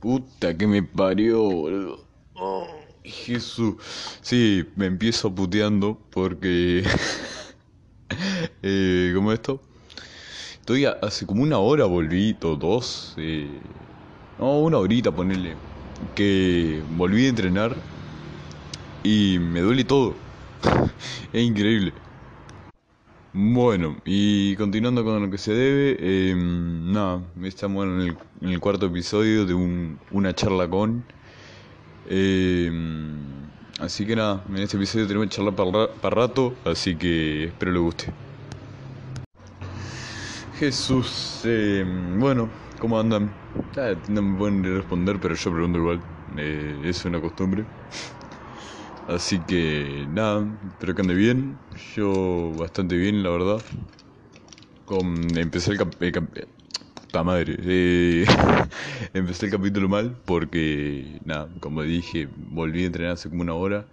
Puta 0.00 0.56
que 0.56 0.66
me 0.66 0.82
parió, 0.82 1.42
boludo. 1.42 2.06
Oh, 2.34 2.66
Jesús. 3.04 3.74
Sí, 4.22 4.64
me 4.76 4.86
empiezo 4.86 5.34
puteando 5.34 5.98
porque... 6.10 6.82
eh, 8.62 9.12
¿Cómo 9.14 9.32
esto? 9.32 9.60
Estoy 10.60 10.84
a- 10.86 10.92
hace 11.02 11.26
como 11.26 11.42
una 11.42 11.58
hora 11.58 11.84
volví, 11.86 12.38
o 12.42 12.56
dos. 12.56 13.14
eh, 13.18 13.62
no, 14.38 14.60
una 14.60 14.78
horita, 14.78 15.12
ponele. 15.14 15.58
Que 16.14 16.84
volví 16.88 17.26
a 17.26 17.28
entrenar 17.30 17.84
y 19.02 19.38
me 19.40 19.60
duele 19.60 19.84
todo. 19.84 20.22
es 21.32 21.42
increíble. 21.42 21.94
Bueno, 23.32 23.96
y 24.04 24.56
continuando 24.56 25.04
con 25.04 25.22
lo 25.22 25.30
que 25.30 25.38
se 25.38 25.52
debe, 25.54 25.96
eh, 26.00 26.34
nada, 26.36 27.22
estamos 27.44 27.84
en 27.86 28.00
el, 28.00 28.18
en 28.40 28.48
el 28.50 28.60
cuarto 28.60 28.86
episodio 28.86 29.46
de 29.46 29.54
un- 29.54 30.00
una 30.10 30.34
charla 30.34 30.68
con. 30.68 31.04
eh, 32.04 32.70
así 33.78 34.06
que 34.06 34.16
nada, 34.16 34.44
en 34.48 34.56
este 34.58 34.76
episodio 34.76 35.06
tenemos 35.06 35.28
que 35.28 35.36
charlar 35.36 35.54
para 35.56 36.14
rato, 36.14 36.60
así 36.64 36.96
que 36.96 37.44
espero 37.44 37.72
les 37.72 37.82
guste. 37.82 38.14
Jesús, 40.52 41.40
eh, 41.44 41.84
bueno, 42.18 42.50
¿cómo 42.78 42.98
andan? 42.98 43.34
Ah, 43.76 43.94
no 44.08 44.22
me 44.22 44.36
pueden 44.38 44.62
responder, 44.64 45.18
pero 45.20 45.34
yo 45.34 45.52
pregunto 45.52 45.78
igual, 45.78 46.02
eh, 46.36 46.82
es 46.84 47.04
una 47.04 47.20
costumbre. 47.20 47.66
Así 49.14 49.36
que 49.44 50.06
nada, 50.08 50.46
espero 50.68 50.94
que 50.94 51.02
ande 51.02 51.14
bien. 51.14 51.60
Yo 51.94 52.54
bastante 52.56 52.96
bien, 52.96 53.22
la 53.22 53.30
verdad. 53.30 53.62
Con, 54.84 55.36
empecé 55.38 55.72
el, 55.72 55.78
cap, 55.78 55.94
el 56.02 56.12
puta 56.12 57.24
madre. 57.24 57.56
eh, 57.60 58.26
empecé 59.14 59.46
el 59.46 59.52
capítulo 59.52 59.88
mal 59.88 60.16
porque 60.26 61.20
nada, 61.24 61.50
como 61.60 61.82
dije, 61.82 62.28
volví 62.36 62.84
a 62.84 62.86
entrenar 62.86 63.12
hace 63.14 63.30
como 63.30 63.42
una 63.42 63.54
hora 63.54 63.86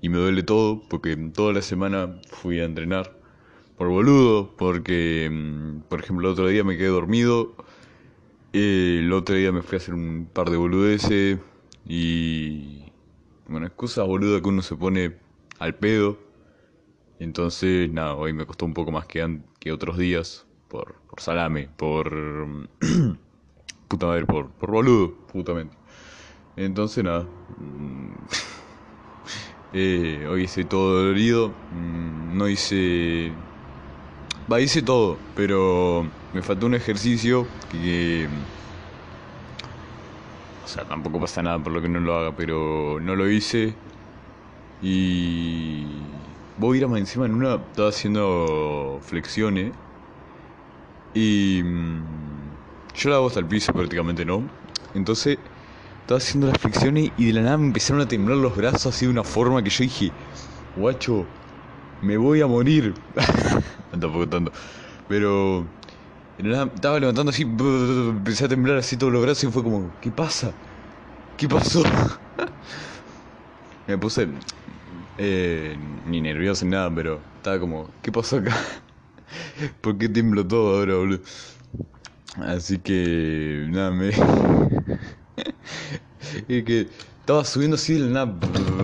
y 0.00 0.08
me 0.08 0.18
duele 0.18 0.42
todo 0.42 0.88
porque 0.88 1.16
toda 1.16 1.52
la 1.52 1.62
semana 1.62 2.20
fui 2.30 2.60
a 2.60 2.64
entrenar 2.64 3.18
por 3.76 3.88
boludo, 3.88 4.56
porque 4.56 5.28
mm, 5.32 5.82
por 5.88 6.00
ejemplo 6.00 6.28
el 6.28 6.34
otro 6.34 6.48
día 6.48 6.64
me 6.64 6.76
quedé 6.78 6.88
dormido, 6.88 7.56
eh, 8.52 8.98
el 9.00 9.12
otro 9.12 9.34
día 9.36 9.52
me 9.52 9.62
fui 9.62 9.76
a 9.76 9.78
hacer 9.78 9.94
un 9.94 10.28
par 10.32 10.50
de 10.50 10.56
boludeces 10.56 11.38
y 11.86 12.83
bueno, 13.48 13.66
excusas 13.66 14.06
boludas 14.06 14.42
que 14.42 14.48
uno 14.48 14.62
se 14.62 14.76
pone 14.76 15.16
al 15.58 15.74
pedo. 15.76 16.18
Entonces, 17.18 17.90
nada, 17.92 18.14
hoy 18.16 18.32
me 18.32 18.46
costó 18.46 18.64
un 18.66 18.74
poco 18.74 18.90
más 18.90 19.06
que, 19.06 19.40
que 19.60 19.72
otros 19.72 19.98
días. 19.98 20.46
Por, 20.68 20.96
por 21.08 21.20
salame, 21.20 21.68
por. 21.76 22.12
puta 23.88 24.06
madre, 24.06 24.26
por, 24.26 24.50
por 24.52 24.70
boludo, 24.70 25.14
putamente. 25.32 25.76
Entonces, 26.56 27.04
nada. 27.04 27.28
mm, 27.58 28.12
eh, 29.72 30.26
hoy 30.28 30.44
hice 30.44 30.64
todo 30.64 30.96
dolorido. 30.98 31.50
mm, 31.70 32.36
No 32.36 32.48
hice. 32.48 33.32
Va, 34.50 34.60
hice 34.60 34.82
todo, 34.82 35.18
pero 35.34 36.06
me 36.32 36.42
faltó 36.42 36.66
un 36.66 36.74
ejercicio 36.74 37.46
que. 37.68 38.28
O 40.64 40.66
sea, 40.68 40.84
tampoco 40.86 41.20
pasa 41.20 41.42
nada 41.42 41.62
por 41.62 41.72
lo 41.72 41.82
que 41.82 41.88
no 41.88 42.00
lo 42.00 42.16
haga, 42.16 42.34
pero 42.36 42.98
no 43.00 43.16
lo 43.16 43.28
hice. 43.30 43.78
Y. 44.80 46.12
Voy 46.56 46.76
a 46.76 46.78
ir 46.78 46.84
a 46.84 46.88
más 46.88 47.00
encima 47.00 47.26
en 47.26 47.34
una. 47.34 47.56
Estaba 47.56 47.88
haciendo 47.90 49.00
flexiones. 49.02 49.74
Y. 51.14 51.62
mm, 51.64 52.58
Yo 52.94 53.10
la 53.10 53.16
hago 53.16 53.26
hasta 53.28 53.40
el 53.40 53.46
piso 53.48 53.72
prácticamente, 53.72 54.24
¿no? 54.24 54.50
Entonces. 54.94 55.38
Estaba 56.02 56.18
haciendo 56.18 56.48
las 56.48 56.58
flexiones 56.58 57.12
y 57.16 57.26
de 57.26 57.32
la 57.34 57.42
nada 57.42 57.58
me 57.58 57.66
empezaron 57.66 58.02
a 58.02 58.08
temblar 58.08 58.38
los 58.38 58.56
brazos 58.56 58.94
así 58.94 59.06
de 59.06 59.12
una 59.12 59.24
forma 59.24 59.62
que 59.64 59.70
yo 59.70 59.84
dije. 59.84 60.12
Guacho, 60.74 61.32
me 62.00 62.16
voy 62.18 62.40
a 62.42 62.46
morir. 62.48 62.94
Tampoco 63.90 64.28
tanto. 64.28 64.52
Pero. 65.08 65.72
Estaba 66.36 66.98
levantando 66.98 67.30
así, 67.30 67.42
empecé 67.42 68.46
a 68.46 68.48
temblar 68.48 68.78
así 68.78 68.96
todos 68.96 69.12
los 69.12 69.22
brazos 69.22 69.44
y 69.44 69.52
fue 69.52 69.62
como, 69.62 69.94
¿qué 70.00 70.10
pasa? 70.10 70.56
¿Qué 71.36 71.48
pasó? 71.48 71.84
Me 73.86 73.98
puse 73.98 74.28
eh, 75.18 75.76
ni 75.78 76.20
nervioso 76.20 76.64
ni 76.64 76.72
nada, 76.72 76.94
pero 76.94 77.22
estaba 77.36 77.58
como, 77.60 77.92
¿qué 78.02 78.10
pasó 78.12 78.38
acá? 78.38 78.56
¿Por 79.80 79.98
qué 79.98 80.08
tiemblo 80.08 80.46
todo 80.46 80.78
ahora, 80.78 80.94
boludo? 80.96 81.20
Así 82.36 82.78
que, 82.78 83.66
nada, 83.70 83.90
me. 83.92 84.10
es 86.48 86.64
que 86.64 86.88
estaba 87.20 87.44
subiendo 87.44 87.76
así 87.76 87.94
de 87.94 88.00
la 88.10 88.22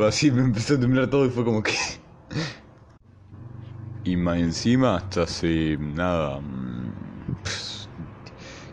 así 0.07 0.31
me 0.31 0.43
empezó 0.43 0.75
a 0.75 0.81
temblar 0.81 1.09
todo 1.11 1.27
y 1.27 1.31
fue 1.31 1.45
como 1.45 1.63
que. 1.63 1.73
y 4.05 4.17
más 4.17 4.39
encima, 4.39 4.97
hasta 4.97 5.23
hace 5.23 5.77
nada. 5.79 6.41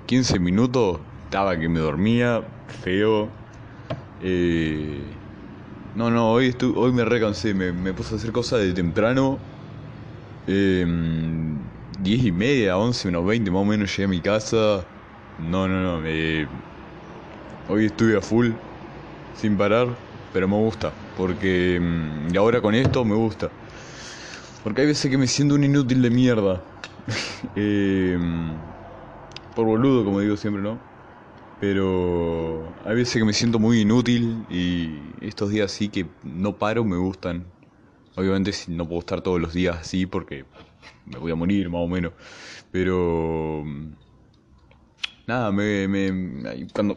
Mm, 0.08 0.24
15 0.24 0.40
minutos 0.40 1.02
estaba 1.24 1.58
que 1.60 1.70
me 1.70 1.80
dormía, 1.80 2.48
feo. 2.68 3.34
Eh, 4.20 5.20
no, 5.94 6.10
no, 6.12 6.32
hoy, 6.34 6.50
estu- 6.50 6.74
hoy 6.78 6.94
me 6.94 7.06
recansé, 7.06 7.54
me, 7.54 7.74
me 7.74 7.94
puse 7.94 8.16
a 8.16 8.18
hacer 8.18 8.32
cosas 8.32 8.62
de 8.62 8.74
temprano. 8.74 9.42
Eh, 10.48 10.86
10 12.00 12.24
y 12.26 12.32
media, 12.32 12.78
11, 12.78 13.08
unos 13.10 13.26
20 13.26 13.52
más 13.52 13.62
o 13.62 13.66
menos 13.66 13.92
llegué 13.92 14.06
a 14.06 14.08
mi 14.08 14.22
casa. 14.22 14.88
No, 15.38 15.68
no, 15.68 15.82
no, 15.82 16.02
eh, 16.06 16.48
hoy 17.68 17.86
estuve 17.86 18.18
a 18.18 18.22
full, 18.22 18.56
sin 19.34 19.58
parar, 19.58 20.00
pero 20.32 20.48
me 20.48 20.56
gusta, 20.58 20.96
porque 21.16 21.80
mm, 21.82 22.34
y 22.34 22.38
ahora 22.38 22.62
con 22.62 22.76
esto 22.76 23.06
me 23.06 23.16
gusta. 23.16 23.54
Porque 24.64 24.82
hay 24.82 24.88
veces 24.88 25.10
que 25.10 25.18
me 25.18 25.28
siento 25.28 25.56
un 25.56 25.64
inútil 25.64 26.02
de 26.02 26.10
mierda. 26.10 26.64
Eh, 27.56 28.18
por 29.58 29.66
boludo, 29.66 30.06
como 30.06 30.20
digo 30.20 30.38
siempre, 30.38 30.62
¿no? 30.62 30.78
Pero 31.60 32.72
hay 32.86 32.96
veces 32.96 33.16
que 33.16 33.26
me 33.26 33.34
siento 33.34 33.58
muy 33.58 33.82
inútil 33.82 34.46
y 34.52 35.00
estos 35.20 35.50
días 35.50 35.72
sí 35.72 35.90
que 35.90 36.06
no 36.24 36.60
paro 36.60 36.86
me 36.86 36.96
gustan. 36.96 37.44
Obviamente 38.16 38.52
no 38.68 38.88
puedo 38.88 39.00
estar 39.00 39.22
todos 39.22 39.42
los 39.42 39.54
días 39.54 39.76
así 39.82 40.06
porque 40.06 40.46
me 41.08 41.18
voy 41.18 41.32
a 41.32 41.36
morir 41.36 41.72
más 41.72 41.82
o 41.82 41.88
menos. 41.88 42.14
Pero 42.72 43.66
nada, 45.26 45.52
me, 45.52 45.88
me 45.88 46.68
cuando 46.72 46.96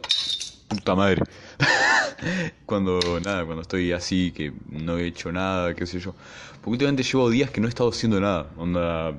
puta 0.67 0.93
madre. 0.93 1.23
cuando 2.67 2.99
nada, 3.25 3.43
cuando 3.43 3.63
estoy 3.63 3.91
así 3.91 4.31
que 4.33 4.53
no 4.69 4.99
he 4.99 5.07
hecho 5.07 5.31
nada, 5.31 5.73
qué 5.73 5.87
sé 5.87 5.99
yo. 5.99 6.13
Porque 6.57 6.69
últimamente 6.69 7.01
llevo 7.01 7.27
días 7.31 7.49
que 7.49 7.59
no 7.59 7.65
he 7.65 7.69
estado 7.69 7.89
haciendo 7.89 8.19
nada. 8.19 8.51
Onda 8.55 9.15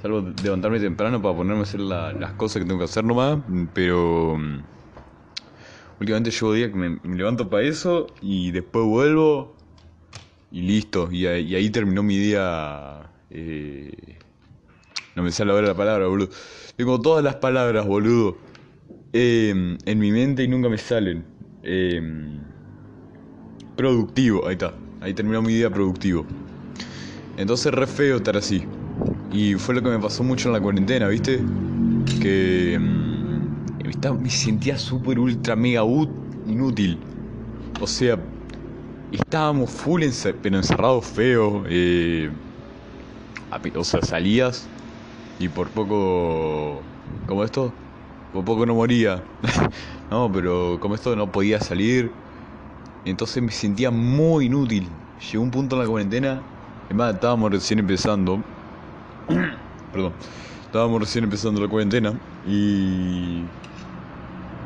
Salvo 0.00 0.20
levantarme 0.42 0.78
temprano 0.80 1.20
para 1.20 1.34
ponerme 1.36 1.60
a 1.60 1.62
hacer 1.64 1.80
la- 1.80 2.12
las 2.12 2.32
cosas 2.34 2.62
que 2.62 2.66
tengo 2.68 2.78
que 2.78 2.84
hacer 2.84 3.04
nomás, 3.04 3.38
pero 3.74 4.36
mm, 4.38 4.58
últimamente 6.00 6.30
llevo 6.30 6.52
días 6.52 6.70
que 6.70 6.76
me, 6.76 7.16
levanto 7.16 7.48
para 7.50 7.62
eso 7.64 8.06
y 8.20 8.50
después 8.50 8.84
vuelvo 8.84 9.56
y 10.50 10.62
listo. 10.62 11.10
Y, 11.12 11.26
ahí- 11.26 11.70
terminó 11.70 12.02
mi 12.02 12.18
día. 12.18 13.12
eh, 13.30 14.18
no 15.14 15.22
me 15.22 15.32
sale 15.32 15.52
ahora 15.52 15.68
la 15.68 15.74
palabra, 15.76 16.06
boludo. 16.06 16.30
Tengo 16.76 17.00
todas 17.00 17.24
las 17.24 17.36
palabras, 17.36 17.86
boludo, 17.86 18.38
eh, 19.12 19.50
en 19.84 19.98
mi 19.98 20.12
mente 20.12 20.44
y 20.44 20.48
nunca 20.48 20.68
me 20.68 20.78
salen. 20.78 21.26
Eh, 21.62 22.00
productivo, 23.74 24.46
ahí 24.46 24.52
está. 24.54 24.78
Ahí 25.00 25.14
terminó 25.14 25.40
mi 25.42 25.54
día 25.54 25.70
productivo. 25.70 26.26
Entonces 27.36 27.72
re 27.72 27.86
feo 27.86 28.16
estar 28.16 28.36
así. 28.36 28.66
Y 29.30 29.54
fue 29.54 29.74
lo 29.74 29.82
que 29.82 29.90
me 29.90 29.98
pasó 30.00 30.24
mucho 30.24 30.48
en 30.48 30.54
la 30.54 30.60
cuarentena, 30.60 31.08
¿viste? 31.08 31.50
Que 32.20 32.78
mm, 32.80 33.44
estaba- 33.80 34.18
me 34.18 34.30
sentía 34.30 34.78
súper 34.78 35.18
ultra 35.18 35.56
mega 35.56 35.82
inútil. 36.44 37.06
O 37.80 37.86
sea, 37.86 38.28
estábamos 39.10 39.70
full 39.72 40.02
ence- 40.04 40.38
pero 40.42 40.56
encerrados 40.58 41.06
feo. 41.06 41.64
eh, 41.68 42.32
o 43.76 43.84
sea, 43.84 44.02
salías 44.02 44.70
y 45.38 45.48
por 45.50 45.72
poco... 45.72 46.86
¿Cómo 47.26 47.44
esto? 47.44 47.80
Por 48.32 48.44
poco 48.44 48.66
no 48.66 48.74
moría. 48.74 49.24
no, 50.10 50.30
pero 50.32 50.78
como 50.80 50.94
esto 50.94 51.16
no 51.16 51.32
podía 51.32 51.60
salir. 51.60 52.22
Entonces 53.04 53.42
me 53.42 53.52
sentía 53.52 53.90
muy 53.90 54.46
inútil. 54.46 54.98
Llegó 55.32 55.44
un 55.44 55.50
punto 55.52 55.76
en 55.76 55.82
la 55.82 55.88
cuarentena. 55.88 56.46
Es 56.88 56.96
más, 56.96 57.14
estábamos 57.14 57.52
recién 57.52 57.80
empezando. 57.80 58.46
Perdón. 59.92 60.12
Estábamos 60.64 61.00
recién 61.00 61.24
empezando 61.24 61.60
la 61.60 61.68
cuarentena. 61.68 62.12
Y. 62.46 63.42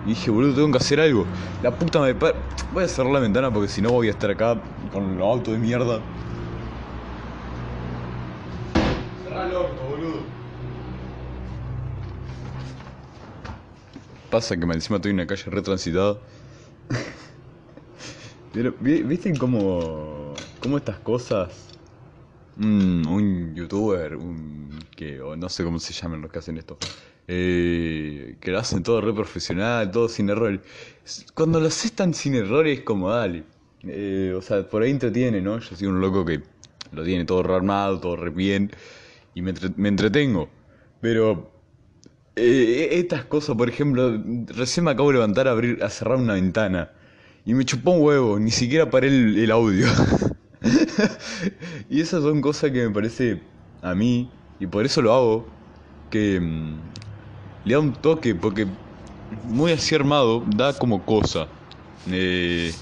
y 0.04 0.08
dije, 0.08 0.30
boludo, 0.30 0.54
tengo 0.54 0.70
que 0.72 0.78
hacer 0.78 1.00
algo. 1.00 1.24
La 1.62 1.70
puta 1.70 2.00
me. 2.00 2.12
Voy 2.12 2.84
a 2.84 2.88
cerrar 2.88 3.12
la 3.12 3.20
ventana 3.20 3.52
porque 3.52 3.68
si 3.68 3.82
no 3.82 3.90
voy 3.90 4.08
a 4.08 4.10
estar 4.10 4.30
acá 4.30 4.56
con 4.92 5.18
los 5.18 5.26
autos 5.26 5.54
de 5.54 5.60
mierda. 5.60 6.00
Cerrá 9.24 9.46
el 9.46 9.54
orto, 9.54 9.82
boludo. 9.88 10.32
pasa 14.32 14.56
que 14.56 14.64
encima 14.64 14.96
estoy 14.96 15.10
en 15.10 15.16
una 15.16 15.26
calle 15.26 15.44
retransitada. 15.46 16.16
Pero, 18.54 18.74
¿viste 18.80 19.36
cómo, 19.38 20.34
cómo 20.60 20.78
estas 20.78 20.98
cosas... 21.00 21.71
un 22.58 23.54
youtuber, 23.54 24.16
un, 24.16 24.78
que, 24.94 25.20
o 25.20 25.36
no 25.36 25.48
sé 25.48 25.64
cómo 25.64 25.78
se 25.78 25.92
llaman 25.92 26.22
los 26.22 26.30
que 26.30 26.38
hacen 26.38 26.58
esto, 26.58 26.78
eh, 27.28 28.36
que 28.40 28.50
lo 28.50 28.58
hacen 28.58 28.82
todo 28.82 29.00
re 29.00 29.14
profesional, 29.14 29.90
todo 29.90 30.08
sin 30.08 30.30
errores. 30.30 30.60
Cuando 31.34 31.60
lo 31.60 31.68
haces 31.68 31.92
tan 31.92 32.14
sin 32.14 32.34
errores, 32.34 32.80
como 32.80 33.10
dale. 33.10 33.44
Eh, 33.84 34.32
o 34.36 34.42
sea, 34.42 34.68
por 34.68 34.82
ahí 34.82 34.90
entretiene, 34.90 35.40
¿no? 35.40 35.58
Yo 35.58 35.76
soy 35.76 35.86
un 35.86 36.00
loco 36.00 36.24
que 36.24 36.42
lo 36.92 37.04
tiene 37.04 37.24
todo 37.24 37.42
re 37.42 37.54
armado, 37.54 37.98
todo 38.00 38.16
re 38.16 38.30
bien, 38.30 38.70
y 39.34 39.42
me, 39.42 39.54
me 39.76 39.88
entretengo. 39.88 40.48
Pero 41.00 41.52
eh, 42.36 42.88
estas 42.92 43.24
cosas, 43.26 43.56
por 43.56 43.68
ejemplo, 43.68 44.22
recién 44.46 44.84
me 44.84 44.92
acabo 44.92 45.08
de 45.08 45.14
levantar 45.14 45.48
a 45.48 45.50
abrir, 45.52 45.82
a 45.82 45.90
cerrar 45.90 46.16
una 46.16 46.34
ventana. 46.34 46.90
Y 47.44 47.54
me 47.54 47.64
chupó 47.64 47.92
un 47.92 48.02
huevo, 48.02 48.38
ni 48.38 48.50
siquiera 48.50 48.88
paré 48.88 49.08
el, 49.08 49.50
audio. 49.50 49.86
y 51.88 52.00
esas 52.00 52.22
son 52.22 52.40
cosas 52.40 52.70
que 52.70 52.86
me 52.86 52.94
parece 52.94 53.42
a 53.80 53.94
mí, 53.94 54.32
y 54.58 54.66
por 54.66 54.84
eso 54.84 55.02
lo 55.02 55.12
hago, 55.12 55.52
que 56.10 56.40
mm, 56.40 56.92
le 57.64 57.74
da 57.74 57.80
un 57.80 57.92
toque, 57.94 58.34
porque 58.34 58.66
muy 59.42 59.72
así 59.72 59.94
armado 59.94 60.44
da 60.56 60.72
como 60.74 61.04
cosa. 61.04 61.48
Eh, 62.06 62.72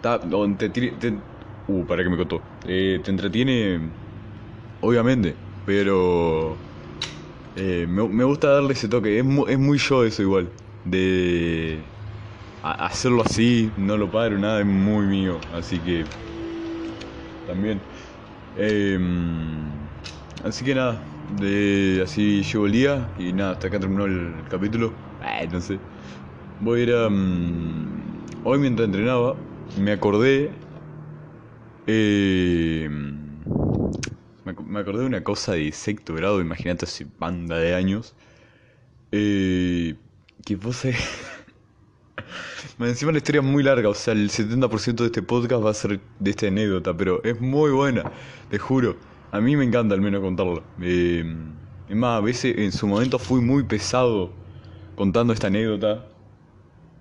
te, 0.00 1.22
uh, 1.66 1.86
para 1.86 2.02
que 2.02 2.10
me 2.10 2.16
contó. 2.16 2.42
Eh, 2.64 3.00
te 3.04 3.10
entretiene, 3.10 3.92
obviamente, 4.80 5.36
pero 5.64 6.60
eh, 7.54 7.86
me, 7.88 8.08
me, 8.08 8.24
gusta 8.24 8.50
darle 8.50 8.72
ese 8.74 8.88
toque. 8.88 9.18
Es, 9.18 9.26
es 9.48 9.58
muy 9.58 9.78
yo 9.78 10.04
eso 10.04 10.22
igual. 10.22 10.52
De 10.84 11.92
hacerlo 12.62 13.22
así, 13.24 13.74
no 13.76 13.96
lo 13.96 14.10
paro, 14.10 14.38
nada, 14.38 14.60
es 14.60 14.66
muy 14.66 15.06
mío. 15.06 15.40
Así 15.52 15.82
que 15.82 16.04
también. 17.50 17.82
Em, 18.54 19.72
así 20.44 20.64
que 20.64 20.74
nada, 20.74 21.04
de, 21.28 22.00
así 22.02 22.42
llevo 22.42 22.66
el 22.66 22.72
día 22.72 23.10
y 23.18 23.32
nada, 23.32 23.52
hasta 23.52 23.66
acá 23.66 23.80
terminó 23.80 24.04
el 24.06 24.44
capítulo. 24.48 24.94
Eh, 25.20 25.48
no 25.50 25.60
sé. 25.60 25.80
Voy 26.60 26.80
a 26.80 26.82
ir 26.84 26.92
a... 26.94 27.08
Mm, 27.08 28.24
hoy 28.44 28.58
mientras 28.58 28.86
entrenaba, 28.86 29.36
me 29.78 29.92
acordé... 29.92 30.52
Eh, 31.86 32.88
me, 34.44 34.80
acordé 34.80 35.00
de 35.00 35.06
una 35.06 35.24
cosa 35.24 35.52
de 35.52 35.72
sexto 35.72 36.14
grado, 36.14 36.40
imagínate 36.40 36.84
hace 36.84 37.06
banda 37.18 37.58
de 37.58 37.74
años. 37.74 38.14
Eh, 39.10 39.96
que 40.44 40.56
puse... 40.56 40.94
Encima 42.88 43.12
la 43.12 43.18
historia 43.18 43.40
es 43.40 43.46
muy 43.46 43.62
larga, 43.62 43.88
o 43.90 43.94
sea, 43.94 44.14
el 44.14 44.30
70% 44.30 44.94
de 44.94 45.06
este 45.06 45.22
podcast 45.22 45.64
va 45.64 45.70
a 45.70 45.74
ser 45.74 46.00
de 46.18 46.30
esta 46.30 46.46
anécdota, 46.46 46.96
pero 46.96 47.22
es 47.24 47.38
muy 47.40 47.70
buena, 47.70 48.10
te 48.48 48.58
juro. 48.58 48.96
A 49.32 49.40
mí 49.40 49.54
me 49.54 49.64
encanta 49.64 49.94
al 49.94 50.00
menos 50.00 50.22
contarla. 50.22 50.62
Eh, 50.80 51.24
es 51.88 51.96
más, 51.96 52.18
a 52.18 52.20
veces 52.20 52.56
en 52.56 52.72
su 52.72 52.86
momento 52.86 53.18
fui 53.18 53.40
muy 53.40 53.64
pesado 53.64 54.32
contando 54.96 55.32
esta 55.32 55.48
anécdota. 55.48 56.06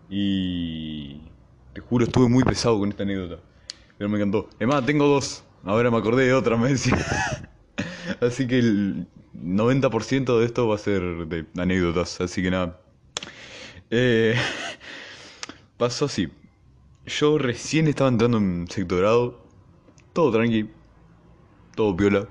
Y 0.10 1.22
te 1.74 1.82
juro, 1.82 2.06
estuve 2.06 2.28
muy 2.28 2.44
pesado 2.44 2.78
con 2.78 2.90
esta 2.90 3.04
anécdota. 3.04 3.42
Pero 3.98 4.10
me 4.10 4.18
encantó. 4.18 4.50
Es 4.60 4.68
más, 4.68 4.86
tengo 4.86 5.08
dos. 5.08 5.44
Ahora 5.64 5.90
me 5.92 5.98
acordé 5.98 6.26
de 6.26 6.34
otra, 6.34 6.58
me 6.58 6.70
decía. 6.70 6.98
Así 8.22 8.48
que 8.48 8.60
el 8.60 9.08
90% 9.34 10.40
de 10.40 10.46
esto 10.46 10.68
va 10.68 10.76
a 10.76 10.78
ser 10.78 11.02
de 11.28 11.46
anécdotas. 11.58 12.20
Así 12.22 12.42
que 12.42 12.52
nada. 12.52 12.80
Eh, 13.90 14.36
pasó 15.80 16.06
así. 16.06 16.28
Yo 17.08 17.40
recién 17.40 17.88
estaba 17.88 18.10
entrando 18.10 18.38
en 18.38 18.68
sectorado, 18.70 19.40
todo 20.14 20.32
tranqui, 20.32 20.70
todo 21.74 21.96
piola. 21.96 22.28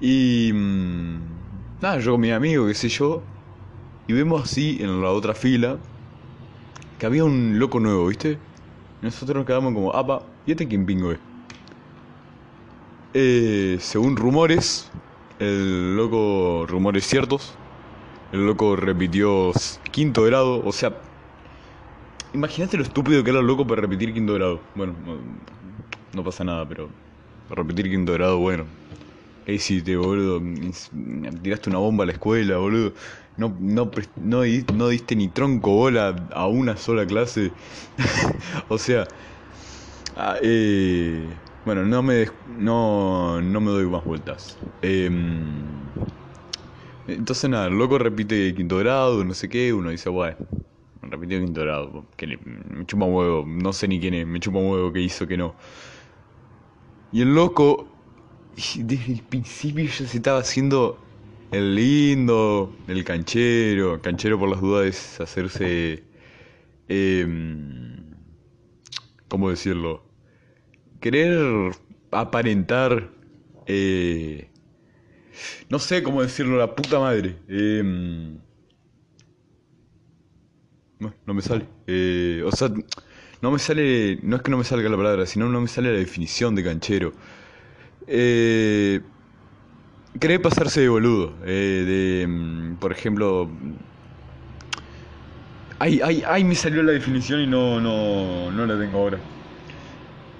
Y 0.00 0.52
mm, 0.52 1.16
nada, 1.80 1.98
yo 1.98 2.12
con 2.12 2.20
mi 2.20 2.30
amigo, 2.30 2.66
qué 2.66 2.74
sé 2.74 2.90
yo, 2.90 3.22
y 4.06 4.12
vemos 4.12 4.44
así 4.44 4.76
en 4.80 5.00
la 5.00 5.10
otra 5.10 5.34
fila 5.34 5.78
que 6.98 7.06
había 7.06 7.24
un 7.24 7.58
loco 7.58 7.80
nuevo, 7.80 8.06
¿viste? 8.06 8.38
nosotros 9.00 9.36
nos 9.36 9.46
quedamos 9.46 9.74
como, 9.74 9.94
apa, 9.94 10.22
¿y 10.46 10.52
este 10.52 10.68
quién 10.68 10.86
pingo 10.86 11.12
es? 11.12 11.18
Eh, 13.14 13.78
según 13.80 14.16
rumores, 14.16 14.90
el 15.38 15.96
loco, 15.96 16.66
rumores 16.66 17.06
ciertos, 17.06 17.54
el 18.32 18.46
loco 18.46 18.76
repitió 18.76 19.52
quinto 19.90 20.22
grado, 20.24 20.62
o 20.64 20.72
sea, 20.72 20.98
Imagínate 22.34 22.76
lo 22.76 22.82
estúpido 22.82 23.22
que 23.22 23.30
era 23.30 23.40
loco 23.40 23.64
para 23.66 23.82
repetir 23.82 24.12
quinto 24.12 24.34
grado. 24.34 24.68
Bueno, 24.74 24.92
no, 26.12 26.24
pasa 26.24 26.42
nada, 26.44 26.66
pero 26.68 26.92
repetir 27.48 27.88
quinto 27.90 28.12
grado, 28.12 28.38
bueno. 28.38 28.68
¿Qué 29.44 29.54
hiciste, 29.54 29.96
boludo? 29.96 30.40
Tiraste 31.42 31.70
una 31.70 31.78
bomba 31.78 32.04
a 32.04 32.06
la 32.08 32.12
escuela, 32.12 32.58
boludo. 32.58 32.94
No, 33.36 33.56
no, 33.60 33.90
no, 34.16 34.88
diste 34.88 35.16
ni 35.16 35.28
tronco 35.28 35.72
bola 35.72 36.28
a 36.32 36.48
una 36.48 36.76
sola 36.76 37.06
clase. 37.06 37.54
o 38.68 38.78
sea, 38.78 39.06
ah, 40.16 40.36
eh, 40.42 41.40
bueno, 41.64 41.84
no 41.84 42.02
me, 42.02 42.26
no, 42.44 43.40
no 43.42 43.60
me 43.60 43.70
doy 43.70 43.86
más 43.86 44.04
vueltas. 44.04 44.58
Em, 44.82 45.90
entonces 47.06 47.48
nada, 47.50 47.66
el 47.66 47.74
loco 47.78 47.98
repite 47.98 48.54
quinto 48.54 48.78
grado, 48.78 49.24
no 49.24 49.34
sé 49.34 49.48
qué, 49.48 49.72
uno 49.72 49.90
dice, 49.90 50.08
bueno 50.08 50.36
repitió 51.10 51.40
quinto 51.40 51.60
grado. 51.62 52.06
Que 52.16 52.26
me 52.26 52.86
chupa 52.86 53.04
un 53.04 53.14
huevo. 53.14 53.44
No 53.46 53.72
sé 53.72 53.88
ni 53.88 54.00
quién 54.00 54.14
es. 54.14 54.26
Me 54.26 54.40
chupa 54.40 54.58
un 54.58 54.70
huevo 54.70 54.92
que 54.92 55.00
hizo 55.00 55.26
que 55.26 55.36
no. 55.36 55.54
Y 57.12 57.22
el 57.22 57.34
loco, 57.34 57.88
desde 58.76 59.12
el 59.12 59.22
principio 59.22 59.84
ya 59.84 60.06
se 60.06 60.16
estaba 60.16 60.40
haciendo 60.40 60.98
el 61.52 61.74
lindo, 61.74 62.74
el 62.88 63.04
canchero. 63.04 64.00
Canchero 64.02 64.38
por 64.38 64.48
las 64.48 64.60
dudas 64.60 64.86
es 64.86 65.20
hacerse... 65.20 66.02
Eh, 66.88 67.26
¿Cómo 69.28 69.50
decirlo? 69.50 70.04
Querer 71.00 71.72
aparentar... 72.10 73.10
Eh, 73.66 74.50
no 75.68 75.78
sé 75.78 76.02
cómo 76.02 76.22
decirlo, 76.22 76.56
la 76.58 76.74
puta 76.74 76.98
madre. 76.98 77.36
Eh, 77.48 78.36
no, 81.26 81.34
me 81.34 81.42
sale. 81.42 81.66
Eh, 81.86 82.42
o 82.44 82.52
sea, 82.52 82.68
no 83.42 83.50
me 83.50 83.58
sale. 83.58 84.18
No 84.22 84.36
es 84.36 84.42
que 84.42 84.50
no 84.50 84.58
me 84.58 84.64
salga 84.64 84.88
la 84.88 84.96
palabra, 84.96 85.26
sino 85.26 85.48
no 85.48 85.60
me 85.60 85.68
sale 85.68 85.92
la 85.92 85.98
definición 85.98 86.54
de 86.54 86.64
canchero. 86.64 87.12
Eh, 88.06 89.00
cree 90.18 90.38
pasarse 90.38 90.80
de 90.80 90.88
boludo. 90.88 91.34
Eh, 91.44 92.22
de. 92.22 92.26
Mm, 92.26 92.76
por 92.76 92.92
ejemplo. 92.92 93.50
Ay, 95.78 96.00
ay, 96.02 96.22
ay, 96.26 96.44
me 96.44 96.54
salió 96.54 96.82
la 96.82 96.92
definición 96.92 97.40
y 97.40 97.46
no, 97.46 97.80
no, 97.80 98.50
no 98.50 98.66
la 98.66 98.78
tengo 98.78 98.98
ahora. 98.98 99.18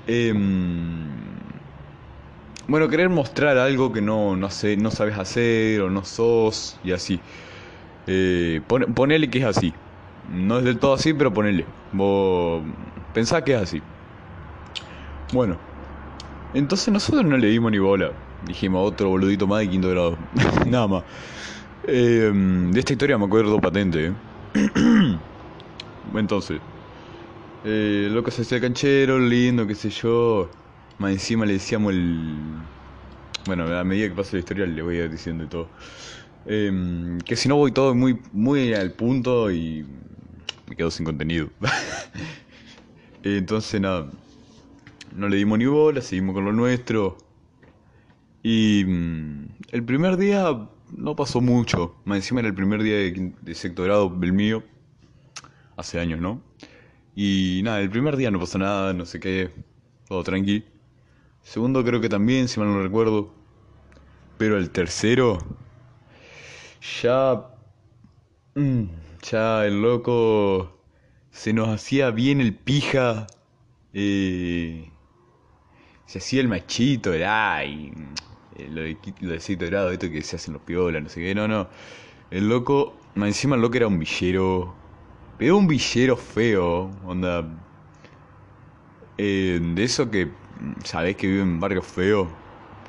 Em, 0.06 1.08
bueno, 2.68 2.88
querer 2.88 3.08
mostrar 3.08 3.58
algo 3.58 3.92
que 3.92 4.00
no, 4.00 4.36
no, 4.36 4.50
sé, 4.50 4.76
no 4.76 4.90
sabes 4.90 5.18
hacer 5.18 5.80
o 5.80 5.90
no 5.90 6.04
sos 6.04 6.78
y 6.84 6.92
así. 6.92 7.20
Eh, 8.06 8.60
ponele 8.66 9.28
que 9.30 9.38
es 9.40 9.44
así. 9.44 9.74
No 10.32 10.58
es 10.58 10.64
del 10.64 10.78
todo 10.78 10.94
así, 10.94 11.12
pero 11.14 11.32
ponele. 11.32 11.66
Vos 11.92 12.62
pensá 13.12 13.42
que 13.44 13.54
es 13.54 13.62
así. 13.62 13.82
Bueno, 15.32 15.58
entonces 16.54 16.92
nosotros 16.92 17.24
no 17.24 17.36
le 17.36 17.48
dimos 17.48 17.72
ni 17.72 17.78
bola. 17.78 18.12
Dijimos 18.46 18.86
otro 18.92 19.08
boludito 19.08 19.46
más 19.46 19.60
de 19.60 19.70
quinto 19.70 19.88
grado. 19.90 20.18
Nada 20.66 20.88
más. 20.88 21.04
Em, 21.86 22.70
de 22.72 22.80
esta 22.80 22.92
historia 22.92 23.18
me 23.18 23.26
acuerdo 23.26 23.60
patente. 23.60 24.06
¿eh? 24.06 24.12
entonces, 26.14 26.60
eh, 27.64 28.08
loco 28.10 28.30
se 28.30 28.42
hacía 28.42 28.60
canchero, 28.60 29.18
lindo, 29.18 29.66
qué 29.66 29.74
sé 29.74 29.90
yo. 29.90 30.50
Más 30.98 31.12
encima 31.12 31.46
le 31.46 31.54
decíamos 31.54 31.92
el. 31.92 32.66
Bueno, 33.46 33.64
a 33.76 33.84
medida 33.84 34.08
que 34.08 34.14
pasa 34.14 34.30
la 34.34 34.38
historia 34.40 34.66
le 34.66 34.82
voy 34.82 34.98
a 34.98 35.04
ir 35.04 35.10
diciendo 35.10 35.48
todo. 35.48 35.68
Em, 36.46 37.18
que 37.20 37.36
si 37.36 37.48
no 37.48 37.56
voy 37.56 37.72
todo 37.72 37.94
muy, 37.94 38.20
muy 38.32 38.74
al 38.74 38.92
punto 38.92 39.50
y 39.50 39.86
me 40.74 40.76
quedo 40.76 40.90
sin 40.90 41.06
contenido. 41.06 41.50
Entonces 43.22 43.80
nada, 43.80 44.10
no 45.14 45.28
le 45.28 45.36
dimos 45.36 45.56
ni 45.56 45.66
bola, 45.66 46.00
seguimos 46.00 46.34
con 46.34 46.44
lo 46.44 46.52
nuestro. 46.52 47.16
Y 48.42 48.84
mm, 48.84 49.44
el 49.70 49.84
primer 49.84 50.16
día 50.16 50.68
no 50.90 51.14
pasó 51.14 51.40
mucho, 51.40 51.94
más 52.04 52.16
encima 52.16 52.40
era 52.40 52.48
el 52.48 52.56
primer 52.56 52.82
día 52.82 52.96
de, 52.96 53.54
sectorado 53.54 54.18
el 54.20 54.32
mío, 54.32 54.64
hace 55.76 56.00
años, 56.00 56.20
¿no? 56.20 56.42
Y 57.14 57.60
nada, 57.62 57.80
el 57.80 57.88
primer 57.88 58.16
día 58.16 58.32
no 58.32 58.40
pasó 58.40 58.58
nada, 58.58 58.92
no 58.92 59.06
sé 59.06 59.20
qué, 59.20 59.52
todo 60.08 60.24
tranqui. 60.24 60.64
Segundo 61.42 61.84
creo 61.84 62.00
que 62.00 62.08
también, 62.08 62.48
si 62.48 62.58
mal 62.58 62.68
no 62.68 62.82
recuerdo. 62.82 63.32
Pero 64.38 64.58
el 64.58 64.70
tercero, 64.70 65.38
ya 67.00 67.46
mm, 68.56 69.03
ya 69.24 69.66
el 69.66 69.82
loco 69.82 70.70
se 71.30 71.52
nos 71.52 71.68
hacía 71.68 72.10
bien 72.10 72.40
el 72.40 72.54
pija. 72.54 73.26
Eh, 73.92 74.90
se 76.06 76.18
hacía 76.18 76.40
el 76.40 76.48
machito, 76.48 77.12
era 77.12 77.64
y 77.64 77.92
eh, 78.56 78.68
lo 78.70 78.82
de, 78.82 78.98
lo 79.20 79.32
de 79.32 79.40
sexto 79.40 79.66
grado, 79.66 79.90
esto 79.90 80.10
que 80.10 80.22
se 80.22 80.36
hacen 80.36 80.54
los 80.54 80.62
piolas, 80.62 81.02
no 81.02 81.08
sé 81.08 81.20
qué, 81.20 81.34
no, 81.34 81.48
no. 81.48 81.68
El 82.30 82.48
loco, 82.48 83.00
encima 83.16 83.56
el 83.56 83.62
loco 83.62 83.76
era 83.76 83.86
un 83.88 83.98
villero, 83.98 84.74
pero 85.38 85.56
un 85.56 85.66
villero 85.66 86.16
feo, 86.16 86.90
onda. 87.04 87.44
Eh, 89.16 89.60
de 89.62 89.84
eso 89.84 90.10
que 90.10 90.32
sabés 90.84 91.16
que 91.16 91.26
vive 91.28 91.42
en 91.42 91.60
barrios 91.60 91.86
feos, 91.86 92.28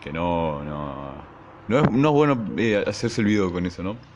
que 0.01 0.11
no, 0.11 0.63
no, 0.63 1.29
no 1.67 1.79
es, 1.79 1.91
no 1.91 2.09
es 2.09 2.13
bueno 2.13 2.45
eh, 2.57 2.83
hacerse 2.87 3.21
el 3.21 3.27
video 3.27 3.51
con 3.51 3.65
eso, 3.65 3.83
¿no? 3.83 4.14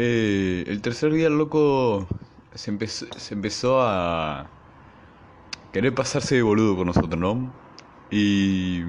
Eh, 0.00 0.62
el 0.68 0.80
tercer 0.80 1.12
día 1.12 1.26
el 1.26 1.36
loco 1.36 2.06
se 2.54 2.70
empezó, 2.70 3.04
se 3.16 3.34
empezó 3.34 3.82
a 3.82 4.46
querer 5.72 5.92
pasarse 5.92 6.36
de 6.36 6.42
boludo 6.42 6.76
con 6.76 6.86
nosotros, 6.86 7.18
¿no? 7.18 7.50
Y 8.08 8.82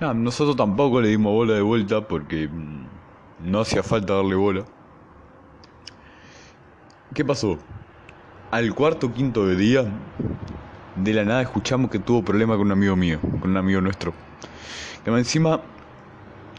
nosotros 0.00 0.56
tampoco 0.56 1.02
le 1.02 1.08
dimos 1.08 1.34
bola 1.34 1.52
de 1.52 1.60
vuelta 1.60 2.00
porque 2.00 2.48
mm, 2.48 3.50
no 3.50 3.60
hacía 3.60 3.82
falta 3.82 4.14
darle 4.14 4.36
bola. 4.36 4.64
¿Qué 7.12 7.22
pasó? 7.22 7.58
Al 8.52 8.74
cuarto 8.74 9.08
o 9.08 9.12
quinto 9.12 9.46
de 9.46 9.54
día, 9.54 9.84
de 10.96 11.12
la 11.12 11.26
nada 11.26 11.42
escuchamos 11.42 11.90
que 11.90 11.98
tuvo 11.98 12.24
problema 12.24 12.56
con 12.56 12.68
un 12.68 12.72
amigo 12.72 12.96
mío, 12.96 13.20
con 13.20 13.50
un 13.50 13.56
amigo 13.58 13.82
nuestro. 13.82 14.14
Que 15.04 15.10
encima, 15.10 15.60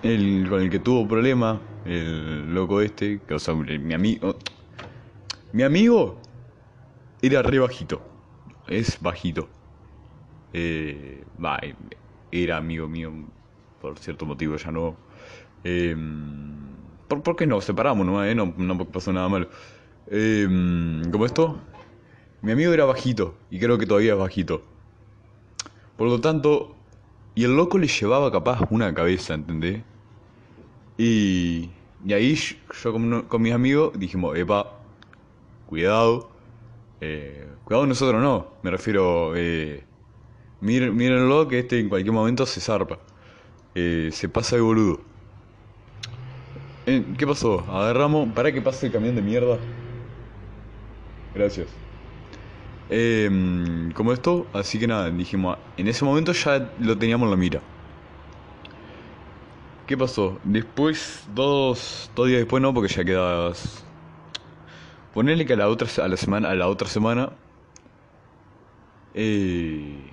el 0.03 0.45
con 0.47 0.61
el 0.61 0.69
que 0.69 0.77
tuvo 0.77 1.07
problema, 1.07 1.59
el 1.85 2.53
loco 2.53 2.81
este, 2.81 3.19
que, 3.27 3.33
o 3.35 3.39
sea, 3.39 3.53
mi 3.53 3.93
amigo. 3.93 4.37
Mi 5.53 5.63
amigo 5.63 6.19
era 7.21 7.41
re 7.41 7.59
bajito. 7.59 8.01
Es 8.67 8.99
bajito. 9.01 9.47
Eh, 10.53 11.23
va, 11.43 11.59
era 12.31 12.57
amigo 12.57 12.87
mío 12.87 13.11
por 13.81 13.99
cierto 13.99 14.25
motivo, 14.25 14.55
ya 14.55 14.71
no. 14.71 14.95
Eh, 15.63 15.95
¿por, 17.07 17.21
¿por, 17.21 17.35
qué 17.35 17.45
no? 17.45 17.61
Separamos, 17.61 18.05
¿no? 18.05 18.25
Eh, 18.25 18.33
no, 18.33 18.53
no 18.57 18.85
pasó 18.85 19.13
nada 19.13 19.29
malo. 19.29 19.47
Eh, 20.07 20.47
¿Cómo 21.11 21.25
esto? 21.25 21.59
Mi 22.41 22.51
amigo 22.51 22.73
era 22.73 22.85
bajito, 22.85 23.35
y 23.49 23.59
creo 23.59 23.77
que 23.77 23.85
todavía 23.85 24.13
es 24.13 24.19
bajito. 24.19 24.63
Por 25.97 26.07
lo 26.09 26.19
tanto, 26.19 26.75
y 27.35 27.43
el 27.43 27.55
loco 27.55 27.77
le 27.77 27.87
llevaba 27.87 28.31
capaz 28.31 28.67
una 28.69 28.93
cabeza, 28.93 29.33
¿entendés? 29.33 29.83
Y, 30.97 31.69
y 32.05 32.13
ahí 32.13 32.35
yo 32.35 32.91
con, 32.91 33.23
con 33.23 33.41
mis 33.41 33.53
amigos 33.53 33.97
dijimos, 33.97 34.37
epa, 34.37 34.71
cuidado. 35.65 36.29
Eh, 37.01 37.47
cuidado 37.63 37.87
nosotros 37.87 38.21
no, 38.21 38.47
me 38.61 38.71
refiero, 38.71 39.33
eh, 39.35 39.83
mírenlo 40.61 41.47
que 41.47 41.59
este 41.59 41.79
en 41.79 41.89
cualquier 41.89 42.13
momento 42.13 42.45
se 42.45 42.61
zarpa. 42.61 42.99
Eh, 43.73 44.09
se 44.11 44.29
pasa 44.29 44.55
de 44.55 44.61
boludo. 44.61 45.01
Eh, 46.85 47.03
¿Qué 47.17 47.25
pasó? 47.25 47.59
Agarramos, 47.67 48.31
para 48.33 48.51
que 48.51 48.61
pase 48.61 48.85
el 48.85 48.91
camión 48.91 49.15
de 49.15 49.21
mierda. 49.21 49.57
Gracias. 51.33 51.67
Eh, 52.89 53.89
como 53.95 54.13
esto, 54.13 54.45
así 54.53 54.77
que 54.77 54.87
nada, 54.87 55.09
dijimos, 55.09 55.57
en 55.75 55.87
ese 55.87 56.05
momento 56.05 56.31
ya 56.33 56.71
lo 56.79 56.97
teníamos 56.97 57.25
en 57.25 57.31
la 57.31 57.37
mira. 57.37 57.61
¿Qué 59.87 59.97
pasó? 59.97 60.39
Después, 60.43 61.27
dos, 61.33 62.09
dos 62.15 62.27
días 62.27 62.39
después 62.39 62.61
no, 62.61 62.73
porque 62.73 62.91
ya 62.93 63.05
quedas. 63.05 63.85
Ponerle 65.13 65.45
que 65.47 65.53
a 65.53 65.55
la 65.57 65.67
otra, 65.69 65.87
a 66.03 66.07
la 66.07 66.17
semana, 66.17 66.49
a 66.51 66.55
la 66.55 66.67
otra 66.67 66.87
semana. 66.87 67.31
Eh, 69.13 70.11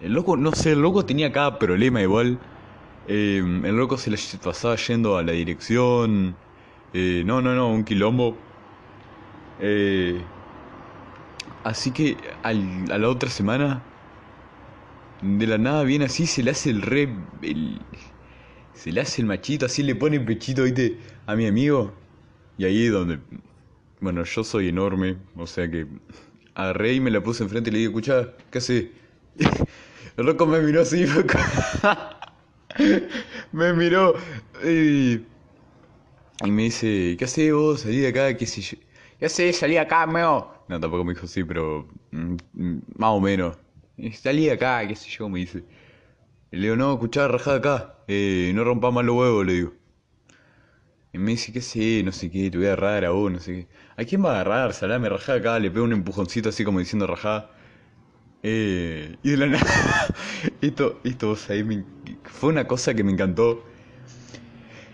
el 0.00 0.12
loco, 0.12 0.36
no 0.36 0.52
sé, 0.52 0.72
el 0.72 0.80
loco 0.82 1.04
tenía 1.06 1.32
cada 1.32 1.58
problema 1.58 2.02
igual. 2.02 2.40
Eh, 3.08 3.38
el 3.38 3.76
loco 3.76 3.98
se 3.98 4.10
le 4.10 4.18
pasaba 4.42 4.76
yendo 4.76 5.16
a 5.16 5.22
la 5.22 5.32
dirección. 5.32 6.36
Eh, 6.94 7.22
no, 7.26 7.42
no, 7.42 7.54
no, 7.54 7.70
un 7.70 7.84
quilombo. 7.84 8.36
Eh, 9.58 10.26
Así 11.64 11.92
que 11.92 12.16
a 12.42 12.52
la 12.52 13.08
otra 13.08 13.30
semana, 13.30 13.82
de 15.20 15.46
la 15.46 15.58
nada 15.58 15.84
viene 15.84 16.06
así, 16.06 16.26
se 16.26 16.42
le 16.42 16.50
hace 16.50 16.70
el 16.70 16.82
re. 16.82 17.08
El, 17.42 17.80
se 18.74 18.92
le 18.92 19.00
hace 19.00 19.22
el 19.22 19.28
machito, 19.28 19.66
así 19.66 19.82
le 19.82 19.94
pone 19.94 20.16
el 20.16 20.24
pechito, 20.24 20.64
viste, 20.64 20.98
a 21.26 21.36
mi 21.36 21.46
amigo. 21.46 21.92
Y 22.58 22.64
ahí 22.64 22.86
es 22.86 22.92
donde. 22.92 23.18
Bueno, 24.00 24.24
yo 24.24 24.44
soy 24.44 24.68
enorme, 24.68 25.16
o 25.36 25.46
sea 25.46 25.70
que. 25.70 25.86
Agarré 26.54 26.94
y 26.94 27.00
me 27.00 27.10
la 27.10 27.22
puse 27.22 27.42
enfrente 27.44 27.70
y 27.70 27.72
le 27.72 27.78
dije, 27.78 27.88
escucha, 27.90 28.28
¿qué 28.50 28.58
haces? 28.58 28.86
El 30.16 30.26
loco 30.26 30.46
me 30.46 30.60
miró 30.60 30.82
así, 30.82 31.06
me 33.52 33.72
miró 33.72 34.14
y, 34.64 35.20
y 36.40 36.50
me 36.50 36.64
dice, 36.64 37.16
¿qué 37.18 37.24
haces 37.24 37.52
vos? 37.52 37.80
Salí 37.80 37.98
de 37.98 38.08
acá, 38.08 38.36
qué 38.36 38.46
sé 38.46 38.60
yo. 38.60 38.76
¿Qué 39.18 39.26
haces? 39.26 39.56
Salí 39.56 39.74
de 39.74 39.80
acá, 39.80 40.06
meo. 40.06 40.52
No, 40.68 40.80
tampoco 40.80 41.04
me 41.04 41.14
dijo 41.14 41.26
sí, 41.26 41.44
pero 41.44 41.86
mm, 42.10 42.34
mm, 42.52 42.78
más 42.96 43.10
o 43.10 43.20
menos. 43.20 43.56
Salí 44.14 44.46
de 44.46 44.52
acá, 44.52 44.86
qué 44.86 44.96
sé 44.96 45.08
yo, 45.10 45.28
me 45.28 45.40
dice. 45.40 45.64
Le 46.52 46.60
digo, 46.60 46.76
no, 46.76 46.92
escuchá, 46.92 47.28
rajá 47.28 47.54
acá. 47.54 47.94
Eh, 48.08 48.52
no 48.54 48.62
rompa 48.62 48.90
más 48.90 49.04
los 49.06 49.16
huevos, 49.16 49.46
le 49.46 49.52
digo. 49.54 49.72
Y 51.14 51.18
me 51.18 51.32
dice, 51.32 51.50
qué 51.50 51.62
sé, 51.62 52.02
no 52.04 52.12
sé 52.12 52.30
qué, 52.30 52.50
te 52.50 52.58
voy 52.58 52.66
a 52.66 52.74
agarrar 52.74 53.06
a 53.06 53.10
vos, 53.10 53.32
no 53.32 53.38
sé 53.40 53.52
qué. 53.52 53.68
¿A 53.96 54.04
quién 54.04 54.22
va 54.22 54.32
a 54.32 54.40
agarrar? 54.40 54.74
Salame, 54.74 55.08
rajá 55.08 55.34
acá, 55.34 55.58
le 55.58 55.70
pego 55.70 55.86
un 55.86 55.92
empujoncito 55.94 56.50
así 56.50 56.62
como 56.62 56.78
diciendo 56.78 57.06
rajá. 57.06 57.50
Eh, 58.42 59.16
y 59.22 59.30
de 59.30 59.36
la 59.38 59.46
nada, 59.46 59.64
esto, 60.60 61.00
esto, 61.04 61.30
o 61.30 61.36
sea, 61.36 61.56
fue 62.24 62.50
una 62.50 62.66
cosa 62.66 62.92
que 62.92 63.02
me 63.02 63.12
encantó. 63.12 63.64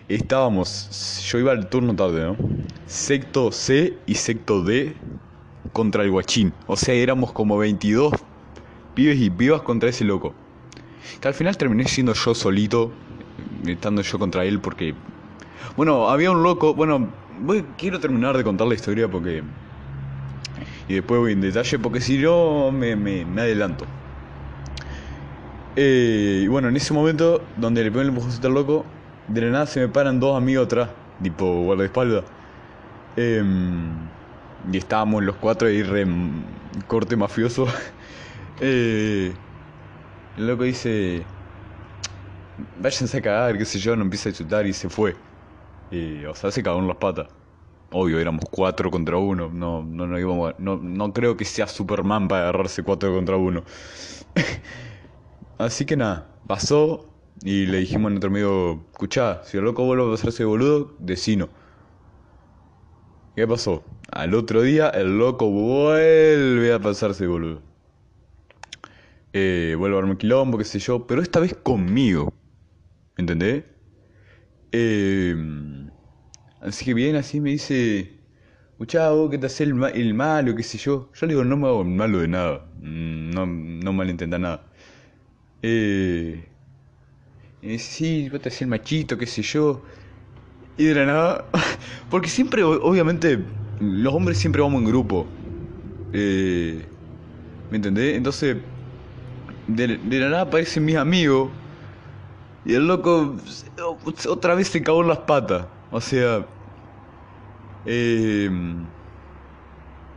Estábamos, 0.07 1.21
yo 1.29 1.39
iba 1.39 1.51
al 1.51 1.69
turno 1.69 1.93
tarde, 1.93 2.21
¿no? 2.21 2.37
Secto 2.85 3.51
C 3.51 3.97
y 4.05 4.15
secto 4.15 4.63
D 4.63 4.95
contra 5.73 6.03
el 6.03 6.11
guachín. 6.11 6.53
O 6.67 6.77
sea, 6.77 6.93
éramos 6.95 7.33
como 7.33 7.57
22 7.57 8.13
pibes 8.93 9.19
y 9.19 9.29
pibas 9.29 9.61
contra 9.61 9.89
ese 9.89 10.05
loco. 10.05 10.33
Que 11.19 11.27
al 11.27 11.33
final 11.33 11.57
terminé 11.57 11.85
siendo 11.85 12.13
yo 12.13 12.35
solito, 12.35 12.91
estando 13.65 14.01
yo 14.01 14.19
contra 14.19 14.45
él 14.45 14.59
porque... 14.59 14.93
Bueno, 15.75 16.09
había 16.09 16.31
un 16.31 16.43
loco, 16.43 16.73
bueno, 16.73 17.09
voy, 17.41 17.65
quiero 17.77 17.99
terminar 17.99 18.37
de 18.37 18.43
contar 18.43 18.67
la 18.67 18.75
historia 18.75 19.07
porque... 19.07 19.43
Y 20.87 20.95
después 20.95 21.19
voy 21.19 21.33
en 21.33 21.41
detalle 21.41 21.79
porque 21.79 22.01
si 22.01 22.17
no 22.17 22.71
me, 22.71 22.95
me, 22.95 23.23
adelanto. 23.41 23.85
Eh, 25.75 26.41
y 26.43 26.47
bueno, 26.47 26.67
en 26.67 26.75
ese 26.75 26.93
momento 26.93 27.43
donde 27.57 27.83
le 27.83 27.91
pego 27.91 28.01
el 28.01 28.09
empujoncito 28.09 28.47
al 28.47 28.53
loco, 28.55 28.85
de 29.27 29.41
la 29.41 29.49
nada 29.51 29.65
se 29.67 29.79
me 29.79 29.87
paran 29.87 30.19
dos 30.19 30.35
amigos 30.35 30.65
atrás, 30.65 30.89
tipo 31.21 31.63
guardaespaldas. 31.63 32.25
Eh, 33.15 33.43
y 34.71 34.77
estábamos 34.77 35.23
los 35.23 35.35
cuatro 35.35 35.67
ahí 35.67 35.83
re 35.83 36.07
corte 36.87 37.15
mafioso. 37.15 37.67
eh, 38.61 39.31
el 40.39 40.47
loco 40.47 40.63
dice, 40.63 41.25
váyanse 42.79 43.17
a 43.17 43.21
cagar, 43.21 43.57
qué 43.57 43.65
sé 43.65 43.77
yo, 43.79 43.95
no 43.95 44.03
empieza 44.03 44.29
a 44.29 44.33
chutar 44.33 44.65
y 44.65 44.73
se 44.73 44.89
fue. 44.89 45.15
Y, 45.91 46.23
o 46.25 46.33
sea, 46.35 46.51
se 46.51 46.63
cagó 46.63 46.79
en 46.79 46.87
las 46.87 46.97
patas. 46.97 47.27
Obvio, 47.91 48.19
éramos 48.19 48.45
cuatro 48.49 48.89
contra 48.91 49.17
uno. 49.17 49.49
No, 49.53 49.83
no, 49.83 50.07
no, 50.07 50.19
íbamos 50.19 50.55
no, 50.59 50.77
no 50.77 51.13
creo 51.13 51.35
que 51.35 51.45
sea 51.45 51.67
Superman 51.67 52.27
para 52.29 52.43
agarrarse 52.43 52.83
cuatro 52.83 53.13
contra 53.13 53.35
uno. 53.37 53.63
Así 55.57 55.85
que 55.85 55.97
nada, 55.97 56.29
pasó 56.47 57.09
y 57.43 57.65
le 57.65 57.79
dijimos 57.79 58.07
a 58.07 58.09
nuestro 58.11 58.29
amigo, 58.29 58.87
escuchá, 58.93 59.43
si 59.43 59.57
el 59.57 59.65
loco 59.65 59.83
vuelve 59.85 60.07
a 60.07 60.11
pasarse 60.11 60.43
de 60.43 60.47
boludo, 60.47 60.95
decino. 60.99 61.49
¿Qué 63.35 63.47
pasó? 63.47 63.83
Al 64.11 64.35
otro 64.35 64.61
día 64.61 64.89
el 64.89 65.17
loco 65.17 65.49
vuelve 65.49 66.73
a 66.73 66.79
pasarse 66.79 67.23
de 67.23 67.29
boludo. 67.29 67.68
Eh, 69.33 69.75
vuelve 69.77 69.95
a 69.97 69.99
armar 69.99 70.17
quilombo, 70.17 70.57
qué 70.57 70.63
sé 70.65 70.79
yo, 70.79 71.05
pero 71.07 71.21
esta 71.21 71.39
vez 71.39 71.53
conmigo. 71.55 72.29
¿Entendés? 73.17 73.65
Eh, 74.71 75.35
así 76.59 76.85
que 76.85 76.93
viene 76.93 77.19
así 77.19 77.39
me 77.39 77.51
dice, 77.51 78.21
vos 78.77 78.87
que 79.31 79.37
te 79.37 79.47
haces 79.47 79.61
el, 79.61 79.83
el 79.95 80.13
malo, 80.13 80.55
qué 80.55 80.63
sé 80.63 80.77
yo. 80.77 81.11
Yo 81.13 81.25
le 81.27 81.33
digo, 81.33 81.43
no 81.45 81.57
me 81.57 81.67
hago 81.67 81.83
malo 81.83 82.19
de 82.19 82.27
nada. 82.27 82.71
Mm, 82.81 83.31
No, 83.31 83.45
no 83.45 83.93
malentendá 83.93 84.39
nada. 84.39 84.71
Eh, 85.61 86.49
dice, 87.61 87.77
sí, 87.79 88.29
vos 88.29 88.41
te 88.41 88.49
haces 88.49 88.61
el 88.63 88.67
machito, 88.67 89.17
qué 89.17 89.25
sé 89.25 89.41
yo. 89.41 89.83
Y 90.77 90.85
de 90.85 90.95
la 90.95 91.05
nada, 91.05 91.51
porque 92.09 92.29
siempre, 92.29 92.63
obviamente, 92.63 93.47
los 93.79 94.13
hombres 94.13 94.37
siempre 94.39 94.61
vamos 94.61 94.81
en 94.81 94.87
grupo. 94.89 95.37
Eh, 96.13 96.89
¿Me 97.69 97.77
entendés? 97.77 98.17
Entonces, 98.17 98.57
de, 99.75 99.97
de 99.97 100.19
la 100.19 100.29
nada 100.29 100.41
aparecen 100.43 100.85
mis 100.85 100.95
amigos. 100.95 101.51
Y 102.63 102.73
el 102.75 102.87
loco 102.87 103.37
otra 104.29 104.55
vez 104.55 104.69
se 104.69 104.81
cagó 104.83 105.01
en 105.01 105.07
las 105.09 105.19
patas. 105.19 105.67
O 105.89 106.01
sea, 106.01 106.45
Eh, 107.85 108.49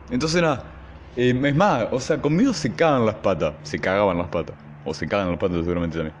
entonces 0.09 0.41
nada, 0.41 0.75
eh, 1.15 1.29
es 1.43 1.55
más, 1.55 1.87
o 1.91 1.99
sea, 1.99 2.21
conmigo 2.21 2.53
se 2.53 2.75
cagan 2.75 3.05
las 3.05 3.15
patas, 3.15 3.55
se 3.63 3.79
cagaban 3.79 4.17
las 4.17 4.27
patas, 4.29 4.57
o 4.83 4.93
se 4.93 5.07
cagan 5.07 5.29
las 5.31 5.39
patas 5.39 5.57
seguramente 5.59 5.97
también. 5.97 6.15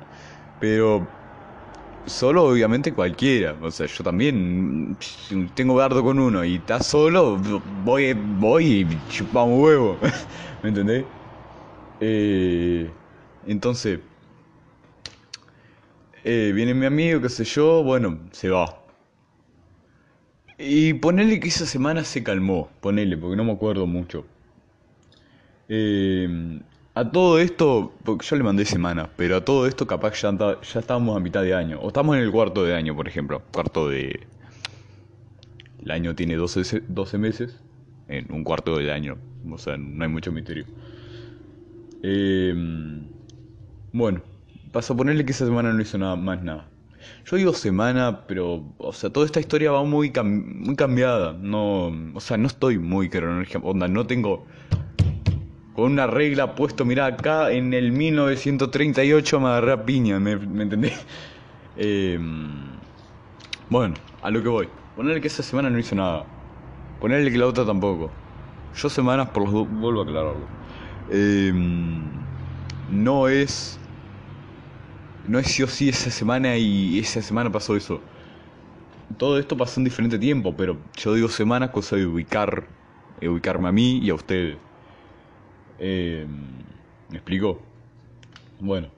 Pero 0.59 1.15
solo 2.05 2.45
obviamente 2.45 2.93
cualquiera, 2.93 3.57
o 3.61 3.71
sea, 3.71 3.87
yo 3.87 4.03
también 4.03 4.97
tengo 5.55 5.79
dardo 5.79 6.03
con 6.03 6.19
uno 6.19 6.43
y 6.45 6.57
está 6.57 6.81
solo, 6.81 7.39
voy, 7.39 8.13
voy 8.15 8.65
y 8.91 9.07
chupamos 9.07 9.59
huevo, 9.59 9.99
¿me 10.63 10.69
entendés? 10.69 11.07
Eh, 11.99 12.97
entonces, 13.47 13.99
eh, 16.23 16.51
viene 16.55 16.73
mi 16.73 16.85
amigo, 16.85 17.21
qué 17.21 17.29
sé 17.29 17.43
yo, 17.43 17.83
bueno, 17.83 18.19
se 18.31 18.49
va. 18.49 18.79
Y 20.57 20.93
ponele 20.93 21.39
que 21.39 21.49
esa 21.49 21.65
semana 21.65 22.03
se 22.03 22.23
calmó, 22.23 22.69
ponele, 22.79 23.17
porque 23.17 23.35
no 23.35 23.43
me 23.43 23.51
acuerdo 23.51 23.85
mucho. 23.87 24.25
Eh, 25.67 26.59
a 26.95 27.11
todo 27.11 27.39
esto, 27.39 27.91
porque 28.03 28.25
yo 28.25 28.35
le 28.35 28.43
mandé 28.43 28.65
semana, 28.65 29.09
pero 29.17 29.37
a 29.37 29.45
todo 29.45 29.65
esto 29.67 29.87
capaz 29.87 30.21
ya, 30.21 30.31
ya 30.37 30.79
estábamos 30.79 31.17
a 31.17 31.19
mitad 31.19 31.41
de 31.41 31.53
año. 31.55 31.79
O 31.81 31.87
estamos 31.87 32.15
en 32.15 32.23
el 32.23 32.31
cuarto 32.31 32.63
de 32.63 32.75
año, 32.75 32.95
por 32.95 33.07
ejemplo. 33.07 33.41
Cuarto 33.51 33.89
de... 33.89 34.27
El 35.83 35.91
año 35.91 36.15
tiene 36.15 36.35
12, 36.35 36.83
12 36.87 37.17
meses. 37.17 37.59
En 38.07 38.31
un 38.31 38.43
cuarto 38.43 38.77
de 38.77 38.91
año. 38.91 39.17
O 39.49 39.57
sea, 39.57 39.75
no 39.75 40.03
hay 40.03 40.09
mucho 40.09 40.31
misterio. 40.31 40.65
Eh, 42.03 42.53
bueno, 43.93 44.21
paso 44.71 44.93
a 44.93 44.97
ponerle 44.97 45.23
que 45.23 45.31
esa 45.31 45.45
semana 45.45 45.71
no 45.71 45.81
hizo 45.81 45.97
nada 45.97 46.15
más 46.17 46.43
nada. 46.43 46.67
Yo 47.25 47.37
digo 47.37 47.53
semana, 47.53 48.25
pero, 48.27 48.73
o 48.77 48.93
sea, 48.93 49.09
toda 49.09 49.25
esta 49.25 49.39
historia 49.39 49.71
va 49.71 49.83
muy, 49.83 50.11
muy 50.23 50.75
cambiada. 50.75 51.33
No, 51.33 51.87
o 52.13 52.19
sea, 52.19 52.37
no 52.37 52.47
estoy 52.47 52.77
muy 52.77 53.09
cronológica. 53.09 53.59
Onda, 53.59 53.87
no 53.87 54.05
tengo 54.05 54.45
con 55.73 55.91
una 55.91 56.07
regla 56.07 56.55
puesto, 56.55 56.85
mirá, 56.85 57.07
acá 57.07 57.51
en 57.51 57.73
el 57.73 57.91
1938 57.91 59.39
me 59.39 59.47
agarré 59.47 59.71
a 59.71 59.85
piña, 59.85 60.19
¿me, 60.19 60.35
me 60.35 60.63
entendés? 60.63 61.05
Em, 61.75 62.51
bueno, 63.67 63.95
a 64.21 64.29
lo 64.29 64.43
que 64.43 64.47
voy. 64.47 64.69
Ponerle 64.95 65.19
que 65.21 65.27
esa 65.27 65.41
semana 65.41 65.71
no 65.71 65.79
hizo 65.79 65.95
nada. 65.95 66.23
Ponerle 67.01 67.31
que 67.31 67.37
la 67.39 67.47
otra 67.47 67.65
tampoco. 67.65 68.11
Yo 68.75 68.89
semanas 68.89 69.29
por 69.29 69.43
los 69.43 69.51
dos, 69.51 69.67
vuelvo 69.71 70.01
a 70.01 70.03
aclararlo. 70.03 70.45
Em, 71.09 72.03
no 72.91 73.27
es... 73.27 73.79
No 75.27 75.39
es 75.39 75.47
sí 75.47 75.63
o 75.63 75.67
sí 75.67 75.89
esa 75.89 76.11
semana 76.11 76.57
y 76.57 76.99
esa 76.99 77.21
semana 77.21 77.51
pasó 77.51 77.75
eso. 77.75 78.03
Todo 79.17 79.37
esto 79.39 79.55
pasó 79.57 79.79
en 79.79 79.83
diferente 79.85 80.17
tiempo, 80.17 80.55
pero 80.57 80.77
yo 80.95 81.13
digo 81.13 81.27
semanas 81.29 81.69
cosa 81.69 81.95
de 81.95 82.05
ubicar, 82.05 82.67
ubicarme 83.21 83.69
a 83.69 83.71
mí 83.71 83.99
y 83.99 84.09
a 84.09 84.15
ustedes. 84.15 84.57
Eh, 85.77 86.25
¿Me 87.09 87.17
explico? 87.17 87.61
Bueno, 88.59 88.89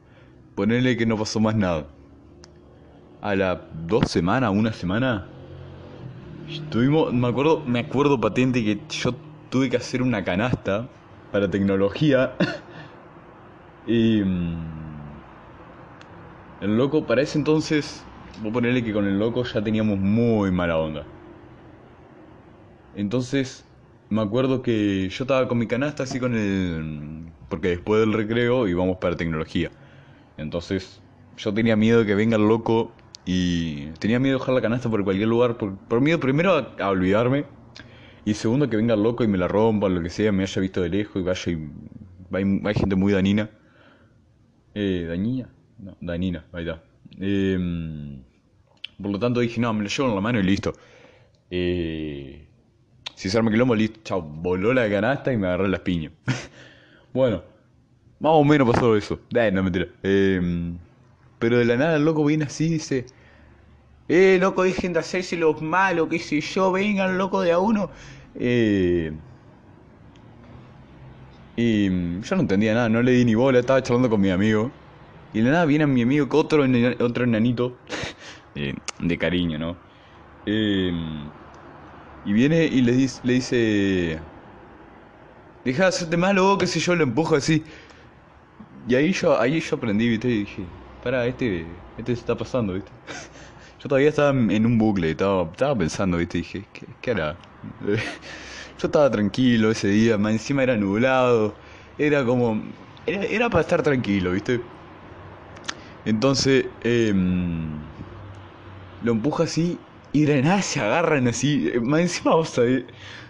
ponerle 0.55 0.98
que 0.98 1.05
no 1.05 1.17
pasó 1.17 1.39
más 1.39 1.55
nada. 1.55 1.88
A 3.22 3.36
las 3.36 3.60
dos 3.74 4.10
semanas, 4.10 4.51
una 4.53 4.72
semana, 4.72 5.27
estuvimos, 6.48 7.13
me 7.13 7.27
acuerdo, 7.27 7.63
me 7.65 7.79
acuerdo 7.79 8.20
patente 8.20 8.63
que 8.63 8.86
yo 8.89 9.15
tuve 9.50 9.70
que 9.70 9.77
hacer 9.77 10.01
una 10.01 10.24
canasta 10.24 10.89
para 11.32 11.50
tecnología. 11.50 12.36
y 13.86 14.22
mm, 14.24 14.85
el 16.65 16.77
loco, 16.77 17.05
para 17.05 17.22
ese 17.22 17.38
entonces, 17.38 18.03
voy 18.41 18.50
a 18.50 18.53
ponerle 18.53 18.84
que 18.84 18.93
con 18.93 19.05
el 19.05 19.17
loco 19.19 19.43
ya 19.43 19.63
teníamos 19.63 20.00
muy 20.00 20.51
mala 20.51 20.77
onda. 20.77 21.05
Entonces, 22.95 23.65
me 24.10 24.21
acuerdo 24.21 24.62
que 24.62 25.10
yo 25.10 25.23
estaba 25.23 25.47
con 25.47 25.58
mi 25.58 25.67
canasta 25.67 26.04
así 26.04 26.19
con 26.19 26.36
el... 26.36 27.32
Porque 27.49 27.69
después 27.69 28.01
del 28.01 28.13
recreo 28.13 28.67
íbamos 28.67 28.97
para 28.97 29.15
tecnología. 29.15 29.71
Entonces 30.38 31.01
yo 31.38 31.54
tenía 31.54 31.75
miedo 31.75 31.99
de 31.99 32.06
que 32.06 32.15
venga 32.15 32.38
el 32.38 32.47
loco 32.47 32.91
y 33.25 33.88
tenía 33.99 34.19
miedo 34.19 34.38
de 34.38 34.39
dejar 34.39 34.56
la 34.56 34.62
canasta 34.62 34.89
por 34.89 35.04
cualquier 35.04 35.28
lugar. 35.28 35.58
Por, 35.58 36.01
miedo 36.01 36.19
primero 36.19 36.73
a, 36.80 36.89
olvidarme 36.89 37.45
y 38.25 38.34
segundo 38.34 38.69
que 38.69 38.78
venga 38.78 38.93
el 38.93 39.04
loco 39.04 39.23
y 39.23 39.28
me 39.28 39.38
la 39.38 39.47
rompa, 39.47 39.89
lo 39.89 40.01
que 40.01 40.10
sea, 40.10 40.32
me 40.32 40.43
haya 40.43 40.62
visto 40.62 40.82
de 40.82 40.89
lejos 40.89 41.21
y 41.21 41.25
vaya 41.25 41.51
y... 41.51 41.69
Hay, 42.67 42.73
gente 42.73 42.95
muy 42.95 43.13
danina. 43.13 43.49
Eh, 44.73 45.06
¿Dañina? 45.08 45.49
No, 45.77 45.95
danina, 46.01 46.45
ahí 46.53 46.67
está. 46.67 46.83
Em, 47.19 48.23
por 49.01 49.11
lo 49.11 49.19
tanto 49.19 49.39
dije, 49.41 49.59
no, 49.61 49.73
me 49.73 49.83
lo 49.83 49.89
llevo 49.89 50.09
en 50.09 50.15
la 50.15 50.21
mano 50.21 50.39
y 50.39 50.43
listo. 50.43 50.73
Eh, 51.51 52.47
si 53.15 53.29
se 53.29 53.38
arma 53.38 53.51
quilombo, 53.51 53.75
listo, 53.75 54.01
chao, 54.03 54.21
voló 54.21 54.73
la 54.73 54.89
canasta 54.89 55.33
y 55.33 55.38
me 55.38 55.47
agarré 55.47 55.69
las 55.69 55.81
piñas. 55.81 56.13
bueno, 57.13 57.43
más 58.19 58.33
o 58.35 58.43
menos 58.45 58.69
pasó 58.71 58.95
eso. 58.97 59.21
Eh, 59.35 59.51
no 59.51 59.63
mentira. 59.63 59.88
Eh, 60.03 60.41
pero 61.39 61.57
de 61.59 61.65
la 61.65 61.77
nada 61.77 61.97
el 61.97 62.05
loco 62.05 62.25
viene 62.25 62.45
así 62.45 62.65
y 62.67 62.69
dice: 62.71 63.13
Eh, 64.07 64.38
loco, 64.39 64.63
dejen 64.63 64.93
de 64.93 64.99
hacerse 64.99 65.35
los 65.38 65.61
malos, 65.61 66.07
qué 66.09 66.19
sé 66.19 66.41
yo, 66.41 66.71
vengan, 66.71 67.17
loco, 67.17 67.41
de 67.41 67.51
a 67.51 67.59
uno. 67.59 67.91
Eh, 68.33 69.11
y 71.55 71.89
yo 72.21 72.35
no 72.35 72.41
entendía 72.41 72.73
nada, 72.73 72.89
no 72.89 73.01
le 73.01 73.11
di 73.11 73.25
ni 73.25 73.35
bola, 73.35 73.59
estaba 73.59 73.81
charlando 73.81 74.09
con 74.09 74.21
mi 74.21 74.29
amigo. 74.29 74.85
Y 75.36 75.41
de 75.41 75.52
nada 75.52 75.65
viene 75.65 75.86
mi 75.88 76.02
amigo, 76.04 76.28
otro, 76.39 76.63
otro 77.02 77.24
enanito, 77.26 77.82
de, 78.56 78.82
de 79.00 79.17
cariño, 79.19 79.60
¿no? 79.60 79.84
Eh, 80.45 80.91
y 82.24 82.34
viene 82.34 82.65
y 82.65 82.82
le 82.82 82.91
dice, 82.93 83.19
le 83.24 83.34
dice 83.34 84.21
deja 85.63 85.84
de 85.84 85.89
hacerte 85.89 86.17
malo, 86.17 86.58
qué 86.58 86.67
sé 86.67 86.80
yo, 86.80 86.95
lo 86.95 87.04
empujo 87.04 87.36
así. 87.36 87.65
Y 88.88 88.95
ahí 88.95 89.12
yo, 89.13 89.39
ahí 89.39 89.60
yo 89.60 89.76
aprendí, 89.78 90.08
viste, 90.10 90.28
y 90.30 90.39
dije, 90.39 90.71
para, 91.00 91.26
este, 91.28 91.86
este 91.98 92.15
se 92.15 92.19
está 92.19 92.38
pasando, 92.38 92.74
viste. 92.74 92.93
Yo 93.80 93.89
todavía 93.89 94.10
estaba 94.10 94.30
en 94.32 94.65
un 94.65 94.78
bucle, 94.78 95.12
estaba, 95.12 95.43
estaba 95.52 95.78
pensando, 95.78 96.17
viste, 96.17 96.39
dije, 96.39 96.69
¿qué, 96.71 96.98
qué 97.02 97.12
hará? 97.12 97.39
Yo 97.82 98.88
estaba 98.88 99.10
tranquilo 99.12 99.71
ese 99.71 99.88
día, 99.89 100.15
encima 100.15 100.63
era 100.63 100.78
nublado, 100.78 101.60
era 101.98 102.26
como, 102.26 102.63
era 103.06 103.50
para 103.50 103.62
estar 103.62 103.84
tranquilo, 103.84 104.32
viste. 104.32 104.74
Entonces, 106.06 106.68
eh, 106.84 107.13
lo 109.02 109.12
empuja 109.12 109.44
así 109.44 109.80
y 110.13 110.26
de 110.26 110.41
nada 110.41 110.62
se 110.62 110.80
agarran 110.80 111.28
así. 111.28 111.70
Eh, 111.74 111.80
más 111.80 112.02
encima, 112.02 112.36
vos 112.36 112.50
sabés, 112.50 112.86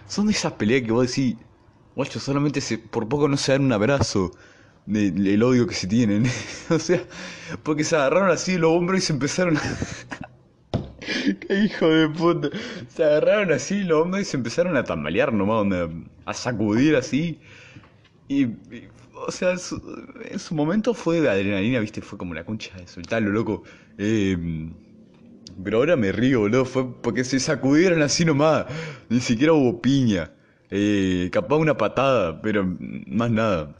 son 0.06 0.26
de 0.26 0.32
esas 0.32 0.52
peleas 0.52 0.82
que 0.82 0.92
vos 0.92 1.06
decís, 1.08 1.36
guacho, 1.94 2.20
solamente 2.20 2.60
se, 2.60 2.78
por 2.78 3.08
poco 3.08 3.28
no 3.28 3.36
se 3.36 3.52
dan 3.52 3.64
un 3.64 3.72
abrazo. 3.72 4.30
del 4.86 5.26
el 5.26 5.42
odio 5.42 5.66
que 5.66 5.74
se 5.74 5.86
tienen. 5.88 6.24
o 6.70 6.78
sea, 6.78 7.02
porque 7.62 7.84
se 7.84 7.96
agarraron 7.96 8.30
así 8.30 8.58
los 8.58 8.70
hombros 8.72 9.00
y 9.00 9.02
se 9.02 9.12
empezaron 9.14 9.56
a... 9.56 9.62
¡Qué 11.40 11.64
hijo 11.64 11.88
de 11.88 12.08
puta! 12.08 12.50
Se 12.88 13.04
agarraron 13.04 13.52
así 13.52 13.82
los 13.82 14.02
hombros 14.02 14.22
y 14.22 14.24
se 14.26 14.36
empezaron 14.36 14.76
a 14.76 14.84
tambalear 14.84 15.32
nomás, 15.32 15.66
a 16.24 16.34
sacudir 16.34 16.96
así. 16.96 17.40
Y, 18.28 18.46
o 19.26 19.30
sea, 19.32 19.52
en 19.52 20.38
su, 20.38 20.54
momento 20.54 20.94
fue 20.94 21.20
de 21.20 21.28
adrenalina, 21.28 21.80
viste, 21.80 22.00
fue 22.00 22.18
como 22.18 22.34
la 22.34 22.44
concha 22.44 22.76
de 22.76 22.86
soltarlo, 22.86 23.30
loco. 23.30 23.64
Eh, 23.98 24.70
pero 25.62 25.78
ahora 25.78 25.96
me 25.96 26.12
río, 26.12 26.40
boludo. 26.40 26.64
Fue 26.64 27.02
porque 27.02 27.24
se 27.24 27.40
sacudieron 27.40 28.02
así 28.02 28.24
nomás. 28.24 28.66
Ni 29.08 29.20
siquiera 29.20 29.52
hubo 29.52 29.80
piña. 29.80 30.30
Eh, 30.70 31.30
capaz 31.32 31.56
una 31.56 31.76
patada, 31.76 32.40
pero 32.42 32.76
más 33.06 33.30
nada. 33.30 33.74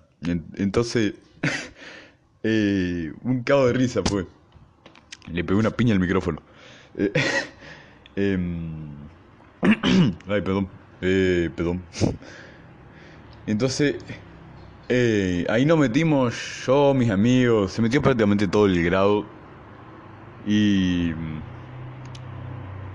Entonces, 0.57 1.15
eh, 2.43 3.13
un 3.23 3.43
cabo 3.43 3.67
de 3.67 3.73
risa 3.75 4.03
fue. 4.05 4.27
Le 5.31 5.45
pegué 5.45 5.59
una 5.59 5.71
piña 5.71 5.93
al 5.93 6.01
micrófono. 6.01 6.41
Eh, 6.97 7.13
em, 8.17 8.91
ay, 10.29 10.41
perdón. 10.41 10.69
Eh, 11.03 11.51
perdón. 11.55 11.83
Entonces, 13.47 13.97
eh, 14.89 15.45
ahí 15.49 15.65
nos 15.65 15.79
metimos 15.79 16.65
yo, 16.67 16.95
mis 16.95 17.11
amigos. 17.11 17.73
Se 17.73 17.83
metió 17.83 18.01
prácticamente 18.03 18.47
todo 18.49 18.67
el 18.67 18.83
grado. 18.85 19.27
Y 20.47 21.13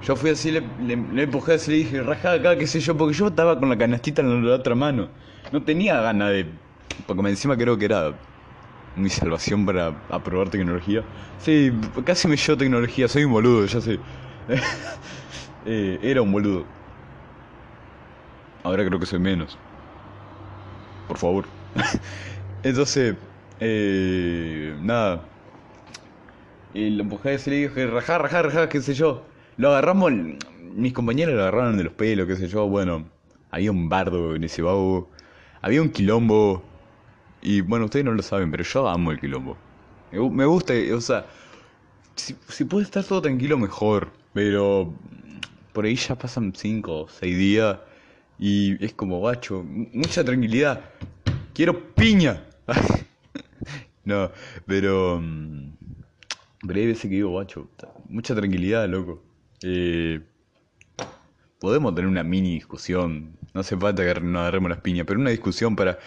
yo 0.01 0.15
fui 0.15 0.31
así, 0.31 0.51
le, 0.51 0.61
le, 0.79 1.23
empujé 1.23 1.53
así, 1.53 1.71
le 1.71 1.77
dije, 1.77 2.01
rajá 2.01 2.33
acá, 2.33 2.57
qué 2.57 2.65
sé 2.65 2.79
yo, 2.79 2.97
porque 2.97 3.13
yo 3.13 3.27
estaba 3.27 3.59
con 3.59 3.69
la 3.69 3.77
canastita 3.77 4.21
en 4.21 4.47
la 4.47 4.55
otra 4.55 4.73
mano. 4.73 5.09
No 5.51 5.63
tenía 5.63 6.01
ganas 6.01 6.29
de. 6.29 6.45
Porque 7.05 7.27
encima 7.29 7.57
creo 7.57 7.77
que 7.77 7.85
era 7.85 8.13
mi 8.95 9.09
salvación 9.09 9.65
para 9.65 9.87
aprobar 10.09 10.49
tecnología. 10.49 11.03
Sí, 11.39 11.71
casi 12.05 12.27
me 12.27 12.37
llevo 12.37 12.57
tecnología, 12.57 13.07
soy 13.07 13.25
un 13.25 13.33
boludo, 13.33 13.65
ya 13.65 13.81
sé. 13.81 13.99
Eh, 15.63 15.99
era 16.01 16.23
un 16.23 16.31
boludo. 16.31 16.65
Ahora 18.63 18.83
creo 18.83 18.99
que 18.99 19.05
soy 19.05 19.19
menos. 19.19 19.59
Por 21.07 21.19
favor. 21.19 21.60
Entonces, 22.63 23.15
eh, 23.59 24.75
nada. 24.81 25.21
Y 26.73 26.89
lo 26.91 27.03
empujé 27.03 27.35
así, 27.35 27.49
le 27.49 27.67
dije, 27.67 27.87
rajá, 27.87 28.17
rajá, 28.17 28.41
rajá, 28.43 28.69
qué 28.69 28.81
sé 28.81 28.93
yo. 28.93 29.23
Lo 29.57 29.69
agarramos, 29.69 30.11
mis 30.73 30.93
compañeros 30.93 31.35
lo 31.35 31.41
agarraron 31.41 31.77
de 31.77 31.83
los 31.83 31.93
pelos, 31.93 32.27
qué 32.27 32.35
sé 32.35 32.47
yo, 32.47 32.67
bueno, 32.67 33.05
había 33.49 33.71
un 33.71 33.89
bardo 33.89 34.35
en 34.35 34.43
ese 34.43 34.61
vago, 34.61 35.09
había 35.61 35.81
un 35.81 35.89
quilombo, 35.89 36.63
y 37.41 37.61
bueno, 37.61 37.85
ustedes 37.85 38.05
no 38.05 38.13
lo 38.13 38.21
saben, 38.21 38.51
pero 38.51 38.63
yo 38.63 38.87
amo 38.87 39.11
el 39.11 39.19
quilombo. 39.19 39.57
Me 40.11 40.45
gusta, 40.45 40.73
o 40.93 41.01
sea, 41.01 41.25
si, 42.15 42.35
si 42.47 42.65
puede 42.65 42.85
estar 42.85 43.03
todo 43.03 43.21
tranquilo, 43.21 43.57
mejor, 43.57 44.11
pero 44.33 44.93
por 45.73 45.85
ahí 45.85 45.95
ya 45.95 46.15
pasan 46.15 46.53
5 46.55 47.01
o 47.01 47.07
6 47.07 47.37
días 47.37 47.77
y 48.39 48.83
es 48.83 48.93
como, 48.93 49.21
bacho, 49.21 49.63
mucha 49.63 50.23
tranquilidad. 50.23 50.81
Quiero 51.61 51.93
piña. 51.93 52.43
no, 54.03 54.31
pero... 54.65 55.19
Mm, 55.21 55.73
pero 56.65 56.79
hay 56.79 56.87
veces 56.87 57.03
que 57.03 57.17
digo, 57.17 57.33
bacho, 57.33 57.69
mucha 58.09 58.33
tranquilidad, 58.33 58.89
loco. 58.89 59.21
Eh, 59.61 60.21
podemos 61.59 61.93
tener 61.93 62.09
una 62.09 62.23
mini 62.23 62.55
discusión. 62.55 63.37
No 63.53 63.61
hace 63.61 63.77
falta 63.77 64.03
que 64.03 64.19
nos 64.21 64.41
agarremos 64.41 64.71
las 64.71 64.79
piñas, 64.79 65.05
pero 65.05 65.19
una 65.19 65.29
discusión 65.29 65.75
para, 65.75 65.99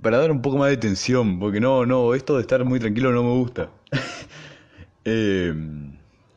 para 0.00 0.16
dar 0.16 0.30
un 0.30 0.40
poco 0.40 0.56
más 0.56 0.70
de 0.70 0.78
tensión. 0.78 1.40
Porque 1.40 1.60
no, 1.60 1.84
no, 1.84 2.14
esto 2.14 2.36
de 2.36 2.40
estar 2.40 2.64
muy 2.64 2.80
tranquilo 2.80 3.12
no 3.12 3.22
me 3.22 3.32
gusta. 3.32 3.68
eh, 5.04 5.52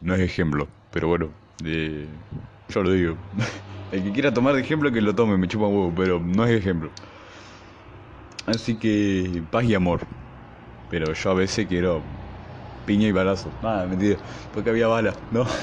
no 0.01 0.15
es 0.15 0.19
ejemplo, 0.19 0.67
pero 0.91 1.07
bueno, 1.07 1.29
eh, 1.63 2.07
yo 2.67 2.83
lo 2.83 2.91
digo. 2.91 3.15
El 3.93 4.03
que 4.03 4.11
quiera 4.11 4.33
tomar 4.33 4.53
de 4.53 4.59
ejemplo 4.59 4.91
que 4.91 4.99
lo 4.99 5.15
tome, 5.15 5.37
me 5.37 5.47
chupa 5.47 5.67
un 5.67 5.75
huevo, 5.77 5.93
pero 5.95 6.19
no 6.19 6.45
es 6.45 6.59
ejemplo. 6.59 6.91
Así 8.49 8.79
que 8.79 9.43
paz 9.49 9.65
y 9.65 9.75
amor. 9.75 10.07
Pero 10.89 11.13
yo 11.13 11.31
a 11.31 11.33
veces 11.35 11.67
quiero 11.67 12.05
piña 12.85 13.07
y 13.07 13.11
balazo. 13.11 13.53
Ah, 13.61 13.85
mentira, 13.89 14.17
porque 14.51 14.69
había 14.71 14.87
balas, 14.87 15.17
¿no? 15.31 15.45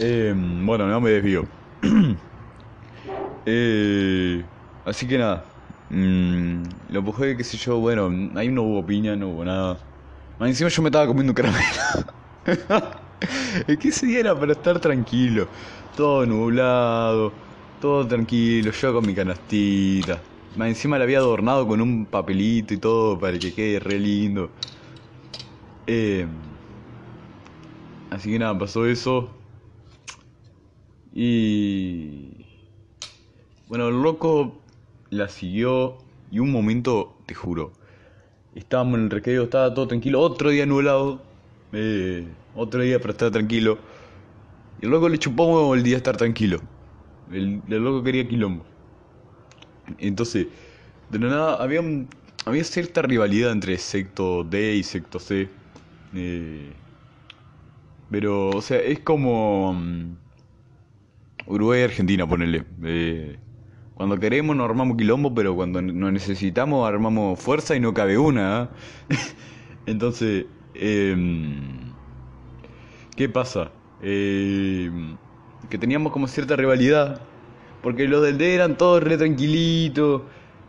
Eh, 0.00 0.32
bueno, 0.36 0.86
no 0.86 1.00
me 1.00 1.10
desvío. 1.10 1.48
eh, 3.44 4.48
así 4.84 5.08
que 5.08 5.18
nada. 5.18 5.46
Mmm, 5.88 6.62
lo 6.88 7.00
empujé, 7.00 7.36
qué 7.36 7.44
sé 7.44 7.56
yo, 7.56 7.78
bueno, 7.80 8.10
ahí 8.36 8.48
no 8.48 8.62
hubo 8.62 8.86
piña, 8.86 9.16
no 9.16 9.30
hubo 9.30 9.44
nada. 9.44 9.78
encima 10.40 10.70
yo 10.70 10.82
me 10.82 10.88
estaba 10.88 11.06
comiendo 11.08 11.32
un 11.32 11.34
caramelo. 11.34 11.64
es 13.66 13.78
que 13.78 13.88
ese 13.88 14.06
día 14.06 14.38
para 14.38 14.52
estar 14.52 14.80
tranquilo. 14.80 15.48
Todo 15.96 16.24
nublado 16.26 17.34
todo 17.80 18.06
tranquilo, 18.06 18.72
yo 18.72 18.92
con 18.92 19.06
mi 19.06 19.14
canastita. 19.14 20.22
Encima 20.58 20.98
la 20.98 21.04
había 21.04 21.18
adornado 21.18 21.66
con 21.66 21.80
un 21.80 22.06
papelito 22.06 22.74
y 22.74 22.78
todo 22.78 23.18
para 23.18 23.38
que 23.38 23.54
quede 23.54 23.78
re 23.78 23.98
lindo. 23.98 24.50
Eh, 25.86 26.26
así 28.10 28.32
que 28.32 28.38
nada, 28.38 28.58
pasó 28.58 28.86
eso. 28.86 29.30
Y... 31.14 32.46
Bueno, 33.68 33.88
el 33.88 34.02
loco 34.02 34.60
la 35.10 35.28
siguió 35.28 35.98
y 36.30 36.40
un 36.40 36.50
momento, 36.50 37.16
te 37.26 37.34
juro, 37.34 37.72
estábamos 38.54 38.98
en 38.98 39.04
el 39.04 39.10
recreo, 39.10 39.44
estaba 39.44 39.72
todo 39.74 39.86
tranquilo, 39.88 40.20
otro 40.20 40.50
día 40.50 40.66
nublado, 40.66 41.22
eh, 41.72 42.26
otro 42.54 42.82
día 42.82 43.00
para 43.00 43.12
estar 43.12 43.30
tranquilo. 43.30 43.78
Y 44.80 44.86
el 44.86 44.90
loco 44.90 45.08
le 45.08 45.18
chupó 45.18 45.74
el 45.74 45.82
día 45.82 45.96
estar 45.96 46.16
tranquilo. 46.16 46.60
El, 47.30 47.62
loco 47.68 48.02
quería 48.02 48.26
quilombo. 48.26 48.64
Entonces, 49.98 50.46
de 51.10 51.18
nada, 51.18 51.56
había, 51.62 51.82
había 52.46 52.64
cierta 52.64 53.02
rivalidad 53.02 53.52
entre 53.52 53.76
secto 53.78 54.44
D 54.44 54.74
y 54.76 54.82
secto 54.82 55.18
C. 55.18 55.48
Eh, 56.14 56.72
pero, 58.10 58.50
o 58.50 58.62
sea, 58.62 58.78
es 58.78 59.00
como 59.00 59.70
um, 59.70 60.16
Uruguay 61.46 61.80
y 61.80 61.84
Argentina, 61.84 62.28
ponele. 62.28 62.64
Eh, 62.84 63.38
cuando 63.94 64.18
queremos 64.18 64.56
nos 64.56 64.68
armamos 64.68 64.96
quilombo, 64.96 65.34
pero 65.34 65.54
cuando 65.54 65.82
nos 65.82 66.12
necesitamos 66.12 66.88
armamos 66.88 67.38
fuerza 67.38 67.76
y 67.76 67.80
no 67.80 67.92
cabe 67.94 68.18
una. 68.18 68.62
¿ah? 68.62 68.70
Entonces, 69.86 70.46
em, 70.74 71.92
¿qué 73.16 73.28
pasa? 73.28 73.72
Eh, 74.00 74.90
que 75.68 75.78
teníamos 75.78 76.12
como 76.12 76.26
cierta 76.28 76.56
rivalidad. 76.56 77.29
Porque 77.82 78.06
los 78.06 78.22
del 78.22 78.38
D 78.38 78.54
eran 78.54 78.76
todos 78.76 79.02
re 79.02 79.16
tranquilitos, 79.16 80.22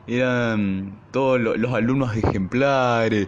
eran 0.08 1.00
todos 1.12 1.40
los, 1.40 1.74
alumnos 1.74 2.16
ejemplares. 2.16 3.28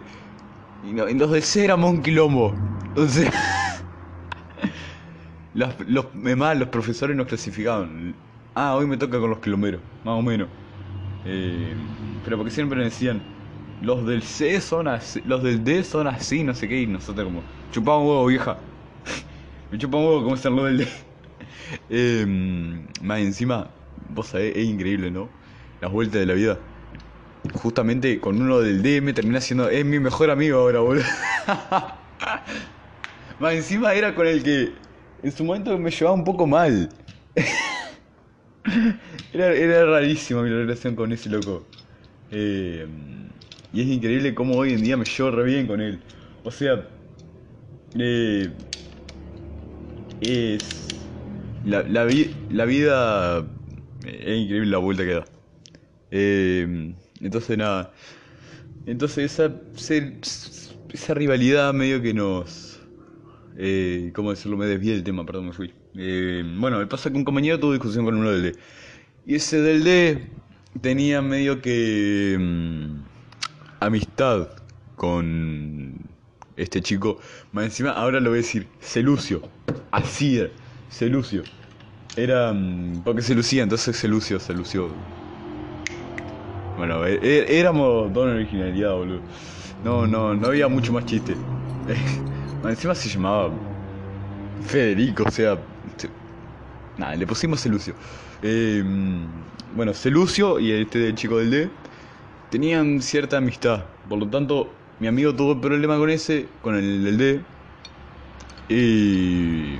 Y, 0.88 0.92
los 0.94 1.30
del 1.30 1.42
C 1.42 1.64
éramos 1.64 1.90
un 1.90 2.02
quilombo. 2.02 2.54
Entonces, 2.86 3.30
los, 5.54 5.74
los, 5.86 6.06
los 6.14 6.68
profesores 6.68 7.16
nos 7.16 7.26
clasificaban. 7.26 8.14
Ah, 8.54 8.74
hoy 8.76 8.86
me 8.86 8.96
toca 8.96 9.18
con 9.18 9.30
los 9.30 9.40
quilomberos, 9.40 9.80
más 10.04 10.14
o 10.18 10.22
menos. 10.22 10.48
Eh, 11.26 11.74
pero 12.24 12.36
porque 12.36 12.50
siempre 12.50 12.82
decían, 12.82 13.22
los 13.82 14.06
del 14.06 14.22
C 14.22 14.60
son 14.60 14.88
así, 14.88 15.20
los 15.26 15.42
del 15.42 15.64
D 15.64 15.82
son 15.84 16.06
así, 16.06 16.42
no 16.44 16.54
sé 16.54 16.68
qué, 16.68 16.82
y 16.82 16.86
nosotros 16.86 17.26
como, 17.26 17.42
chupamos 17.72 18.08
huevo, 18.08 18.26
vieja. 18.26 18.58
me 19.70 19.78
chupamos 19.78 20.06
huevo, 20.06 20.22
¿cómo 20.22 20.34
están 20.36 20.56
los 20.56 20.66
del 20.66 20.78
D? 20.78 20.88
Más 23.02 23.20
encima, 23.20 23.70
vos 24.10 24.28
sabés, 24.28 24.56
es 24.56 24.64
increíble, 24.64 25.10
¿no? 25.10 25.28
Las 25.80 25.90
vueltas 25.90 26.20
de 26.20 26.26
la 26.26 26.34
vida. 26.34 26.58
Justamente 27.54 28.20
con 28.20 28.40
uno 28.40 28.60
del 28.60 28.82
DM 28.82 29.12
termina 29.12 29.40
siendo, 29.40 29.68
es 29.68 29.84
mi 29.84 29.98
mejor 29.98 30.30
amigo 30.30 30.58
ahora, 30.58 30.80
boludo. 30.80 31.04
más 33.38 33.54
encima 33.54 33.92
era 33.92 34.14
con 34.14 34.26
el 34.26 34.42
que 34.42 34.72
en 35.22 35.32
su 35.32 35.44
momento 35.44 35.76
me 35.78 35.90
llevaba 35.90 36.14
un 36.14 36.24
poco 36.24 36.46
mal. 36.46 36.88
era, 39.32 39.52
era 39.52 39.84
rarísima 39.84 40.42
mi 40.42 40.50
relación 40.50 40.96
con 40.96 41.12
ese 41.12 41.28
loco. 41.28 41.66
Eh, 42.30 42.86
y 43.72 43.80
es 43.80 43.86
increíble 43.88 44.34
cómo 44.34 44.56
hoy 44.56 44.72
en 44.72 44.82
día 44.82 44.96
me 44.96 45.04
llevo 45.04 45.30
re 45.30 45.44
bien 45.44 45.66
con 45.66 45.80
él. 45.80 46.00
O 46.42 46.50
sea, 46.50 46.86
eh, 47.98 48.50
es 50.20 51.03
la, 51.64 51.82
la, 51.82 52.04
vida 52.64 53.46
es 54.04 54.38
increíble 54.38 54.66
la 54.66 54.78
vuelta 54.78 55.04
que 55.04 55.14
da. 55.14 55.24
Eh, 56.10 56.94
entonces 57.20 57.58
nada. 57.58 57.92
Entonces 58.86 59.32
esa, 59.32 59.52
esa 60.92 61.14
rivalidad 61.14 61.72
medio 61.72 62.02
que 62.02 62.14
nos... 62.14 62.80
Eh, 63.56 64.10
¿Cómo 64.14 64.30
decirlo? 64.30 64.56
Me 64.56 64.66
desvié 64.66 64.92
del 64.92 65.04
tema, 65.04 65.24
perdón, 65.24 65.46
me 65.46 65.52
fui. 65.52 65.72
Eh, 65.96 66.42
bueno, 66.58 66.78
me 66.78 66.86
pasa 66.86 67.10
que 67.10 67.16
un 67.16 67.24
compañero 67.24 67.58
tuvo 67.58 67.72
discusión 67.72 68.04
con 68.04 68.16
uno 68.16 68.30
del 68.30 68.42
D. 68.42 68.58
Y 69.26 69.36
ese 69.36 69.60
del 69.60 69.84
D 69.84 70.28
tenía 70.80 71.22
medio 71.22 71.62
que... 71.62 72.36
Mm, 72.38 73.14
amistad 73.80 74.48
con 74.96 75.94
este 76.56 76.80
chico. 76.80 77.18
Más 77.52 77.64
encima, 77.64 77.90
ahora 77.90 78.20
lo 78.20 78.30
voy 78.30 78.38
a 78.38 78.42
decir, 78.42 78.66
Celucio. 78.80 79.42
Así 79.90 80.40
era. 80.90 80.96
Celucio. 80.96 81.42
Era. 82.16 82.52
Mm, 82.52 83.02
porque 83.04 83.22
se 83.22 83.34
lucía, 83.34 83.62
entonces 83.62 83.96
se 83.96 84.08
lució, 84.08 84.38
se 84.40 84.54
lució. 84.54 84.88
Bueno, 86.76 87.06
e, 87.06 87.14
e, 87.22 87.58
éramos 87.58 88.12
dos 88.12 88.28
en 88.28 88.36
originalidad, 88.36 88.92
boludo. 88.94 89.20
No, 89.84 90.06
no, 90.06 90.34
no 90.34 90.46
había 90.48 90.68
mucho 90.68 90.92
más 90.92 91.04
chiste. 91.04 91.36
Encima 92.64 92.94
se 92.94 93.08
llamaba 93.08 93.50
Federico, 94.66 95.24
o 95.26 95.30
sea. 95.30 95.58
Nada, 96.96 97.16
le 97.16 97.26
pusimos 97.26 97.60
Celucio. 97.60 97.94
Eh, 98.42 98.82
mm, 98.84 99.76
bueno, 99.76 99.92
Celucio 99.92 100.60
y 100.60 100.72
este 100.72 100.98
del 100.98 101.14
chico 101.14 101.38
del 101.38 101.50
D 101.50 101.70
tenían 102.50 103.02
cierta 103.02 103.38
amistad. 103.38 103.84
Por 104.08 104.18
lo 104.18 104.28
tanto, 104.28 104.70
mi 105.00 105.08
amigo 105.08 105.34
tuvo 105.34 105.60
problema 105.60 105.98
con 105.98 106.08
ese, 106.08 106.48
con 106.62 106.76
el 106.76 107.04
del 107.04 107.18
D. 107.18 107.40
Y 108.68 109.78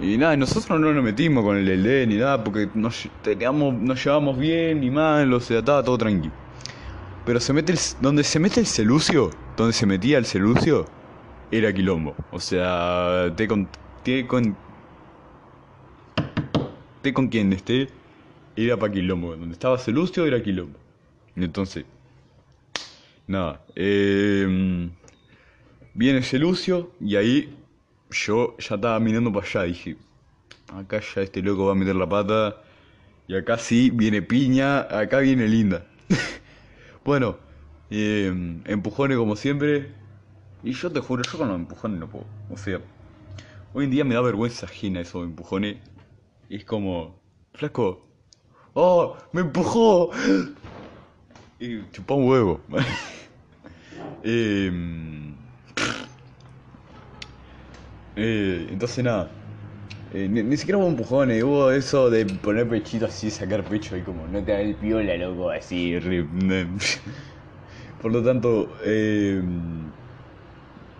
y 0.00 0.16
nada, 0.16 0.36
nosotros 0.36 0.80
no 0.80 0.92
nos 0.92 1.04
metimos 1.04 1.44
con 1.44 1.58
el 1.58 1.66
LD 1.66 2.06
ni 2.08 2.16
nada 2.16 2.42
porque 2.42 2.68
nos, 2.74 3.08
teníamos, 3.22 3.74
nos 3.74 4.02
llevábamos 4.02 4.38
bien 4.38 4.80
ni 4.80 4.90
mal, 4.90 5.32
o 5.32 5.40
sea, 5.40 5.58
estaba 5.58 5.84
todo 5.84 5.98
tranquilo. 5.98 6.32
Pero 7.26 7.38
se 7.38 7.52
mete 7.52 7.74
donde 8.00 8.24
se 8.24 8.38
mete 8.38 8.60
el 8.60 8.66
celucio, 8.66 9.30
donde 9.56 9.74
se 9.74 9.84
metía 9.84 10.16
el 10.16 10.24
celucio, 10.24 10.86
era 11.50 11.72
quilombo. 11.72 12.14
O 12.30 12.40
sea, 12.40 13.30
te 13.36 13.46
con, 13.46 13.68
te 14.02 14.26
con, 14.26 14.56
te 17.02 17.12
con 17.12 17.28
quien 17.28 17.52
esté, 17.52 17.88
era 18.56 18.78
para 18.78 18.92
quilombo. 18.92 19.36
Donde 19.36 19.52
estaba 19.52 19.76
celucio 19.76 20.24
era 20.24 20.42
quilombo. 20.42 20.78
Entonces, 21.36 21.84
nada, 23.26 23.62
eh, 23.76 24.88
viene 25.92 26.22
celucio 26.22 26.90
y 27.00 27.16
ahí 27.16 27.54
yo 28.10 28.56
ya 28.58 28.76
estaba 28.76 28.98
mirando 29.00 29.32
para 29.32 29.46
allá, 29.46 29.62
dije, 29.64 29.96
acá 30.72 31.00
ya 31.00 31.22
este 31.22 31.42
loco 31.42 31.66
va 31.66 31.72
a 31.72 31.74
meter 31.74 31.96
la 31.96 32.08
pata, 32.08 32.62
y 33.26 33.36
acá 33.36 33.58
sí 33.58 33.90
viene 33.90 34.22
piña, 34.22 34.80
acá 34.80 35.20
viene 35.20 35.48
linda. 35.48 35.86
bueno, 37.04 37.38
em, 37.90 38.62
empujones 38.66 39.16
como 39.16 39.36
siempre, 39.36 39.92
y 40.62 40.72
yo 40.72 40.90
te 40.90 41.00
juro, 41.00 41.22
yo 41.22 41.38
con 41.38 41.48
los 41.48 41.56
empujones 41.56 42.00
no 42.00 42.08
puedo, 42.08 42.26
o 42.50 42.56
sea, 42.56 42.80
Hoy 43.72 43.84
en 43.84 43.92
día 43.92 44.04
me 44.04 44.16
da 44.16 44.20
vergüenza 44.20 44.66
ajena 44.66 45.00
eso 45.00 45.20
de 45.20 45.26
empujones. 45.26 45.76
Es 46.48 46.64
como, 46.64 47.14
flaco, 47.54 48.04
¡oh! 48.74 49.16
¡Me 49.32 49.42
empujó! 49.42 50.10
Y 51.62 51.82
chupó 51.90 52.14
un 52.14 52.26
huevo. 52.26 52.60
Em, 54.24 55.19
eh, 58.16 58.66
entonces 58.70 59.04
nada. 59.04 59.30
Eh, 60.12 60.28
ni, 60.28 60.56
siquiera 60.56 60.78
hubo 60.78 60.88
empujones, 60.88 61.42
hubo 61.44 61.70
eso 61.70 62.10
de 62.10 62.26
poner 62.26 62.68
pechito 62.68 63.06
así, 63.06 63.30
sacar 63.30 63.62
pecho 63.64 63.96
y 63.96 64.02
como 64.02 64.26
no 64.26 64.42
te 64.42 64.52
da 64.52 64.60
el 64.60 64.74
piola, 64.74 65.16
loco, 65.16 65.50
así. 65.50 65.94
Por 68.00 68.12
lo 68.12 68.22
tanto, 68.22 68.76
eh, 68.84 69.40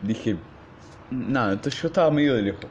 dije, 0.02 0.36
nada, 1.10 1.54
entonces 1.54 1.80
yo 1.82 1.88
estaba 1.88 2.10
medio 2.10 2.34
de 2.34 2.42
lejos. 2.42 2.70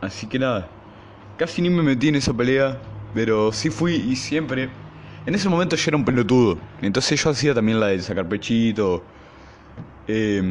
Así 0.00 0.26
que 0.26 0.38
nada, 0.38 0.70
casi 1.36 1.60
ni 1.60 1.68
me 1.68 1.82
metí 1.82 2.08
en 2.08 2.14
esa 2.14 2.32
pelea, 2.32 2.80
pero 3.12 3.52
sí 3.52 3.68
fui 3.68 3.94
y 3.94 4.16
siempre. 4.16 4.70
En 5.26 5.34
ese 5.34 5.48
momento 5.48 5.76
yo 5.76 5.90
era 5.90 5.96
un 5.96 6.04
pelotudo, 6.04 6.58
entonces 6.80 7.22
yo 7.22 7.30
hacía 7.30 7.54
también 7.54 7.78
la 7.78 7.88
de 7.88 8.00
sacar 8.00 8.28
pechito. 8.28 9.11
Eh, 10.08 10.42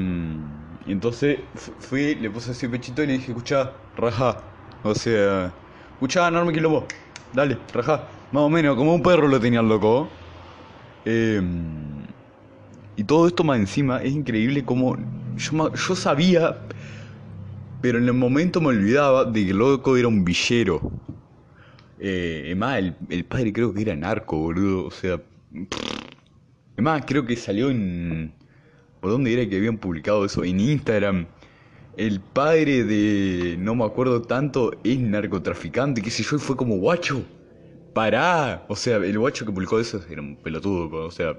entonces 0.87 1.39
fui, 1.79 2.15
le 2.15 2.29
puse 2.29 2.51
así 2.51 2.67
pechito 2.67 3.03
y 3.03 3.07
le 3.07 3.13
dije, 3.13 3.31
escuchá, 3.31 3.73
raja. 3.95 4.41
O 4.83 4.95
sea, 4.95 5.53
escuchá, 5.93 6.27
enorme 6.27 6.53
quilombo. 6.53 6.85
Dale, 7.33 7.57
raja. 7.73 8.07
Más 8.31 8.43
o 8.43 8.49
menos, 8.49 8.75
como 8.75 8.95
un 8.95 9.03
perro 9.03 9.27
lo 9.27 9.39
tenía 9.39 9.59
el 9.59 9.69
loco. 9.69 10.09
Em, 11.05 12.05
y 12.95 13.03
todo 13.03 13.27
esto 13.27 13.43
más 13.43 13.59
encima, 13.59 14.01
es 14.01 14.13
increíble 14.13 14.63
como 14.63 14.97
yo, 15.35 15.73
yo 15.73 15.95
sabía, 15.95 16.57
pero 17.81 17.97
en 17.97 18.05
el 18.05 18.13
momento 18.13 18.61
me 18.61 18.67
olvidaba 18.67 19.25
de 19.25 19.45
que 19.45 19.51
el 19.51 19.57
loco 19.57 19.97
era 19.97 20.07
un 20.07 20.23
villero. 20.23 20.81
Eh, 21.99 22.55
más, 22.57 22.79
el, 22.79 22.95
el, 23.09 23.25
padre 23.25 23.53
creo 23.53 23.73
que 23.73 23.81
era 23.81 23.95
narco, 23.95 24.37
boludo. 24.37 24.87
O 24.87 24.91
sea, 24.91 25.21
es 26.77 26.83
más, 26.83 27.03
creo 27.05 27.25
que 27.25 27.35
salió 27.35 27.69
en 27.69 28.33
¿Por 29.01 29.09
dónde 29.09 29.33
era 29.33 29.49
que 29.49 29.57
habían 29.57 29.77
publicado 29.77 30.23
eso? 30.23 30.43
En 30.43 30.59
Instagram. 30.59 31.25
El 31.97 32.21
padre 32.21 32.83
de. 32.83 33.57
No 33.57 33.73
me 33.75 33.83
acuerdo 33.83 34.21
tanto. 34.21 34.71
Es 34.83 34.99
narcotraficante, 34.99 36.01
qué 36.03 36.11
sé 36.11 36.21
yo. 36.23 36.37
Y 36.37 36.39
fue 36.39 36.55
como, 36.55 36.77
guacho. 36.77 37.23
Pará. 37.93 38.63
O 38.69 38.75
sea, 38.75 38.97
el 38.97 39.17
guacho 39.17 39.45
que 39.45 39.51
publicó 39.51 39.79
eso 39.79 39.99
era 40.07 40.21
un 40.21 40.35
pelotudo. 40.37 41.05
O 41.05 41.11
sea. 41.11 41.35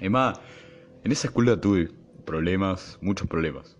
Es 0.00 0.10
más, 0.10 0.40
en 1.02 1.10
esa 1.10 1.26
escuela 1.26 1.60
tuve 1.60 1.90
problemas, 2.24 2.98
muchos 3.02 3.26
problemas. 3.26 3.76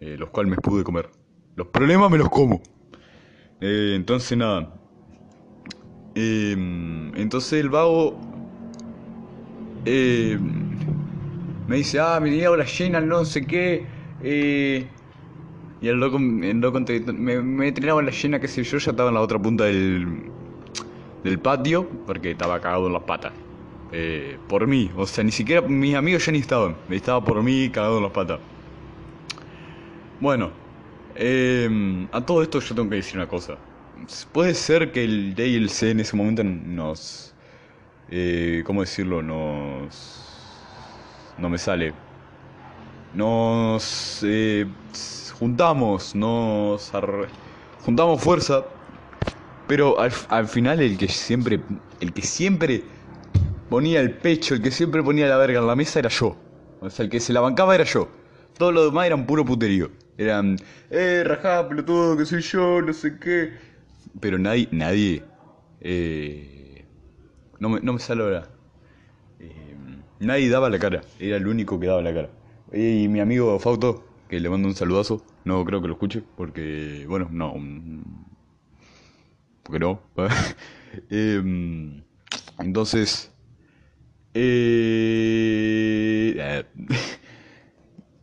Eh, 0.00 0.16
los 0.18 0.28
cuales 0.28 0.50
me 0.50 0.56
pude 0.58 0.84
comer. 0.84 1.08
Los 1.56 1.68
problemas 1.68 2.10
me 2.10 2.18
los 2.18 2.28
como. 2.28 2.60
Eh, 3.62 3.94
entonces, 3.96 4.36
nada. 4.36 4.74
Em, 6.14 7.16
entonces 7.16 7.54
el 7.54 7.70
vago. 7.70 8.20
Eh, 9.86 10.38
me 11.68 11.76
dice, 11.76 12.00
ah, 12.00 12.18
me 12.20 12.30
tenía 12.30 12.50
la 12.50 12.64
llena, 12.64 13.00
no 13.00 13.24
sé 13.24 13.46
qué. 13.46 13.86
Eh, 14.22 14.86
y 15.80 15.88
el 15.88 16.00
loco, 16.00 16.16
el 16.16 16.60
loco 16.60 16.80
me, 16.80 17.40
me 17.40 17.70
tenía 17.72 17.94
la 17.94 18.10
llena, 18.10 18.40
qué 18.40 18.48
sé 18.48 18.64
yo, 18.64 18.78
ya 18.78 18.90
estaba 18.90 19.10
en 19.10 19.14
la 19.14 19.20
otra 19.20 19.38
punta 19.38 19.64
del, 19.64 20.30
del 21.22 21.38
patio, 21.38 21.88
porque 22.06 22.32
estaba 22.32 22.60
cagado 22.60 22.88
en 22.88 22.94
las 22.94 23.02
patas. 23.02 23.32
Eh, 23.92 24.38
por 24.48 24.66
mí, 24.66 24.90
o 24.96 25.06
sea, 25.06 25.24
ni 25.24 25.30
siquiera 25.30 25.62
mis 25.62 25.94
amigos 25.94 26.26
ya 26.26 26.32
ni 26.32 26.38
estaban, 26.38 26.76
estaba 26.90 27.24
por 27.24 27.42
mí 27.42 27.70
cagado 27.70 27.98
en 27.98 28.02
las 28.02 28.12
patas. 28.12 28.40
Bueno, 30.20 30.50
eh, 31.14 32.06
a 32.12 32.20
todo 32.20 32.42
esto 32.42 32.60
yo 32.60 32.74
tengo 32.74 32.90
que 32.90 32.96
decir 32.96 33.16
una 33.16 33.28
cosa. 33.28 33.56
Puede 34.32 34.54
ser 34.54 34.92
que 34.92 35.04
el 35.04 35.34
D 35.34 35.48
y 35.48 35.56
el 35.56 35.70
C 35.70 35.90
en 35.90 36.00
ese 36.00 36.16
momento 36.16 36.42
nos... 36.44 37.34
Eh, 38.10 38.62
¿Cómo 38.64 38.80
decirlo? 38.80 39.22
Nos 39.22 40.27
no 41.38 41.48
me 41.48 41.58
sale. 41.58 41.92
Nos 43.14 44.20
eh, 44.22 44.66
juntamos, 45.38 46.14
nos 46.14 46.92
juntamos 47.84 48.20
fuerza, 48.20 48.64
pero 49.66 49.98
al, 49.98 50.12
al, 50.28 50.46
final 50.46 50.80
el 50.80 50.98
que 50.98 51.08
siempre, 51.08 51.60
el 52.00 52.12
que 52.12 52.22
siempre 52.22 52.84
ponía 53.68 54.00
el 54.00 54.12
pecho, 54.12 54.54
el 54.54 54.62
que 54.62 54.70
siempre 54.70 55.02
ponía 55.02 55.26
la 55.26 55.36
verga 55.38 55.60
en 55.60 55.66
la 55.66 55.76
mesa 55.76 55.98
era 55.98 56.10
yo. 56.10 56.36
O 56.80 56.90
sea, 56.90 57.04
el 57.04 57.10
que 57.10 57.20
se 57.20 57.32
la 57.32 57.40
bancaba 57.40 57.74
era 57.74 57.84
yo. 57.84 58.08
Todo 58.56 58.72
lo 58.72 58.84
demás 58.84 59.06
eran 59.06 59.26
puro 59.26 59.44
puterío. 59.44 59.90
Eran, 60.16 60.56
eh, 60.90 61.22
rajá, 61.24 61.68
pelotudo, 61.68 62.16
que 62.16 62.26
soy 62.26 62.42
yo, 62.42 62.82
no 62.82 62.92
sé 62.92 63.18
qué. 63.18 63.52
Pero 64.20 64.38
nadie, 64.38 64.68
nadie, 64.72 65.22
eh, 65.80 66.84
no 67.60 67.68
me, 67.68 67.80
no 67.80 67.92
me 67.92 67.98
sale 68.00 68.22
ahora. 68.22 68.48
Nadie 70.20 70.48
daba 70.48 70.68
la 70.70 70.78
cara, 70.78 71.02
era 71.20 71.36
el 71.36 71.46
único 71.46 71.78
que 71.78 71.86
daba 71.86 72.02
la 72.02 72.12
cara. 72.12 72.28
Y 72.72 73.08
mi 73.08 73.20
amigo 73.20 73.58
Fauto, 73.58 74.04
que 74.28 74.40
le 74.40 74.48
mando 74.50 74.68
un 74.68 74.74
saludazo, 74.74 75.22
no 75.44 75.64
creo 75.64 75.80
que 75.80 75.88
lo 75.88 75.94
escuche, 75.94 76.22
porque, 76.36 77.04
bueno, 77.08 77.28
no. 77.30 77.54
Porque 79.62 79.78
no. 79.78 80.00
Em, 81.10 82.02
entonces. 82.58 83.30
Eh, 84.34 86.34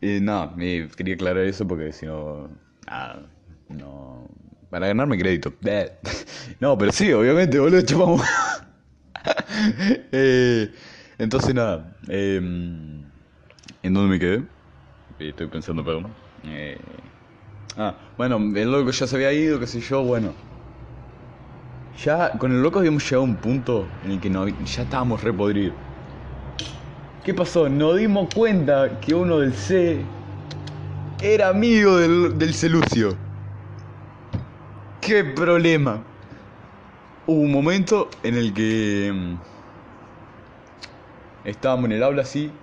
eh, 0.02 0.22
me 0.56 0.88
quería 0.96 1.16
aclarar 1.16 1.46
eso 1.46 1.68
porque 1.68 1.92
si 1.92 2.06
no. 2.06 2.50
No. 3.70 4.28
Para 4.70 4.88
ganarme 4.88 5.18
crédito. 5.18 5.54
no, 6.60 6.78
pero 6.78 6.92
sí, 6.92 7.12
obviamente, 7.14 7.60
boludo, 7.60 7.82
chupamos. 7.82 8.22
eh. 10.12 10.72
Entonces 11.18 11.56
nada, 11.56 11.96
em, 12.10 13.02
¿en 13.84 13.94
dónde 13.94 14.10
me 14.10 14.20
quedé? 14.20 14.44
Estoy 15.20 15.48
pensando, 15.48 15.84
perdón. 15.84 16.14
Eh, 16.44 16.78
ah, 17.78 17.96
bueno, 18.18 18.38
el 18.38 18.72
loco 18.72 18.92
ya 18.92 19.08
se 19.08 19.16
había 19.16 19.32
ido, 19.32 19.60
qué 19.60 19.68
sé 19.68 19.80
yo, 19.80 20.04
bueno. 20.04 20.34
Ya 22.04 22.32
con 22.38 22.52
el 22.52 22.62
loco 22.62 22.80
habíamos 22.80 23.04
llegado 23.04 23.22
a 23.22 23.26
un 23.26 23.38
punto 23.38 23.88
en 24.04 24.12
el 24.12 24.20
que 24.20 24.30
no, 24.30 24.48
ya 24.48 24.84
estábamos 24.84 25.24
repodridos. 25.24 25.76
¿Qué 27.24 27.34
pasó? 27.34 27.70
Nos 27.70 27.98
dimos 27.98 28.30
cuenta 28.34 29.00
que 29.00 29.16
uno 29.16 29.40
del 29.40 29.54
C 29.54 30.06
era 31.22 31.50
amigo 31.50 31.98
del, 31.98 32.38
del 32.38 32.54
Celucio. 32.54 33.16
¿Qué 35.00 35.24
problema? 35.24 36.04
Hubo 37.26 37.40
un 37.42 37.52
momento 37.52 38.10
en 38.24 38.36
el 38.36 38.54
que 38.54 39.08
em, 39.08 39.38
estábamos 41.46 41.86
en 41.88 41.94
el 41.94 42.04
aula 42.04 42.24
así 42.24 42.62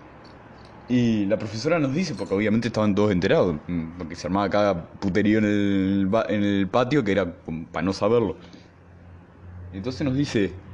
y 0.89 1.27
la 1.27 1.39
profesora 1.39 1.79
nos 1.79 1.95
dice, 1.95 2.15
porque 2.15 2.35
obviamente 2.35 2.69
estaban 2.69 2.95
todos 2.95 3.13
enterados, 3.13 3.61
mm, 3.67 3.99
porque 3.99 4.17
se 4.17 4.27
armaba 4.27 4.51
cada 4.51 4.91
puterío 4.99 5.39
en 5.39 5.45
el, 5.45 6.11
en 6.29 6.45
el 6.45 6.71
patio 6.71 7.05
que 7.05 7.13
era 7.13 7.43
para 7.73 7.85
no 7.85 7.93
saberlo. 7.93 8.39
Entonces 9.73 10.05
nos 10.05 10.15
dice, 10.17 10.65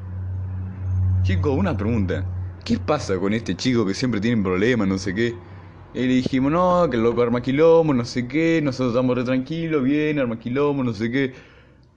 chico, 1.22 1.52
una 1.52 1.76
pregunta, 1.76 2.32
¿qué 2.64 2.78
pasa 2.78 3.18
con 3.18 3.32
este 3.34 3.56
chico 3.56 3.86
que 3.86 3.94
siempre 3.94 4.20
tiene 4.20 4.42
problemas, 4.42 4.88
no 4.88 4.98
sé 4.98 5.14
qué? 5.14 5.46
Y 5.92 6.00
le 6.06 6.14
dijimos, 6.14 6.52
no, 6.52 6.88
que 6.90 6.96
el 6.96 7.02
loco 7.02 7.22
arma 7.22 7.42
quilombo, 7.42 7.94
no 7.94 8.04
sé 8.04 8.28
qué, 8.28 8.60
nosotros 8.62 8.90
estamos 8.94 9.16
re 9.16 9.24
tranquilos, 9.24 9.82
bien, 9.82 10.18
arma 10.18 10.38
quilombo, 10.38 10.84
no 10.84 10.92
sé 10.92 11.10
qué. 11.10 11.34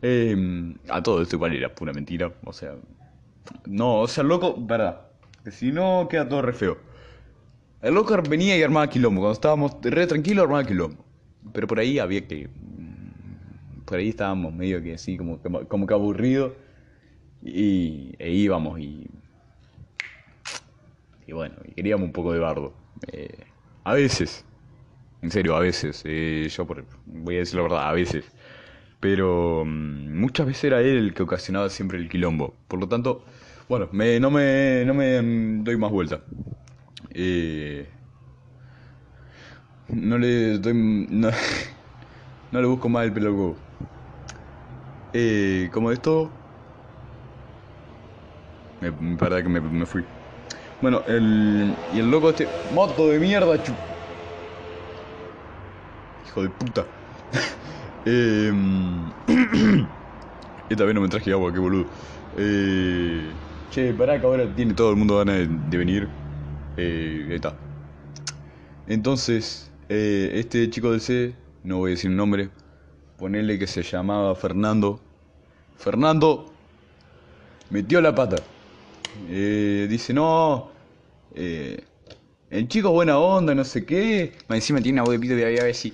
Em, 0.02 0.80
a 0.90 1.04
todo 1.04 1.22
esto 1.22 1.38
igual 1.38 1.54
era 1.56 1.76
pura 1.76 1.94
mentira, 1.94 2.34
o 2.46 2.54
sea... 2.54 2.76
No, 3.66 4.02
o 4.02 4.08
sea, 4.08 4.24
loco, 4.24 4.56
verdad, 4.60 5.11
que 5.44 5.52
si 5.52 5.72
no, 5.72 6.08
queda 6.10 6.28
todo 6.28 6.42
re 6.42 6.54
feo. 6.54 6.78
El 7.82 7.96
loco 7.96 8.16
venía 8.30 8.58
y 8.58 8.64
armaba 8.64 8.90
quilombo. 8.90 9.22
Cuando 9.22 9.34
estábamos 9.34 9.78
re 9.82 10.06
tranquilos, 10.06 10.44
armaba 10.44 10.64
quilombo. 10.64 11.04
Pero 11.54 11.68
por 11.68 11.80
ahí 11.80 11.98
había 12.00 12.28
que. 12.28 12.48
Mm, 12.48 13.82
por 13.86 13.98
ahí 13.98 14.10
estábamos 14.10 14.54
medio 14.54 14.82
que 14.84 14.94
así, 14.94 15.18
como, 15.18 15.40
como 15.68 15.88
que 15.88 15.94
aburrido. 15.94 16.56
Y 17.44 18.14
e 18.20 18.32
íbamos 18.32 18.80
y. 18.80 19.10
Y 21.26 21.34
bueno, 21.34 21.56
y 21.66 21.72
queríamos 21.72 22.06
un 22.06 22.12
poco 22.12 22.34
de 22.34 22.40
bardo. 22.40 22.74
Eh, 23.12 23.46
a 23.84 23.94
veces. 23.94 24.46
En 25.24 25.32
serio, 25.32 25.56
a 25.56 25.60
veces. 25.60 26.04
Eh, 26.06 26.48
yo 26.50 26.68
por, 26.68 26.86
voy 27.06 27.36
a 27.38 27.40
decir 27.40 27.56
la 27.56 27.64
verdad, 27.64 27.90
a 27.90 27.94
veces. 27.94 28.26
Pero 29.00 29.64
mm, 29.66 30.20
muchas 30.20 30.46
veces 30.46 30.66
era 30.66 30.82
él 30.82 30.98
el 30.98 31.14
que 31.16 31.24
ocasionaba 31.24 31.70
siempre 31.70 31.98
el 31.98 32.10
quilombo. 32.10 32.54
Por 32.68 32.80
lo 32.80 32.88
tanto, 32.88 33.26
bueno, 33.72 33.88
me, 33.94 34.20
no, 34.20 34.30
me, 34.30 34.84
no 34.86 34.94
me 34.94 35.64
doy 35.64 35.78
más 35.78 35.90
vuelta. 35.92 36.20
Eh, 37.14 37.88
no 39.88 40.18
le 40.18 40.58
doy. 40.58 40.74
No, 40.74 41.30
no 42.52 42.62
le 42.62 42.68
busco 42.68 42.90
más 42.90 43.06
el 43.06 43.14
pelo. 43.14 43.56
Eh, 45.14 45.70
como 45.72 45.90
esto. 45.90 46.30
Me, 48.82 48.92
me 48.92 49.18
que 49.18 49.48
me, 49.48 49.62
me, 49.62 49.86
fui. 49.86 50.04
Bueno, 50.82 51.02
el. 51.08 51.74
Y 51.94 52.00
el 52.00 52.12
loco 52.12 52.32
este. 52.32 52.50
Moto 52.74 53.08
de 53.08 53.20
mierda, 53.20 53.64
chu. 53.64 53.72
hijo 56.28 56.44
de 56.44 56.50
puta. 56.50 56.86
eh, 58.06 58.52
esta 60.70 60.84
vez 60.84 60.94
no 60.94 61.00
me 61.00 61.08
traje 61.08 61.32
agua, 61.32 61.54
qué 61.54 61.60
boludo. 61.60 61.86
Eh, 62.38 63.32
che, 63.72 63.94
pará 63.94 64.20
que 64.20 64.26
ahora 64.26 64.54
tiene 64.54 64.74
todo 64.74 64.92
el 64.92 64.98
mundo 64.98 65.18
ganas 65.18 65.38
de, 65.38 65.48
de 65.48 65.78
venir. 65.78 66.10
Eh, 66.78 67.26
ahí 67.30 67.36
está. 67.36 67.56
Entonces, 68.88 69.72
eh, 69.90 70.32
este 70.36 70.70
chico 70.70 70.92
del 70.92 71.00
C, 71.00 71.34
no 71.64 71.78
voy 71.78 71.92
a 71.92 71.94
decir 71.96 72.10
un 72.10 72.18
nombre, 72.18 72.50
ponele 73.18 73.58
que 73.58 73.68
se 73.68 73.82
llamaba 73.82 74.36
Fernando. 74.36 75.00
Fernando 75.78 76.54
metió 77.70 78.02
la 78.02 78.14
pata. 78.14 78.36
Eh, 79.30 79.88
dice, 79.90 80.14
no, 80.14 80.70
el 81.34 82.68
chico 82.68 82.90
es 82.90 82.94
buena 82.94 83.18
onda, 83.18 83.56
no 83.56 83.64
sé 83.64 83.86
qué. 83.86 84.34
Encima 84.50 84.82
tiene 84.82 85.02
una 85.02 85.10
de 85.10 85.20
pito 85.20 85.36
de 85.36 85.60
a 85.60 85.64
ver 85.64 85.74
si. 85.74 85.94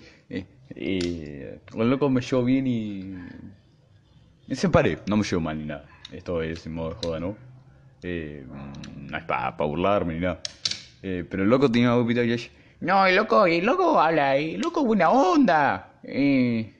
El 0.75 1.61
loco 1.75 2.09
me 2.09 2.21
llevó 2.21 2.43
bien 2.43 2.65
y. 2.65 3.13
Me 4.47 4.55
separé, 4.55 4.99
no 5.07 5.17
me 5.17 5.23
llevo 5.23 5.41
mal 5.41 5.59
ni 5.59 5.65
nada. 5.65 5.85
Esto 6.11 6.41
es 6.41 6.65
en 6.65 6.73
modo 6.73 6.89
de 6.89 6.95
joda, 6.95 7.19
¿no? 7.19 7.46
Eh, 8.03 8.45
no 9.09 9.17
es 9.17 9.23
para 9.23 9.51
burlarme 9.51 10.15
ni 10.15 10.19
nada. 10.21 10.41
Eh, 11.01 11.25
pero 11.29 11.43
el 11.43 11.49
loco 11.49 11.71
tenía 11.71 11.95
una 11.95 12.23
y 12.23 12.37
yo, 12.37 12.47
No, 12.81 13.05
el 13.05 13.15
loco, 13.15 13.45
el 13.45 13.65
loco 13.65 13.99
habla, 13.99 14.35
el 14.35 14.59
loco 14.59 14.81
es 14.81 14.87
buena 14.87 15.09
onda. 15.09 15.99
Eh, 16.03 16.73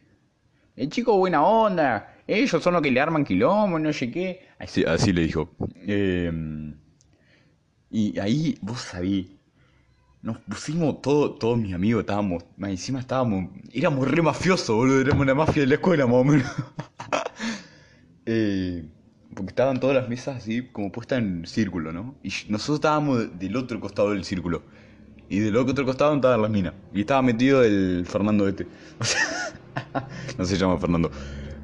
el 0.76 0.90
chico 0.90 1.14
es 1.14 1.18
buena 1.18 1.44
onda. 1.44 2.14
Ellos 2.28 2.62
son 2.62 2.74
los 2.74 2.82
que 2.82 2.92
le 2.92 3.00
arman 3.00 3.24
quilombo, 3.24 3.80
no 3.80 3.94
sé 3.94 4.12
qué. 4.12 4.48
Así, 4.60 5.14
le 5.14 5.22
dijo. 5.22 5.50
Y 7.90 8.20
ahí, 8.20 8.58
vos 8.62 8.82
sabés, 8.82 9.28
nos 10.22 10.40
pusimos 10.40 11.02
todos, 11.02 11.40
todos 11.40 11.58
mis 11.58 11.74
amigos, 11.74 12.02
estábamos, 12.02 12.44
más 12.58 12.72
encima 12.72 13.00
estábamos, 13.00 13.50
éramos 13.72 14.12
re 14.12 14.22
mafiosos, 14.22 14.76
boludo, 14.76 15.00
éramos 15.00 15.22
una 15.22 15.34
mafia 15.34 15.62
de 15.62 15.68
la 15.68 15.76
escuela 15.76 16.06
más 16.06 16.16
o 16.16 16.24
menos. 16.26 16.52
porque 19.38 19.52
estaban 19.52 19.80
todas 19.80 19.96
las 19.96 20.10
mesas 20.10 20.38
así 20.38 20.64
como 20.72 20.92
puestas 20.92 21.20
en 21.20 21.46
círculo, 21.46 21.94
¿no? 21.94 22.16
Y 22.24 22.30
nosotros 22.50 22.78
estábamos 22.78 23.40
del 23.40 23.56
otro 23.56 23.80
costado 23.80 24.12
del 24.12 24.24
círculo. 24.24 24.64
Y 25.30 25.40
del 25.40 25.56
otro 25.58 25.86
costado 25.86 26.16
estaban 26.16 26.42
las 26.42 26.52
minas. 26.52 26.74
Y 26.94 27.02
estaba 27.02 27.22
metido 27.22 27.64
el 27.64 28.06
Fernando 28.08 28.48
este. 28.48 28.68
no 30.38 30.46
se 30.46 30.58
llama 30.58 30.80
Fernando. 30.80 31.12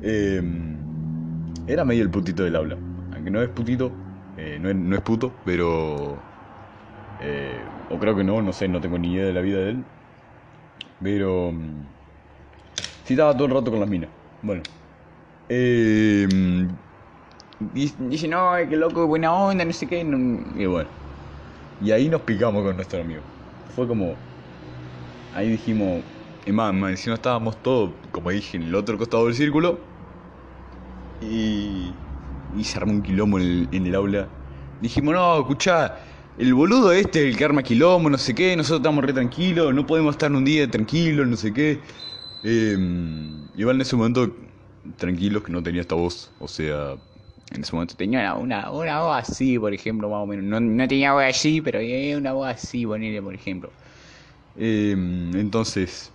Eh, 0.04 0.42
era 1.68 1.84
medio 1.84 2.04
el 2.04 2.12
putito 2.12 2.44
del 2.44 2.56
aula. 2.56 2.78
Aunque 3.12 3.32
no 3.32 3.42
es 3.42 3.50
putito, 3.50 3.92
eh, 4.38 4.60
no, 4.62 4.70
es, 4.70 4.76
no 4.76 4.96
es 4.96 5.02
puto, 5.02 5.42
pero... 5.44 6.24
eh, 7.20 7.72
o 7.90 8.00
creo 8.00 8.16
que 8.16 8.24
no, 8.24 8.42
no 8.42 8.54
sé, 8.54 8.68
no 8.68 8.82
tengo 8.82 8.98
ni 9.00 9.14
idea 9.14 9.26
de 9.26 9.34
la 9.34 9.42
vida 9.42 9.60
de 9.60 9.70
él. 9.72 9.86
Pero... 11.02 11.52
mm, 11.52 11.88
Sí 13.06 13.14
estaba 13.14 13.34
todo 13.36 13.48
el 13.48 13.54
rato 13.54 13.72
con 13.72 13.80
las 13.80 13.90
minas. 13.90 14.10
Bueno. 14.42 14.64
Eh, 15.50 16.28
dice, 17.74 18.28
no, 18.28 18.56
es 18.58 18.70
que 18.70 18.76
loco, 18.76 19.08
buena 19.08 19.34
onda, 19.34 19.66
no 19.66 19.74
sé 19.74 19.88
qué. 19.88 20.02
y 20.02 20.66
bueno. 20.66 20.90
Y 21.82 21.92
ahí 21.92 22.10
nos 22.10 22.22
picamos 22.22 22.64
con 22.64 22.76
nuestro 22.76 23.02
amigo. 23.02 23.22
Fue 23.76 23.88
como... 23.88 24.16
Ahí 25.36 25.50
dijimos... 25.50 26.02
Y 26.46 26.52
más, 26.52 26.74
más 26.74 26.92
encima 26.92 27.16
estábamos 27.16 27.62
todos, 27.64 27.92
como 28.12 28.30
dije, 28.30 28.58
en 28.58 28.64
el 28.64 28.76
otro 28.76 28.98
costado 28.98 29.26
del 29.26 29.36
círculo. 29.36 29.80
Y, 31.22 31.92
y 32.58 32.64
se 32.64 32.78
armó 32.78 32.92
un 32.92 33.02
quilombo 33.02 33.40
en 33.40 33.86
el, 33.86 33.96
aula. 33.96 34.28
Dijimos, 34.82 35.14
no, 35.14 35.40
escuchá, 35.40 35.98
el 36.38 36.54
boludo 36.54 36.92
este, 36.92 37.28
el 37.28 37.38
que 37.38 37.46
arma 37.46 37.64
quilombo, 37.64 38.10
no 38.10 38.18
sé 38.18 38.36
qué, 38.36 38.56
nosotros 38.56 38.80
estamos 38.80 39.04
re 39.06 39.14
tranquilos, 39.14 39.74
no 39.74 39.86
podemos 39.86 40.16
estar 40.16 40.32
un 40.32 40.44
día 40.44 40.70
tranquilos, 40.70 41.28
no 41.28 41.38
sé 41.38 41.54
qué. 41.54 41.80
Eh, 42.44 42.78
igual 43.56 43.78
en 43.78 43.82
ese 43.82 43.96
momento, 43.96 44.36
tranquilos 44.98 45.44
que 45.44 45.52
no 45.52 45.64
tenía 45.64 45.82
esta 45.82 45.96
voz, 45.96 46.32
o 46.40 46.48
sea, 46.48 46.96
en 47.58 47.64
ese 47.64 47.74
momento 47.74 47.96
tenía 47.96 48.34
una, 48.36 48.72
una, 48.72 49.02
voz 49.02 49.30
así, 49.30 49.58
por 49.60 49.74
ejemplo, 49.74 50.10
más 50.10 50.20
o 50.20 50.26
menos. 50.26 50.46
No, 50.46 50.60
no 50.60 50.88
tenía 50.88 51.14
voz 51.14 51.24
así, 51.24 51.62
pero 51.62 51.80
una 52.18 52.34
voz 52.34 52.48
así, 52.48 52.86
ponele, 52.86 53.22
por 53.22 53.34
ejemplo. 53.34 53.70
Eh, 54.58 54.92
entonces, 54.92 56.14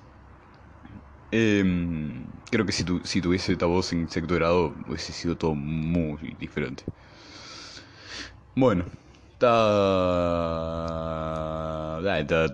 Em, 1.30 2.24
creo 2.50 2.64
que 2.64 2.72
si, 2.72 2.84
tu, 2.84 3.00
si 3.04 3.20
tuviese 3.20 3.52
esta 3.52 3.66
voz 3.66 3.92
en 3.92 4.08
sexto 4.08 4.34
grado 4.34 4.74
hubiese 4.86 5.12
sido 5.12 5.36
todo 5.36 5.54
muy 5.54 6.34
diferente. 6.38 6.84
Bueno, 8.54 8.84
está... 9.32 9.58
Está... 12.18 12.46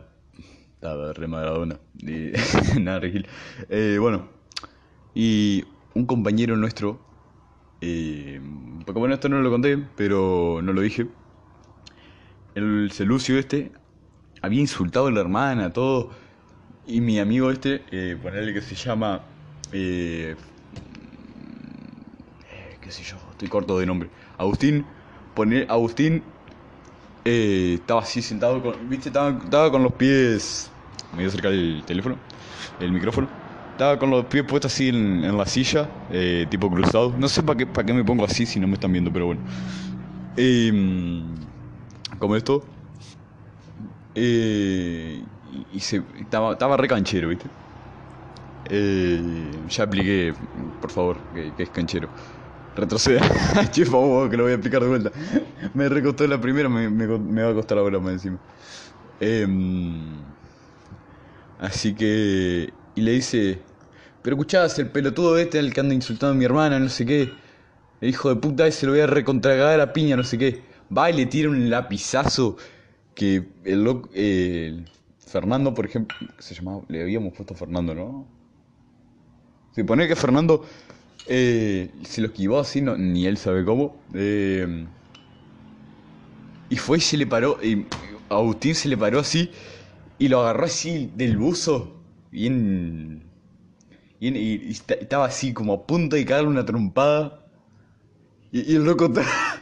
Está 0.74 1.12
re 1.14 1.26
Maradona. 1.28 1.78
Nada, 2.80 3.00
re 3.00 3.10
Gil. 3.12 3.26
Eh, 3.70 3.96
bueno, 4.00 4.28
y 5.14 5.64
un 5.94 6.06
compañero 6.06 6.56
nuestro... 6.56 7.00
Porque 8.84 8.98
bueno, 8.98 9.14
esto 9.14 9.28
no 9.28 9.40
lo 9.40 9.50
conté, 9.50 9.78
pero 9.96 10.60
no 10.62 10.72
lo 10.72 10.80
dije. 10.80 11.06
El 12.54 12.90
Celucio 12.92 13.38
este 13.38 13.72
había 14.42 14.60
insultado 14.60 15.06
a 15.06 15.10
la 15.10 15.20
hermana, 15.20 15.72
todo. 15.72 16.10
Y 16.86 17.00
mi 17.00 17.18
amigo 17.18 17.50
este, 17.50 17.82
eh, 17.90 18.16
ponerle 18.20 18.52
que 18.52 18.60
se 18.60 18.74
llama. 18.74 19.22
Eh, 19.72 20.36
eh, 22.50 22.76
qué 22.80 22.90
sé 22.90 23.02
yo, 23.02 23.16
estoy 23.30 23.48
corto 23.48 23.78
de 23.78 23.86
nombre. 23.86 24.10
Agustín, 24.36 24.84
poner 25.34 25.66
Agustín 25.70 26.22
eh, 27.24 27.78
estaba 27.80 28.02
así 28.02 28.20
sentado 28.20 28.62
con. 28.62 28.88
¿Viste? 28.88 29.08
Estaba, 29.08 29.30
estaba 29.30 29.70
con 29.70 29.82
los 29.82 29.94
pies. 29.94 30.70
Me 31.12 31.16
voy 31.16 31.24
a 31.24 31.28
acercar 31.28 31.52
el 31.52 31.82
teléfono, 31.86 32.18
el 32.80 32.92
micrófono. 32.92 33.28
Estaba 33.74 33.98
con 33.98 34.08
los 34.08 34.26
pies 34.26 34.44
puestos 34.44 34.72
así 34.72 34.90
en, 34.90 35.36
la 35.36 35.46
silla, 35.46 35.88
eh, 36.12 36.46
tipo 36.48 36.70
cruzado. 36.70 37.12
No 37.18 37.28
sé 37.28 37.42
para 37.42 37.58
qué, 37.58 37.66
para 37.66 37.84
qué 37.84 37.92
me 37.92 38.04
pongo 38.04 38.24
así 38.24 38.46
si 38.46 38.60
no 38.60 38.68
me 38.68 38.74
están 38.74 38.92
viendo, 38.92 39.12
pero 39.12 39.26
bueno. 39.26 39.40
Em, 40.36 41.24
como 42.20 42.36
esto. 42.36 42.64
Eh, 44.14 45.20
y 45.72 45.80
se, 45.80 46.04
estaba, 46.20 46.52
estaba 46.52 46.76
re 46.76 46.86
canchero, 46.86 47.30
¿viste? 47.30 47.46
Eh, 48.70 49.50
ya 49.68 49.82
apliqué, 49.82 50.34
por 50.80 50.92
favor, 50.92 51.16
que, 51.34 51.52
es 51.60 51.70
canchero. 51.70 52.08
Retroceda. 52.76 53.22
che, 53.72 53.84
favor, 53.84 54.30
que 54.30 54.36
lo 54.36 54.44
voy 54.44 54.52
a 54.52 54.54
explicar 54.54 54.82
de 54.82 54.88
vuelta. 54.88 55.10
Me 55.74 55.88
recostó 55.88 56.28
la 56.28 56.40
primera, 56.40 56.68
me, 56.68 56.88
me, 56.88 57.08
me 57.18 57.42
va 57.42 57.50
a 57.50 57.54
costar 57.54 57.78
ahora 57.78 57.98
más 57.98 58.12
encima. 58.12 58.38
Em, 59.18 60.14
así 61.58 61.92
que. 61.92 62.83
Y 62.94 63.02
le 63.02 63.12
dice: 63.12 63.66
Pero 64.22 64.36
escuchás, 64.36 64.78
el 64.78 64.90
pelotudo 64.90 65.38
este, 65.38 65.58
el 65.58 65.72
que 65.74 65.80
anda 65.80 65.94
insultando 65.94 66.34
a 66.34 66.38
mi 66.38 66.44
hermana, 66.44 66.78
no 66.78 66.88
sé 66.88 67.06
qué. 67.06 67.38
El 68.00 68.10
hijo 68.10 68.28
de 68.30 68.36
puta 68.36 68.66
ese 68.66 68.86
lo 68.86 68.92
voy 68.92 69.02
a 69.02 69.06
recontragar 69.06 69.80
a 69.80 69.92
piña, 69.92 70.16
no 70.16 70.24
sé 70.24 70.38
qué. 70.38 70.64
Va 70.96 71.10
y 71.10 71.14
le 71.14 71.26
tira 71.26 71.50
un 71.50 71.70
lapizazo 71.70 72.56
que 73.14 73.54
el 73.64 73.84
loco. 73.84 74.10
eh, 74.14 74.84
Fernando, 75.18 75.74
por 75.74 75.86
ejemplo, 75.86 76.16
se 76.38 76.54
llamaba, 76.54 76.82
le 76.88 77.02
habíamos 77.02 77.34
puesto 77.34 77.54
Fernando, 77.54 77.94
¿no? 77.94 78.28
Se 79.72 79.84
pone 79.84 80.06
que 80.08 80.16
Fernando 80.16 80.64
eh, 81.26 81.92
se 82.04 82.20
lo 82.20 82.28
esquivó 82.28 82.60
así, 82.60 82.82
ni 82.82 83.26
él 83.26 83.36
sabe 83.38 83.64
cómo. 83.64 84.06
eh, 84.14 84.88
y 86.68 86.76
fue 86.76 86.98
y 86.98 87.00
se 87.00 87.16
le 87.16 87.26
paró, 87.26 87.58
y 87.62 87.86
Agustín 88.28 88.74
se 88.74 88.88
le 88.88 88.96
paró 88.96 89.20
así 89.20 89.50
y 90.18 90.28
lo 90.28 90.40
agarró 90.40 90.66
así 90.66 91.12
del 91.14 91.36
buzo, 91.36 91.93
bien. 92.34 93.22
bien 94.20 94.36
y, 94.36 94.54
y 94.56 94.70
esta- 94.72 94.94
estaba 94.94 95.26
así 95.26 95.52
como 95.54 95.72
a 95.74 95.86
punto 95.86 96.16
de 96.16 96.24
caerle 96.26 96.48
una 96.50 96.64
trompada. 96.66 97.40
Y, 98.52 98.76
el 98.76 98.84
loco, 98.84 99.10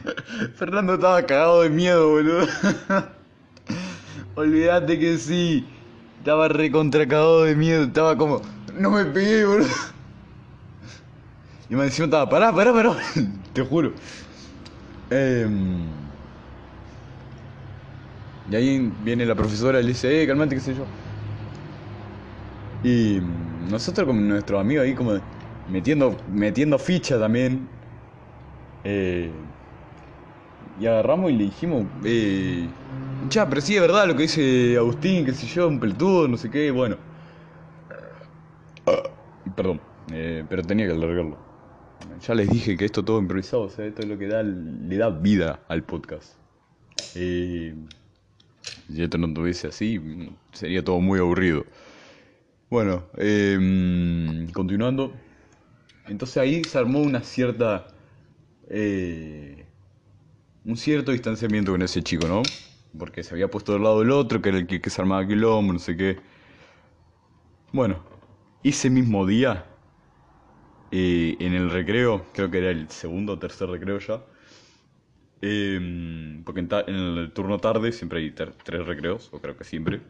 Fernando 0.55 0.93
estaba 0.95 1.25
cagado 1.25 1.61
de 1.63 1.69
miedo, 1.69 2.09
boludo. 2.09 2.47
Olvídate 4.35 4.99
que 4.99 5.17
sí. 5.17 5.67
Estaba 6.17 6.47
recontra 6.47 7.07
cagado 7.07 7.43
de 7.43 7.55
miedo. 7.55 7.83
Estaba 7.83 8.17
como. 8.17 8.41
No 8.77 8.91
me 8.91 9.05
pegué, 9.05 9.45
boludo. 9.45 9.67
Y 11.69 11.75
más 11.75 11.85
encima 11.87 12.05
estaba. 12.05 12.29
Pará, 12.29 12.53
pará, 12.53 12.73
pará. 12.73 12.97
Te 13.53 13.61
juro. 13.61 13.93
Em, 15.09 16.11
y 18.45 18.55
ahí 18.55 18.79
viene 18.99 19.25
la 19.25 19.35
profesora 19.35 19.79
y 19.79 19.83
le 19.83 19.89
dice, 19.89 20.21
eh, 20.23 20.27
calmate, 20.27 20.55
qué 20.55 20.61
sé 20.61 20.75
yo. 20.75 21.02
Y 22.83 23.19
nosotros 23.69 24.05
con 24.05 24.27
nuestros 24.27 24.59
amigos 24.59 24.85
ahí 24.85 24.93
como 24.93 25.19
metiendo, 25.69 26.17
metiendo 26.31 26.77
ficha 26.77 27.17
también. 27.17 27.67
Eh, 28.83 29.31
y 30.79 30.85
agarramos 30.85 31.31
y 31.31 31.35
le 31.35 31.43
dijimos, 31.45 31.85
eh, 32.03 32.67
ya, 33.29 33.47
pero 33.47 33.61
sí 33.61 33.75
es 33.75 33.81
verdad 33.81 34.07
lo 34.07 34.15
que 34.15 34.23
dice 34.23 34.75
Agustín, 34.77 35.25
qué 35.25 35.33
sé 35.33 35.47
yo, 35.47 35.67
un 35.67 35.79
pelotudo, 35.79 36.27
no 36.27 36.37
sé 36.37 36.49
qué, 36.49 36.71
bueno. 36.71 36.97
Ah, 38.85 39.03
Perdón, 39.55 39.79
eh, 40.11 40.43
pero 40.49 40.63
tenía 40.63 40.87
que 40.87 40.93
alargarlo. 40.93 41.37
Ya 42.27 42.33
les 42.33 42.49
dije 42.49 42.75
que 42.77 42.85
esto 42.85 43.03
todo 43.03 43.19
improvisado, 43.19 43.63
o 43.63 43.69
sea, 43.69 43.85
esto 43.85 44.01
es 44.01 44.07
lo 44.07 44.17
que 44.17 44.27
da, 44.27 44.43
le 44.43 44.97
da 44.97 45.09
vida 45.09 45.59
al 45.67 45.83
podcast. 45.83 46.33
Eh, 47.15 47.75
si 48.91 49.03
esto 49.03 49.17
no 49.17 49.33
tuviese 49.33 49.67
así, 49.67 50.01
sería 50.51 50.83
todo 50.83 50.99
muy 50.99 51.19
aburrido. 51.19 51.65
Bueno, 52.73 53.03
em, 53.17 54.47
continuando. 54.51 55.13
Entonces 56.07 56.37
ahí 56.37 56.63
se 56.63 56.79
armó 56.79 57.01
una 57.01 57.21
cierta... 57.21 57.85
Eh, 58.67 59.67
un 60.65 60.75
cierto 60.75 61.11
distanciamiento 61.11 61.71
con 61.71 61.83
ese 61.83 62.01
chico, 62.01 62.27
¿no? 62.27 62.41
Porque 62.97 63.21
se 63.21 63.35
había 63.35 63.47
puesto 63.47 63.73
del 63.73 63.83
lado 63.83 63.99
del 63.99 64.09
otro, 64.09 64.41
que 64.41 64.49
era 64.49 64.57
el 64.57 64.65
que, 64.65 64.89
se 64.89 64.99
armaba 64.99 65.27
quilombo, 65.27 65.71
no 65.71 65.77
sé 65.77 65.95
qué. 65.95 66.17
Bueno, 67.71 68.03
ese 68.63 68.89
mismo 68.89 69.27
día, 69.27 69.67
eh, 70.89 71.37
en 71.39 71.53
el 71.53 71.69
recreo, 71.69 72.25
creo 72.33 72.49
que 72.49 72.57
era 72.57 72.71
el 72.71 72.89
segundo 72.89 73.33
o 73.33 73.37
tercer 73.37 73.69
recreo 73.69 73.99
ya, 73.99 74.25
em, 75.41 76.43
porque 76.43 76.61
en, 76.61 76.69
en, 76.87 76.95
el 77.19 77.33
turno 77.33 77.59
tarde 77.59 77.91
siempre 77.91 78.19
hay 78.19 78.31
tres 78.31 78.87
recreos, 78.87 79.29
o 79.31 79.39
creo 79.39 79.55
que 79.55 79.63
siempre, 79.63 80.01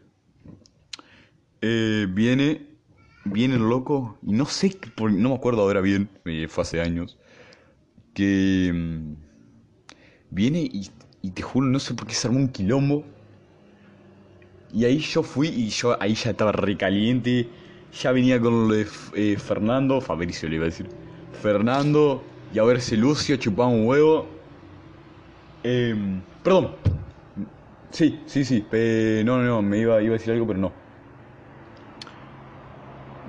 eh, 1.66 2.06
viene, 2.10 2.60
viene 3.24 3.54
el 3.54 3.62
loco, 3.62 4.18
y 4.22 4.32
no 4.32 4.44
sé, 4.44 4.76
no 4.98 5.30
me 5.30 5.34
acuerdo 5.34 5.62
ahora 5.62 5.80
bien, 5.80 6.10
fue 6.48 6.60
hace 6.60 6.82
años, 6.82 7.16
que 8.12 8.66
em, 8.66 9.16
viene 10.28 10.60
y, 10.60 10.90
te 11.30 11.40
juro, 11.40 11.66
no 11.66 11.78
sé 11.78 11.94
por 11.94 12.06
qué 12.06 12.12
se 12.12 12.28
armó 12.28 12.38
un 12.38 12.48
quilombo. 12.48 13.02
Y 14.74 14.84
ahí 14.84 14.98
yo 14.98 15.22
fui 15.22 15.48
y 15.48 15.70
yo 15.70 15.96
ahí 16.02 16.14
ya 16.14 16.32
estaba 16.32 16.52
recaliente. 16.52 17.48
Ya 18.02 18.12
venía 18.12 18.38
con 18.38 18.68
lo 18.68 18.74
de 18.74 18.86
eh, 19.14 19.36
Fernando, 19.38 20.02
Fabricio 20.02 20.50
le 20.50 20.56
iba 20.56 20.64
a 20.64 20.68
decir. 20.68 20.86
Fernando 21.40 22.22
y 22.52 22.58
a 22.58 22.64
ver 22.64 22.82
si 22.82 22.96
Lucio 22.96 23.36
chupaba 23.36 23.70
un 23.70 23.86
huevo. 23.86 24.26
Eh, 25.62 25.94
perdón. 26.42 26.72
Sí, 27.90 28.20
sí, 28.26 28.44
sí. 28.44 28.66
no, 29.24 29.38
no, 29.38 29.44
no, 29.44 29.62
me 29.62 29.78
iba, 29.78 30.02
iba 30.02 30.14
a 30.14 30.18
decir 30.18 30.34
algo, 30.34 30.46
pero 30.46 30.58
no. 30.58 30.83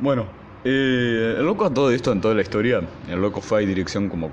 Bueno, 0.01 0.27
eh, 0.63 1.35
el 1.37 1.45
loco 1.45 1.65
a 1.65 1.73
todo 1.73 1.91
esto, 1.91 2.11
en 2.11 2.21
toda 2.21 2.33
la 2.33 2.41
historia, 2.41 2.81
el 3.07 3.21
loco 3.21 3.39
fue 3.41 3.63
a 3.63 3.65
dirección 3.65 4.09
como 4.09 4.31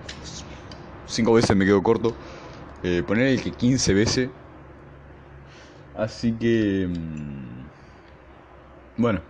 cinco 1.07 1.35
veces 1.35 1.57
me 1.57 1.65
quedo 1.65 1.83
corto. 1.83 2.15
Eh, 2.83 3.03
poner 3.07 3.29
el 3.29 3.43
que 3.43 3.53
15 3.53 3.95
veces. 3.95 4.31
Así 5.97 6.33
que... 6.33 6.89
Mm, 6.89 7.63
bueno, 8.97 9.21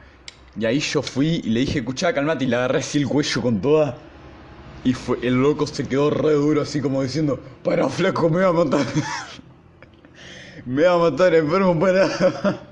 y 0.59 0.65
ahí 0.65 0.81
yo 0.81 1.03
fui 1.03 1.41
y 1.45 1.51
le 1.51 1.61
dije, 1.61 1.81
escuchá, 1.81 2.13
calmate, 2.13 2.45
y 2.45 2.49
le 2.49 2.57
agarré 2.57 2.79
así 2.79 2.99
el 2.99 3.07
cuello 3.07 3.43
con 3.43 3.61
toda. 3.61 3.99
Y 4.85 4.95
fue, 4.95 5.19
el 5.23 5.41
loco 5.41 5.67
se 5.67 5.87
quedó 5.87 6.11
re 6.11 6.33
duro, 6.33 6.63
así 6.63 6.81
como 6.81 7.03
diciendo, 7.03 7.39
para 7.63 7.89
flaco, 7.89 8.31
me 8.31 8.41
va 8.41 8.49
a 8.49 8.53
matar. 8.53 8.87
me 10.67 10.83
va 10.85 10.95
a 10.95 11.11
matar, 11.11 11.35
enfermo, 11.35 11.79
para. 11.79 12.09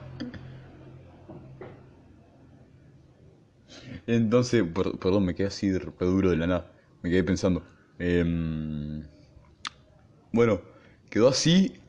Entonces, 4.10 4.64
perdón, 5.00 5.24
me 5.24 5.36
quedé 5.36 5.46
así 5.46 5.72
re 5.76 5.92
duro 6.00 6.30
de 6.30 6.36
la 6.36 6.46
nada. 6.48 6.72
Me 7.00 7.10
quedé 7.10 7.22
pensando. 7.22 7.62
Em, 7.96 9.04
bueno, 10.32 10.60
quedó 11.08 11.28
así. 11.28 11.80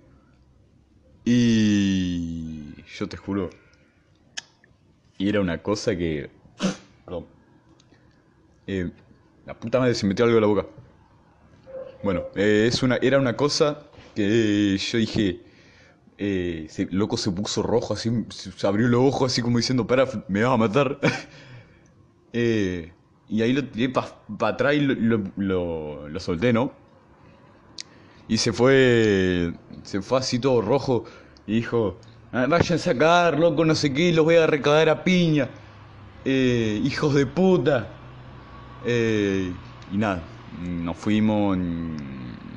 Y 1.25 2.83
yo 2.83 3.07
te 3.09 3.17
juro, 3.17 3.49
y 5.17 5.29
era 5.29 5.41
una 5.41 5.63
cosa 5.63 5.95
que. 5.95 6.29
Perdón. 7.05 7.25
Eh, 8.67 8.91
la 9.45 9.59
puta 9.59 9.79
madre 9.79 9.95
se 9.95 10.05
metió 10.05 10.25
algo 10.25 10.37
en 10.37 10.41
la 10.41 10.47
boca. 10.47 10.67
Bueno, 12.03 12.25
eh, 12.35 12.65
es 12.67 12.83
una, 12.83 12.97
era 12.97 13.19
una 13.19 13.35
cosa 13.35 13.87
que 14.15 14.77
yo 14.77 14.97
dije. 14.99 15.39
Eh, 16.19 16.67
loco 16.91 17.17
se 17.17 17.31
puso 17.31 17.63
rojo, 17.63 17.95
así, 17.95 18.11
se 18.29 18.67
abrió 18.67 18.87
los 18.87 19.01
ojos, 19.01 19.31
así 19.31 19.41
como 19.41 19.57
diciendo, 19.57 19.87
para, 19.87 20.07
me 20.27 20.43
vas 20.43 20.53
a 20.53 20.57
matar. 20.57 20.99
y 22.33 23.41
ahí 23.41 23.53
lo 23.53 23.65
tiré 23.65 23.89
para 23.89 24.07
atrás 24.41 24.75
y 24.75 24.81
lo, 24.81 25.23
lo, 25.37 26.09
lo, 26.09 26.19
solté, 26.19 26.53
¿no? 26.53 26.71
Y 28.27 28.37
se 28.37 28.53
fue, 28.53 29.53
se 29.83 30.01
fue 30.01 30.19
así 30.19 30.39
todo 30.39 30.61
rojo 30.61 31.03
y 31.45 31.55
dijo, 31.55 31.97
Ah, 32.33 32.45
vayan 32.47 32.75
a 32.75 32.77
sacar, 32.77 33.37
loco, 33.37 33.65
no 33.65 33.75
sé 33.75 33.93
qué, 33.93 34.13
los 34.13 34.23
voy 34.23 34.35
a 34.35 34.47
recaudar 34.47 34.87
a 34.87 35.03
piña. 35.03 35.49
Eh, 36.23 36.79
hijos 36.85 37.13
de 37.13 37.25
puta. 37.25 37.89
Eh, 38.85 39.51
y 39.91 39.97
nada, 39.97 40.23
nos 40.61 40.95
fuimos, 40.95 41.57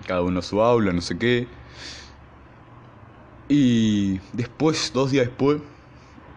cada 0.06 0.22
uno 0.22 0.38
a 0.38 0.42
su 0.42 0.60
aula, 0.62 0.92
no 0.92 1.00
sé 1.00 1.18
qué. 1.18 1.48
Y 3.48 4.20
después, 4.32 4.92
dos 4.94 5.10
días 5.10 5.26
después, 5.26 5.60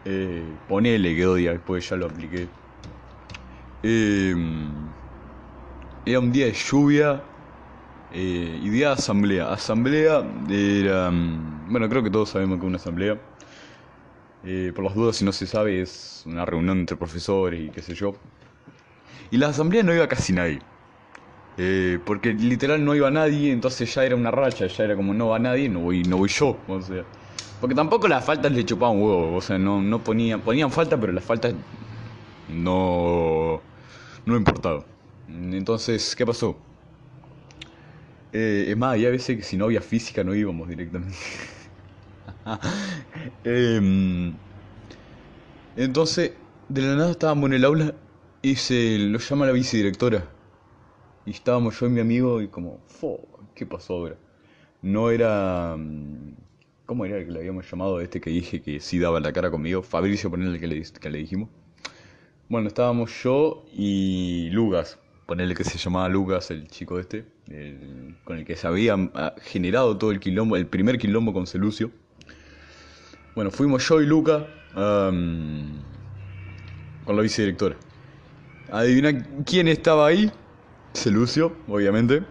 eh, 0.05 0.43
ponele 0.67 1.15
que 1.15 1.23
dos 1.23 1.37
días 1.37 1.53
después 1.53 1.87
ya 1.87 1.95
lo 1.95 2.07
apliqué. 2.07 2.47
Em, 3.83 4.93
era 6.05 6.19
un 6.19 6.31
día 6.31 6.45
de 6.45 6.53
lluvia 6.53 7.23
eh, 8.11 8.59
y 8.61 8.69
día 8.69 8.87
de 8.89 8.93
asamblea. 8.93 9.51
Asamblea 9.53 10.25
era. 10.49 11.11
Mm, 11.11 11.71
bueno, 11.71 11.89
creo 11.89 12.03
que 12.03 12.09
todos 12.11 12.29
sabemos 12.29 12.59
que 12.59 12.65
una 12.65 12.77
asamblea. 12.77 13.19
Eh, 14.43 14.71
por 14.73 14.85
las 14.85 14.95
dudas, 14.95 15.15
si 15.17 15.25
no 15.25 15.31
se 15.31 15.47
sabe, 15.47 15.81
es 15.81 16.23
una 16.25 16.45
reunión 16.45 16.79
entre 16.79 16.95
profesores 16.95 17.59
y 17.61 17.71
qué 17.71 17.81
sé 17.81 17.95
yo. 17.95 18.13
Y 19.31 19.37
la 19.37 19.49
asamblea 19.49 19.83
no 19.83 19.93
iba 19.93 20.07
casi 20.07 20.33
nadie. 20.33 20.61
Eh, 21.57 21.99
porque 22.05 22.33
literal 22.33 22.83
no 22.85 22.95
iba 22.95 23.09
nadie, 23.11 23.51
entonces 23.51 23.93
ya 23.93 24.05
era 24.05 24.15
una 24.15 24.31
racha, 24.31 24.67
ya 24.67 24.83
era 24.83 24.95
como 24.95 25.13
no 25.13 25.29
va 25.29 25.39
nadie, 25.39 25.69
no 25.69 25.81
voy, 25.81 26.03
no 26.03 26.17
voy 26.17 26.29
yo. 26.29 26.63
O 26.67 26.81
sea, 26.81 27.03
porque 27.59 27.75
tampoco 27.75 28.07
las 28.07 28.23
faltas 28.25 28.51
le 28.51 28.63
chupaban 28.65 28.97
huevo, 29.01 29.35
o 29.35 29.41
sea, 29.41 29.57
no, 29.57 29.81
no 29.81 30.03
ponían, 30.03 30.41
ponían 30.41 30.71
falta, 30.71 30.99
pero 30.99 31.13
las 31.13 31.25
faltas 31.25 31.55
no, 32.49 33.61
no 34.25 34.37
importaba. 34.37 34.85
Entonces, 35.27 36.15
¿qué 36.15 36.25
pasó? 36.25 36.57
Eh, 38.33 38.67
es 38.69 38.77
más, 38.77 38.93
había 38.93 39.09
veces 39.09 39.37
que 39.37 39.43
si 39.43 39.57
no 39.57 39.65
había 39.65 39.81
física 39.81 40.23
no 40.23 40.35
íbamos 40.35 40.67
directamente. 40.69 41.17
Em, 43.43 44.33
entonces, 45.75 46.33
de 46.69 46.81
la 46.81 46.95
nada 46.95 47.11
estábamos 47.11 47.47
en 47.47 47.53
el 47.53 47.65
aula 47.65 47.93
y 48.41 48.55
se 48.55 48.97
lo 48.99 49.19
llama 49.19 49.45
la 49.45 49.51
vicedirectora. 49.51 50.25
Y 51.25 51.31
estábamos 51.31 51.79
yo 51.79 51.87
y 51.87 51.89
mi 51.89 51.99
amigo 51.99 52.41
y 52.41 52.47
como, 52.47 52.79
¿qué 53.53 53.65
pasó 53.65 53.93
ahora? 53.95 54.15
No 54.81 55.09
era... 55.09 55.75
Mm, 55.77 56.35
¿Cómo 56.85 57.03
era 57.05 57.17
el 57.17 57.25
que 57.25 57.31
le 57.31 57.39
habíamos 57.39 57.69
llamado? 57.69 57.99
Este 57.99 58.21
que 58.21 58.29
dije 58.29 58.61
que 58.61 58.79
sí 58.79 58.97
daba 58.99 59.19
la 59.19 59.33
cara 59.33 59.51
conmigo. 59.51 59.83
Fabricio, 59.83 60.29
ponerle 60.29 60.59
que 60.59 60.67
le, 60.67 60.81
que 60.83 61.09
le 61.09 61.17
dijimos. 61.17 61.49
Bueno, 62.49 62.69
estábamos 62.69 63.11
yo 63.23 63.65
y 63.73 64.49
Lucas. 64.51 64.97
Ponerle 65.25 65.53
que 65.53 65.65
se 65.65 65.77
llamaba 65.77 66.07
Lucas, 66.07 66.49
el 66.49 66.69
chico 66.69 66.97
este. 66.97 67.25
con 68.23 68.37
el 68.37 68.45
que 68.45 68.55
se 68.55 68.65
había 68.65 68.95
ah, 69.15 69.35
generado 69.41 69.97
todo 69.97 70.11
el 70.11 70.21
quilombo, 70.21 70.55
el 70.55 70.65
primer 70.65 70.97
quilombo 70.97 71.33
con 71.33 71.45
Celucio. 71.45 71.91
Bueno, 73.35 73.51
fuimos 73.51 73.85
yo 73.87 74.01
y 74.01 74.05
Luca 74.05 74.47
con 74.73 75.83
la 77.15 77.21
vicedirectora. 77.21 77.75
Adivina 78.71 79.25
quién 79.45 79.67
estaba 79.67 80.07
ahí. 80.07 80.31
Celucio, 80.93 81.53
obviamente. 81.67 82.23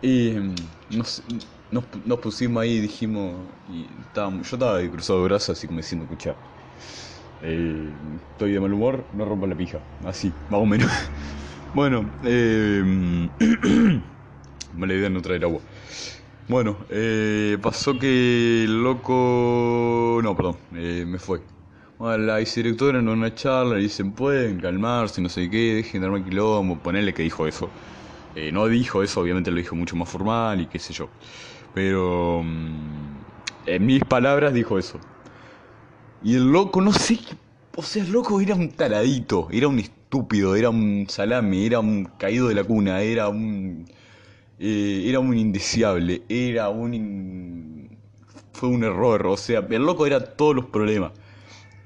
Y 0.00 0.30
mm, 0.30 0.54
nos, 0.96 1.24
nos, 1.72 2.18
pusimos 2.20 2.62
ahí 2.62 2.80
dijimos. 2.80 3.34
Y 3.68 3.86
estábamos, 4.06 4.48
yo 4.48 4.56
estaba 4.56 4.78
de 4.78 4.88
cruzado 4.88 5.20
de 5.20 5.24
brazos, 5.24 5.58
así 5.58 5.66
como 5.66 5.80
diciendo, 5.80 6.04
escucha. 6.04 6.36
Estoy 7.44 8.52
de 8.52 8.60
mal 8.60 8.72
humor, 8.72 9.06
no 9.12 9.24
rompa 9.24 9.46
la 9.46 9.54
pija. 9.54 9.80
Así, 10.04 10.32
más 10.48 10.60
o 10.60 10.66
menos. 10.66 10.90
bueno, 11.74 12.10
eh, 12.22 12.82
mala 14.72 14.94
idea 14.94 15.10
no 15.10 15.20
traer 15.20 15.44
agua. 15.44 15.60
Bueno, 16.48 16.78
eh, 16.90 17.58
pasó 17.62 17.98
que 17.98 18.64
el 18.64 18.82
loco... 18.82 20.20
No, 20.22 20.36
perdón, 20.36 20.56
eh, 20.74 21.04
me 21.06 21.18
fue. 21.18 21.40
Bueno, 21.98 22.24
la 22.24 22.38
vicedirectora 22.38 22.98
en 22.98 23.08
una 23.08 23.34
charla 23.34 23.76
le 23.76 23.82
dicen, 23.82 24.12
pueden 24.12 24.58
calmarse, 24.60 25.20
no 25.22 25.28
sé 25.28 25.48
qué, 25.50 25.74
dejen 25.74 26.00
de 26.00 26.06
armar 26.06 26.24
quilombo, 26.24 26.78
ponerle 26.82 27.14
que 27.14 27.22
dijo 27.22 27.46
eso. 27.46 27.70
Eh, 28.34 28.52
no 28.52 28.66
dijo 28.68 29.02
eso, 29.02 29.20
obviamente 29.20 29.50
lo 29.50 29.58
dijo 29.58 29.76
mucho 29.76 29.96
más 29.96 30.08
formal 30.08 30.60
y 30.62 30.66
qué 30.66 30.78
sé 30.78 30.92
yo. 30.92 31.10
Pero... 31.72 32.42
Mm, 32.44 33.20
en 33.66 33.86
mis 33.86 34.04
palabras 34.04 34.52
dijo 34.52 34.78
eso. 34.78 35.00
Y 36.24 36.34
el 36.36 36.50
loco, 36.50 36.80
no 36.80 36.92
sé. 36.92 37.18
O 37.76 37.82
sea, 37.82 38.02
el 38.02 38.10
loco 38.10 38.40
era 38.40 38.54
un 38.54 38.70
taradito, 38.70 39.48
era 39.52 39.68
un 39.68 39.78
estúpido, 39.78 40.56
era 40.56 40.70
un 40.70 41.06
salame, 41.08 41.66
era 41.66 41.80
un 41.80 42.06
caído 42.18 42.48
de 42.48 42.54
la 42.54 42.64
cuna, 42.64 43.02
era 43.02 43.28
un 43.28 43.86
eh, 44.58 45.04
era 45.06 45.20
un 45.20 45.36
indeseable, 45.36 46.22
era 46.28 46.68
un... 46.70 47.98
fue 48.52 48.68
un 48.68 48.84
error, 48.84 49.26
o 49.26 49.36
sea, 49.36 49.66
el 49.68 49.82
loco 49.82 50.06
era 50.06 50.20
todos 50.36 50.54
los 50.56 50.66
problemas. 50.66 51.12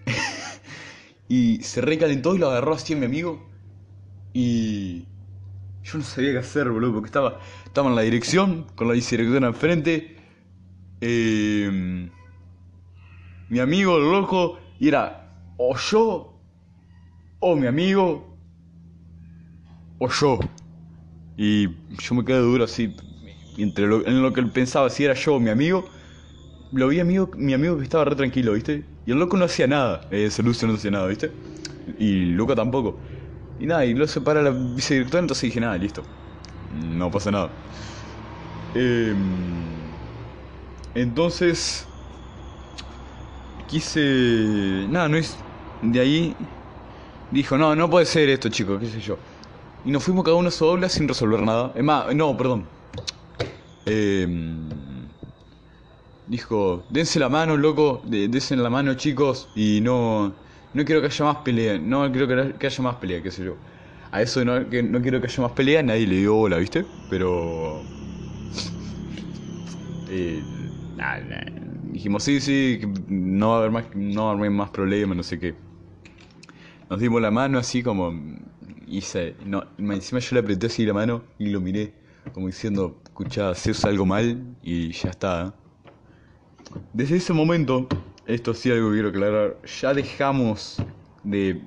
y 1.29 1.63
se 1.63 1.81
recalentó 1.81 2.35
y 2.37 2.39
lo 2.39 2.49
agarró 2.51 2.75
así 2.75 2.93
a 2.93 2.97
mi 2.97 3.07
amigo. 3.07 3.45
Y 4.35 5.07
yo 5.83 5.99
no 5.99 6.05
sabía 6.05 6.33
qué 6.33 6.39
hacer, 6.39 6.71
boludo, 6.71 6.93
porque 6.95 7.07
estaba, 7.07 7.41
estaba 7.65 7.89
en 7.89 7.97
la 7.97 8.03
dirección, 8.03 8.67
con 8.77 8.87
la 8.89 8.95
vicedirectora 8.95 9.49
enfrente. 9.49 10.17
Eh, 11.01 12.11
mi 13.49 13.61
amigo, 13.61 13.99
loco, 13.99 14.59
y 14.79 14.89
era 14.89 15.25
o 15.57 15.77
yo, 15.77 16.41
o 17.41 17.57
mi 17.57 17.67
amigo, 17.67 18.39
o 19.99 20.09
yo. 20.09 20.39
Y 21.37 21.69
yo 21.89 22.15
me 22.15 22.25
quedé 22.25 22.39
duro 22.39 22.65
así, 22.65 22.95
entre 23.57 23.87
lo, 23.87 24.07
en 24.07 24.23
lo 24.23 24.33
que 24.33 24.41
él 24.41 24.51
pensaba 24.51 24.91
si 24.91 25.05
era 25.05 25.15
yo 25.15 25.37
o 25.37 25.41
mi 25.41 25.51
amigo. 25.51 25.89
Lo 26.73 26.89
vi 26.89 27.01
amigo, 27.01 27.31
mi 27.37 27.55
amigo 27.55 27.79
que 27.79 27.85
estaba 27.85 28.05
re 28.07 28.17
tranquilo, 28.17 28.55
¿viste? 28.55 28.85
Y 29.07 29.13
el 29.13 29.19
loco 29.19 29.37
no 29.37 29.47
hacía 29.47 29.67
nada, 29.67 30.09
eh, 30.11 30.31
Lucio 30.45 30.69
no 30.69 30.75
hacía 30.75 30.91
nada, 30.93 31.07
¿viste? 31.09 31.35
Y 31.99 32.27
Luca 32.27 32.55
tampoco. 32.57 33.01
Y 33.59 33.67
nada, 33.67 33.87
y 33.87 33.95
lo 33.95 34.07
separa 34.09 34.43
la 34.43 34.51
vicedirectora, 34.51 35.21
entonces 35.23 35.43
dije, 35.45 35.61
nada, 35.61 35.79
listo. 35.79 36.05
No 36.71 37.11
pasa 37.11 37.31
nada. 37.31 37.57
Eh, 38.75 39.15
entonces, 40.95 41.88
quise... 43.69 44.87
Nada, 44.89 45.09
no 45.09 45.17
es... 45.17 45.37
De 45.83 46.01
ahí 46.01 46.35
dijo, 47.31 47.57
no, 47.57 47.77
no 47.77 47.89
puede 47.89 48.07
ser 48.07 48.29
esto, 48.29 48.49
chicos, 48.49 48.81
qué 48.81 48.87
sé 48.89 49.01
yo. 49.01 49.17
Y 49.85 49.91
nos 49.91 50.03
fuimos 50.03 50.25
cada 50.25 50.37
uno 50.37 50.49
a 50.49 50.51
su 50.51 50.65
aula 50.65 50.89
sin 50.89 51.07
resolver 51.07 51.41
nada. 51.41 51.73
Es 51.77 51.85
más, 51.85 52.13
no, 52.15 52.37
perdón. 52.37 52.67
Em, 53.87 54.69
dijo, 56.27 56.85
dense 56.91 57.19
la 57.21 57.29
mano, 57.29 57.57
loco, 57.57 58.03
dense 58.05 58.57
la 58.57 58.71
mano, 58.71 58.95
chicos, 58.95 59.49
y 59.55 59.81
no, 59.81 60.35
no 60.75 60.85
quiero 60.85 61.01
que 61.01 61.07
haya 61.07 61.25
más 61.25 61.37
pelea, 61.39 61.79
no 61.79 62.11
quiero 62.11 62.59
que 62.59 62.67
haya 62.67 62.83
más 62.83 62.97
pelea, 62.97 63.23
qué 63.23 63.31
sé 63.31 63.45
yo. 63.45 63.57
A 64.11 64.23
eso 64.23 64.45
no, 64.45 64.69
que 64.69 64.83
no 64.83 65.01
quiero 65.01 65.21
que 65.21 65.27
haya 65.27 65.43
más 65.43 65.53
pelea, 65.53 65.83
nadie 65.83 66.07
le 66.07 66.17
dio 66.17 66.35
bola, 66.35 66.57
¿viste? 66.59 66.85
Pero... 67.09 67.83
Eh, 70.11 70.43
dijimos, 71.99 72.23
sí, 72.23 72.41
sí, 72.41 72.81
no 73.09 73.49
va 73.49 73.55
a 73.57 73.59
haber 73.59 73.71
más, 73.73 73.85
no 73.97 74.27
va 74.27 74.31
a 74.31 74.35
haber 74.35 74.51
más 74.53 74.71
problemas, 74.71 75.17
no 75.17 75.25
sé 75.25 75.41
qué. 75.41 75.57
Nos 76.89 77.01
dimos 77.01 77.21
la 77.21 77.33
mano 77.33 77.59
así 77.59 77.83
como... 77.83 78.15
Hice, 78.87 79.35
no, 79.45 79.65
encima 79.79 80.21
yo 80.21 80.35
le 80.35 80.41
apreté 80.41 80.69
así 80.69 80.87
la 80.87 80.95
mano 80.95 81.23
y 81.39 81.51
lo 81.51 81.61
miré, 81.61 81.93
como 82.33 82.47
diciendo, 82.47 83.03
escuchá, 83.05 83.51
haces 83.51 83.85
algo 83.85 84.07
mal 84.07 84.57
y 84.63 84.93
ya 84.93 85.11
está. 85.11 85.55
Desde 86.95 87.17
ese 87.17 87.33
momento, 87.33 87.87
esto 88.27 88.55
sí 88.55 88.71
algo 88.71 88.93
quiero 88.93 89.09
aclarar, 89.09 89.59
ya 89.81 89.93
dejamos 89.93 90.81
de 91.25 91.61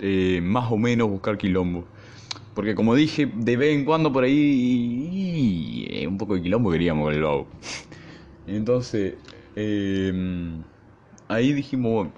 eh, 0.00 0.40
más 0.42 0.70
o 0.70 0.76
menos 0.76 1.08
buscar 1.08 1.38
quilombo. 1.38 1.84
Porque 2.54 2.74
como 2.74 2.94
dije, 2.94 3.30
de 3.32 3.56
vez 3.56 3.74
en 3.74 3.86
cuando 3.86 4.12
por 4.12 4.24
ahí 4.24 6.04
un 6.06 6.18
poco 6.18 6.34
de 6.34 6.42
quilombo 6.42 6.70
queríamos 6.70 7.04
con 7.04 7.14
el 7.14 7.22
vago. 7.22 7.46
Entonces, 8.46 9.14
eh, 9.56 10.62
ahí 11.28 11.52
dijimos, 11.52 12.08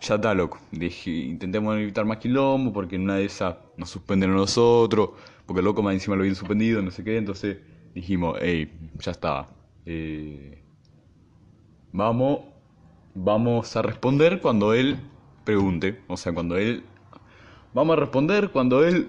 ya 0.00 0.16
está 0.16 0.34
loco. 0.34 0.58
Intentemos 0.72 1.76
evitar 1.76 2.04
más 2.04 2.18
quilombo 2.18 2.72
porque 2.72 2.96
en 2.96 3.02
una 3.02 3.16
de 3.16 3.24
esas 3.24 3.56
nos 3.76 3.90
suspenden 3.90 4.30
a 4.30 4.34
nosotros, 4.34 5.10
porque 5.46 5.62
loco 5.62 5.82
más 5.82 5.94
encima 5.94 6.16
lo 6.16 6.22
habían 6.22 6.36
suspendido, 6.36 6.82
no 6.82 6.90
sé 6.90 7.04
qué. 7.04 7.16
Entonces 7.16 7.58
dijimos, 7.94 8.38
hey, 8.40 8.72
ya 8.98 9.12
está. 9.12 9.48
Eh, 9.84 10.62
vamos, 11.92 12.40
vamos 13.14 13.74
a 13.76 13.82
responder 13.82 14.40
cuando 14.40 14.74
él 14.74 14.98
pregunte. 15.44 16.00
O 16.08 16.16
sea, 16.16 16.32
cuando 16.32 16.56
él... 16.56 16.84
Vamos 17.72 17.96
a 17.96 18.00
responder 18.00 18.50
cuando 18.50 18.84
él... 18.84 19.08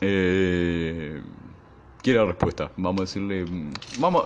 Eh, 0.00 1.22
quiera 2.02 2.24
respuesta. 2.24 2.70
Vamos 2.76 3.00
a 3.00 3.04
decirle. 3.04 3.44
Vamos, 3.98 4.24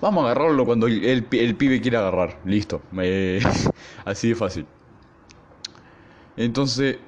vamos 0.00 0.24
a 0.24 0.30
agarrarlo 0.30 0.64
cuando 0.64 0.86
el, 0.86 1.24
pibe 1.24 1.80
quiera 1.80 2.00
agarrar. 2.00 2.38
Listo. 2.44 2.80
así 4.04 4.28
de 4.28 4.34
fácil. 4.34 4.66
Entonces, 6.36 6.98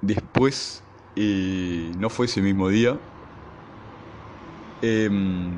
después, 0.00 0.82
eh, 1.16 1.92
no 1.98 2.10
fue 2.10 2.26
ese 2.26 2.40
mismo 2.40 2.68
día. 2.68 2.96
Eh, 4.82 5.10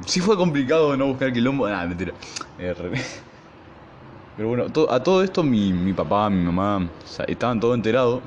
sí 0.06 0.20
fue 0.20 0.36
complicado 0.36 0.96
no 0.96 1.06
buscar 1.08 1.32
quilombo. 1.32 1.66
Ah, 1.66 1.84
mentira. 1.86 2.12
Eh, 2.58 2.74
pero 4.36 4.48
bueno, 4.48 4.64
a 4.88 5.02
todo 5.02 5.22
esto 5.22 5.42
mi, 5.42 5.72
mi 5.72 5.92
papá, 5.92 6.30
mi 6.30 6.42
mamá, 6.42 6.88
estaban 7.26 7.60
todos 7.60 7.74
enterados. 7.74 8.22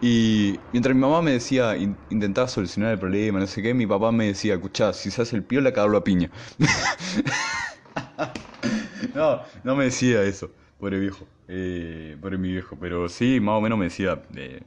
Y 0.00 0.60
mientras 0.72 0.94
mi 0.94 1.00
mamá 1.00 1.22
me 1.22 1.32
decía, 1.32 1.76
intentaba 1.76 2.48
solucionar 2.48 2.92
el 2.92 2.98
problema, 2.98 3.38
no 3.40 3.46
sé 3.46 3.62
qué, 3.62 3.72
mi 3.74 3.86
papá 3.86 4.12
me 4.12 4.26
decía, 4.26 4.54
escuchá, 4.54 4.92
si 4.92 5.10
se 5.10 5.22
hace 5.22 5.36
el 5.36 5.44
piola, 5.44 5.72
cagarlo 5.72 5.98
a 5.98 6.04
piña. 6.04 6.30
no, 9.14 9.40
no 9.62 9.76
me 9.76 9.84
decía 9.84 10.22
eso, 10.22 10.50
pobre 10.78 10.98
viejo, 10.98 11.26
eh, 11.48 12.16
pobre 12.20 12.38
mi 12.38 12.50
viejo, 12.52 12.76
pero 12.80 13.08
sí, 13.08 13.40
más 13.40 13.54
o 13.54 13.60
menos 13.60 13.78
me 13.78 13.86
decía, 13.86 14.22
eh, 14.36 14.60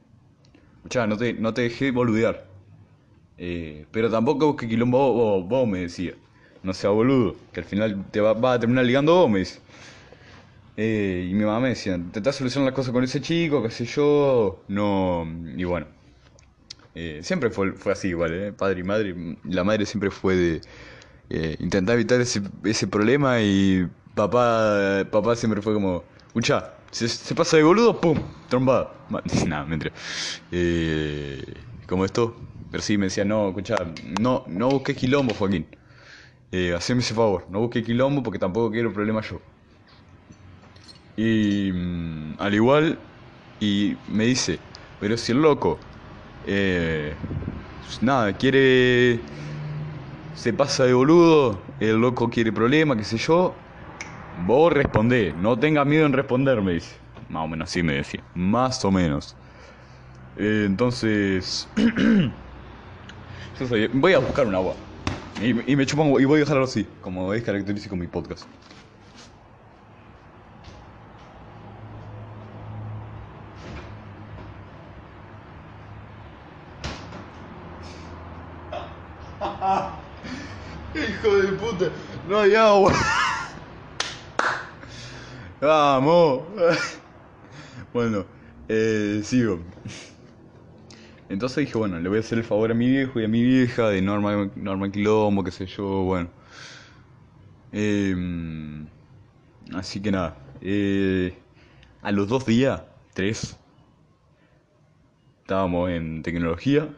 no 1.06 1.16
te, 1.16 1.32
no 1.34 1.54
te 1.54 1.62
dejé 1.62 1.90
boludear. 1.90 2.46
Eh, 3.38 3.86
pero 3.92 4.10
tampoco 4.10 4.46
busque 4.48 4.68
quilombo 4.68 5.12
vos, 5.12 5.48
vos, 5.48 5.68
me 5.68 5.80
decía. 5.80 6.14
No 6.62 6.74
sea 6.74 6.90
boludo, 6.90 7.36
que 7.52 7.60
al 7.60 7.66
final 7.66 8.04
te 8.10 8.20
va, 8.20 8.32
va 8.32 8.54
a 8.54 8.60
terminar 8.60 8.84
ligando 8.84 9.14
vos, 9.14 9.30
me 9.30 9.40
dice. 9.40 9.60
Eh, 10.78 11.26
y 11.30 11.34
mi 11.34 11.44
mamá 11.44 11.60
me 11.60 11.68
decía, 11.70 11.96
intentá 11.96 12.32
solucionar 12.32 12.66
las 12.66 12.74
cosas 12.76 12.92
con 12.92 13.02
ese 13.04 13.20
chico, 13.20 13.62
qué 13.62 13.70
sé 13.70 13.84
yo, 13.84 14.64
no... 14.68 15.26
Y 15.56 15.64
bueno, 15.64 15.88
eh, 16.94 17.20
siempre 17.22 17.50
fue, 17.50 17.72
así 17.92 18.08
igual, 18.08 18.32
¿eh? 18.34 18.52
padre 18.52 18.80
y 18.80 18.82
madre. 18.84 19.14
La 19.44 19.64
madre 19.64 19.86
siempre 19.86 20.10
fue 20.10 20.36
de 20.36 20.60
eh, 21.30 21.56
intentar 21.60 21.94
evitar 21.96 22.20
ese, 22.20 22.42
ese 22.64 22.86
problema 22.88 23.40
y 23.40 23.88
papá, 24.14 25.06
papá 25.10 25.36
siempre 25.36 25.62
fue 25.62 25.74
como, 25.74 26.04
escucha, 26.28 26.74
se, 26.90 27.08
se 27.08 27.34
pasa 27.34 27.56
de 27.56 27.62
boludo, 27.64 28.00
pum, 28.00 28.18
trombada. 28.48 28.92
Nada, 29.46 29.64
mentira. 29.66 29.92
Eh, 30.52 31.42
como 31.86 32.04
esto, 32.04 32.36
pero 32.70 32.82
sí 32.82 32.98
me 32.98 33.06
decía, 33.06 33.24
no, 33.24 33.48
escucha, 33.48 33.76
no, 34.20 34.44
no 34.48 34.68
busques 34.70 34.96
quilombo, 34.96 35.34
Joaquín. 35.34 35.66
Eh, 36.52 36.74
ese 36.78 37.14
favor, 37.14 37.46
no 37.50 37.60
busques 37.60 37.84
quilombo 37.84 38.22
porque 38.22 38.38
tampoco 38.38 38.70
quiero 38.70 38.92
problemas 38.92 39.30
yo. 39.30 39.40
Y 41.18 41.72
mm, 41.72 42.36
al 42.38 42.54
igual, 42.54 43.00
y 43.58 43.96
me 44.06 44.24
dice, 44.24 44.60
pero 45.00 45.16
si 45.16 45.32
el 45.32 45.42
loco, 45.42 45.80
eh, 46.44 47.16
nada, 48.00 48.32
quiere, 48.34 49.24
se 50.32 50.52
pasa 50.52 50.84
de 50.84 50.92
boludo, 50.92 51.64
el 51.80 51.96
loco 51.96 52.30
quiere 52.30 52.52
problema, 52.52 52.96
qué 52.96 53.02
sé 53.02 53.18
yo, 53.18 53.56
vos 54.46 54.72
respondé, 54.72 55.34
no 55.34 55.58
tengas 55.58 55.88
miedo 55.88 56.06
en 56.06 56.12
responder, 56.12 56.62
me 56.62 56.74
dice. 56.74 56.94
Más 57.28 57.44
o 57.44 57.48
menos 57.48 57.68
así 57.68 57.82
me 57.82 57.94
decía, 57.94 58.22
más 58.34 58.84
o 58.84 58.92
menos. 58.92 59.34
Eh, 60.36 60.66
entonces, 60.66 61.68
voy 63.92 64.12
a 64.12 64.18
buscar 64.20 64.46
un 64.46 64.54
agua. 64.54 64.76
Y, 65.42 65.74
me 65.74 65.84
chupo 65.84 66.20
y 66.20 66.24
voy 66.26 66.36
a 66.36 66.44
dejarlo 66.44 66.62
así, 66.62 66.86
como 67.00 67.34
es 67.34 67.42
característico 67.42 67.96
mi 67.96 68.06
podcast. 68.06 68.44
Vamos. 85.60 86.42
Bueno, 87.92 88.24
eh, 88.68 89.22
sigo. 89.24 89.60
Entonces 91.28 91.66
dije, 91.66 91.76
bueno, 91.76 91.98
le 92.00 92.08
voy 92.08 92.18
a 92.18 92.20
hacer 92.20 92.38
el 92.38 92.44
favor 92.44 92.70
a 92.70 92.74
mi 92.74 92.88
viejo 92.88 93.20
y 93.20 93.24
a 93.24 93.28
mi 93.28 93.42
vieja 93.42 93.88
de 93.88 94.00
norma, 94.00 94.50
norma 94.56 94.90
quilombo, 94.90 95.44
qué 95.44 95.50
sé 95.50 95.66
yo, 95.66 95.84
bueno. 96.04 96.28
Em, 97.72 98.86
así 99.74 100.00
que 100.00 100.10
nada. 100.10 100.36
Eh, 100.60 101.36
a 102.02 102.12
los 102.12 102.28
dos 102.28 102.46
días, 102.46 102.82
tres, 103.14 103.56
estábamos 105.42 105.90
en 105.90 106.22
tecnología 106.22 106.88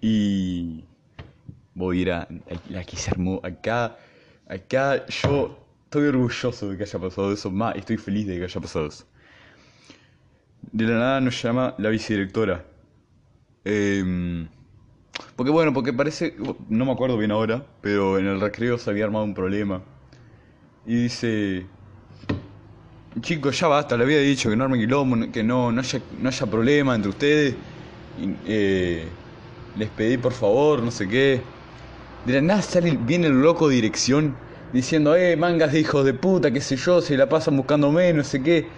y 0.00 0.87
voy 1.78 1.98
a 1.98 2.02
ir 2.02 2.12
a, 2.12 2.28
la 2.70 2.84
que 2.84 2.96
se 2.96 3.10
armó 3.10 3.40
acá. 3.42 3.96
Acá 4.48 5.06
yo 5.06 5.58
estoy 5.84 6.08
orgulloso 6.08 6.70
de 6.70 6.76
que 6.76 6.82
haya 6.82 6.98
pasado 6.98 7.32
eso, 7.32 7.50
más 7.50 7.76
estoy 7.76 7.96
feliz 7.96 8.26
de 8.26 8.38
que 8.38 8.44
haya 8.44 8.60
pasado 8.60 8.86
eso. 8.86 9.04
De 10.72 10.84
la 10.84 10.98
nada 10.98 11.20
nos 11.20 11.40
llama 11.40 11.74
la 11.78 11.88
vicedirectora. 11.90 12.64
Em, 13.64 14.48
porque 15.36 15.52
bueno, 15.52 15.72
porque 15.72 15.92
parece, 15.92 16.34
no 16.68 16.84
me 16.84 16.92
acuerdo 16.92 17.16
bien 17.16 17.30
ahora, 17.30 17.64
pero 17.80 18.18
en 18.18 18.26
el 18.26 18.40
recreo 18.40 18.76
se 18.76 18.90
había 18.90 19.04
armado 19.04 19.24
un 19.24 19.34
problema. 19.34 19.82
Y 20.84 21.02
dice, 21.02 21.66
chicos, 23.20 23.58
ya 23.60 23.68
basta, 23.68 23.96
le 23.96 24.04
había 24.04 24.18
dicho 24.18 24.50
que 24.50 24.56
no 24.56 24.64
armen 24.64 24.80
quilombo, 24.80 25.30
que 25.30 25.44
no, 25.44 25.70
no, 25.70 25.80
haya, 25.80 26.00
no 26.20 26.28
haya 26.28 26.46
problema 26.46 26.94
entre 26.94 27.10
ustedes. 27.10 27.54
Eh, 28.46 29.06
les 29.76 29.90
pedí 29.90 30.16
por 30.16 30.32
favor, 30.32 30.82
no 30.82 30.90
sé 30.90 31.06
qué. 31.06 31.40
De 32.28 32.34
la 32.34 32.42
nada 32.42 32.60
sale, 32.60 32.94
viene 32.94 33.28
el 33.28 33.40
loco 33.40 33.70
dirección 33.70 34.36
diciendo, 34.74 35.16
eh, 35.16 35.34
mangas 35.34 35.72
de 35.72 35.80
hijos 35.80 36.04
de 36.04 36.12
puta, 36.12 36.50
qué 36.50 36.60
sé 36.60 36.76
yo, 36.76 37.00
se 37.00 37.16
la 37.16 37.26
pasan 37.26 37.56
buscándome, 37.56 38.12
no 38.12 38.22
sé 38.22 38.42
qué. 38.42 38.68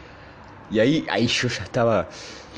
Y 0.70 0.78
ahí, 0.78 1.04
ahí 1.10 1.26
yo 1.26 1.48
ya 1.48 1.64
estaba, 1.64 2.08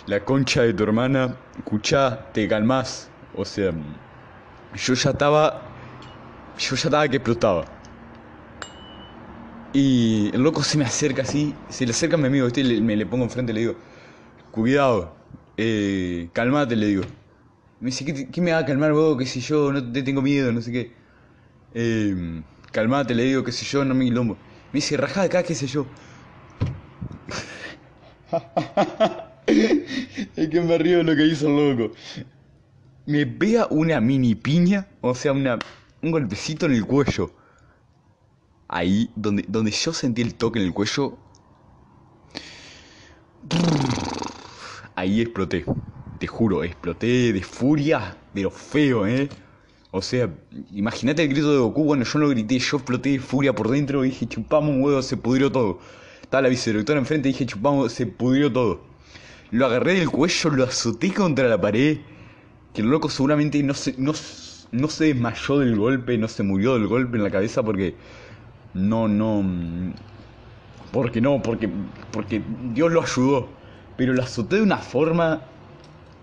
la 0.05 0.20
concha 0.20 0.61
de 0.61 0.74
tu 0.74 0.82
hermana, 0.82 1.34
escuchá, 1.57 2.30
te 2.34 2.47
calmás. 2.47 3.09
O 3.34 3.47
sea, 3.47 3.72
yo 4.74 4.93
ya 4.93 5.11
estaba, 5.12 5.62
yo 6.59 6.76
ya 6.76 6.88
estaba 6.88 7.09
que 7.09 7.16
explotaba. 7.16 7.64
Y 9.72 10.30
el 10.34 10.43
loco 10.43 10.62
se 10.62 10.76
me 10.76 10.84
acerca 10.84 11.22
así, 11.22 11.55
se 11.70 11.86
le 11.86 11.93
acerca 11.93 12.16
a 12.16 12.18
mi 12.18 12.26
amigo, 12.26 12.45
¿viste? 12.45 12.62
me 12.82 12.97
le 12.97 13.07
pongo 13.07 13.24
enfrente 13.24 13.53
y 13.53 13.55
le 13.55 13.61
digo, 13.62 13.76
cuidado, 14.51 15.14
eh, 15.57 16.28
calmate, 16.34 16.76
le 16.76 16.86
digo. 16.86 17.05
Me 17.83 17.87
dice, 17.87 18.05
¿qué, 18.05 18.41
me 18.41 18.53
va 18.53 18.59
a 18.59 18.64
calmar 18.64 18.93
vos? 18.93 19.18
¿Qué 19.18 19.26
sé 19.26 19.41
yo? 19.41 19.72
No 19.72 19.93
te 19.93 20.05
tengo 20.05 20.22
miedo, 20.22 20.53
no 20.53 20.62
sé 20.62 20.70
qué. 20.70 20.93
Eh, 21.74 22.41
calmate, 22.70 23.12
le 23.12 23.24
digo, 23.24 23.43
qué 23.43 23.51
sé 23.51 23.64
yo, 23.64 23.85
no 23.85 23.93
me 23.93 24.05
quilombo. 24.05 24.37
Me 24.72 24.78
dice, 24.78 24.97
rajá 24.97 25.22
acá, 25.22 25.43
qué 25.43 25.57
sé 25.57 25.66
yo. 25.66 25.85
es 29.49 30.49
que 30.49 30.61
me 30.61 30.78
río 30.78 31.03
lo 31.03 31.16
que 31.16 31.26
hizo 31.26 31.49
el 31.49 31.76
loco. 31.76 31.93
Me 33.07 33.26
pega 33.26 33.66
una 33.68 34.01
mini 34.01 34.37
piña, 34.37 34.87
o 35.01 35.16
sea, 35.16 35.33
una, 35.33 35.59
un 36.03 36.12
golpecito 36.12 36.66
en 36.66 36.74
el 36.74 36.87
cuello. 36.87 37.33
Ahí, 38.68 39.11
donde, 39.16 39.45
donde 39.49 39.72
yo 39.72 39.93
sentí 39.93 40.22
el 40.22 40.35
toque 40.37 40.61
en 40.61 40.66
el 40.66 40.72
cuello. 40.72 41.18
Ahí 44.95 45.20
exploté. 45.20 45.64
Te 46.22 46.28
juro, 46.28 46.62
exploté 46.62 47.32
de 47.32 47.42
furia, 47.42 48.16
pero 48.32 48.48
feo, 48.48 49.08
¿eh? 49.08 49.28
O 49.90 50.00
sea, 50.00 50.30
imagínate 50.72 51.24
el 51.24 51.30
grito 51.30 51.50
de 51.50 51.58
Goku, 51.58 51.82
bueno, 51.82 52.04
yo 52.04 52.16
no 52.20 52.28
grité, 52.28 52.60
yo 52.60 52.76
exploté 52.76 53.10
de 53.10 53.18
furia 53.18 53.52
por 53.52 53.68
dentro 53.68 54.04
y 54.04 54.10
dije, 54.10 54.28
chupamos 54.28 54.70
un 54.70 54.84
huevo, 54.84 55.02
se 55.02 55.16
pudrió 55.16 55.50
todo. 55.50 55.80
Estaba 56.22 56.42
la 56.42 56.48
vicedirectora 56.48 57.00
enfrente 57.00 57.28
y 57.28 57.32
dije, 57.32 57.44
chupamos, 57.46 57.92
se 57.92 58.06
pudrió 58.06 58.52
todo. 58.52 58.82
Lo 59.50 59.66
agarré 59.66 59.94
del 59.94 60.10
cuello, 60.10 60.50
lo 60.50 60.62
azoté 60.62 61.12
contra 61.12 61.48
la 61.48 61.60
pared. 61.60 61.98
Que 62.72 62.82
el 62.82 62.86
loco 62.86 63.10
seguramente 63.10 63.60
no 63.64 63.74
se, 63.74 63.96
no, 63.98 64.12
no 64.70 64.88
se 64.88 65.06
desmayó 65.06 65.58
del 65.58 65.74
golpe, 65.74 66.16
no 66.18 66.28
se 66.28 66.44
murió 66.44 66.74
del 66.74 66.86
golpe 66.86 67.16
en 67.16 67.24
la 67.24 67.32
cabeza 67.32 67.64
porque... 67.64 67.96
No, 68.74 69.08
no... 69.08 69.44
Porque 70.92 71.20
no, 71.20 71.42
porque, 71.42 71.68
porque 72.12 72.40
Dios 72.74 72.92
lo 72.92 73.02
ayudó. 73.02 73.48
Pero 73.96 74.12
lo 74.12 74.22
azoté 74.22 74.54
de 74.54 74.62
una 74.62 74.78
forma... 74.78 75.48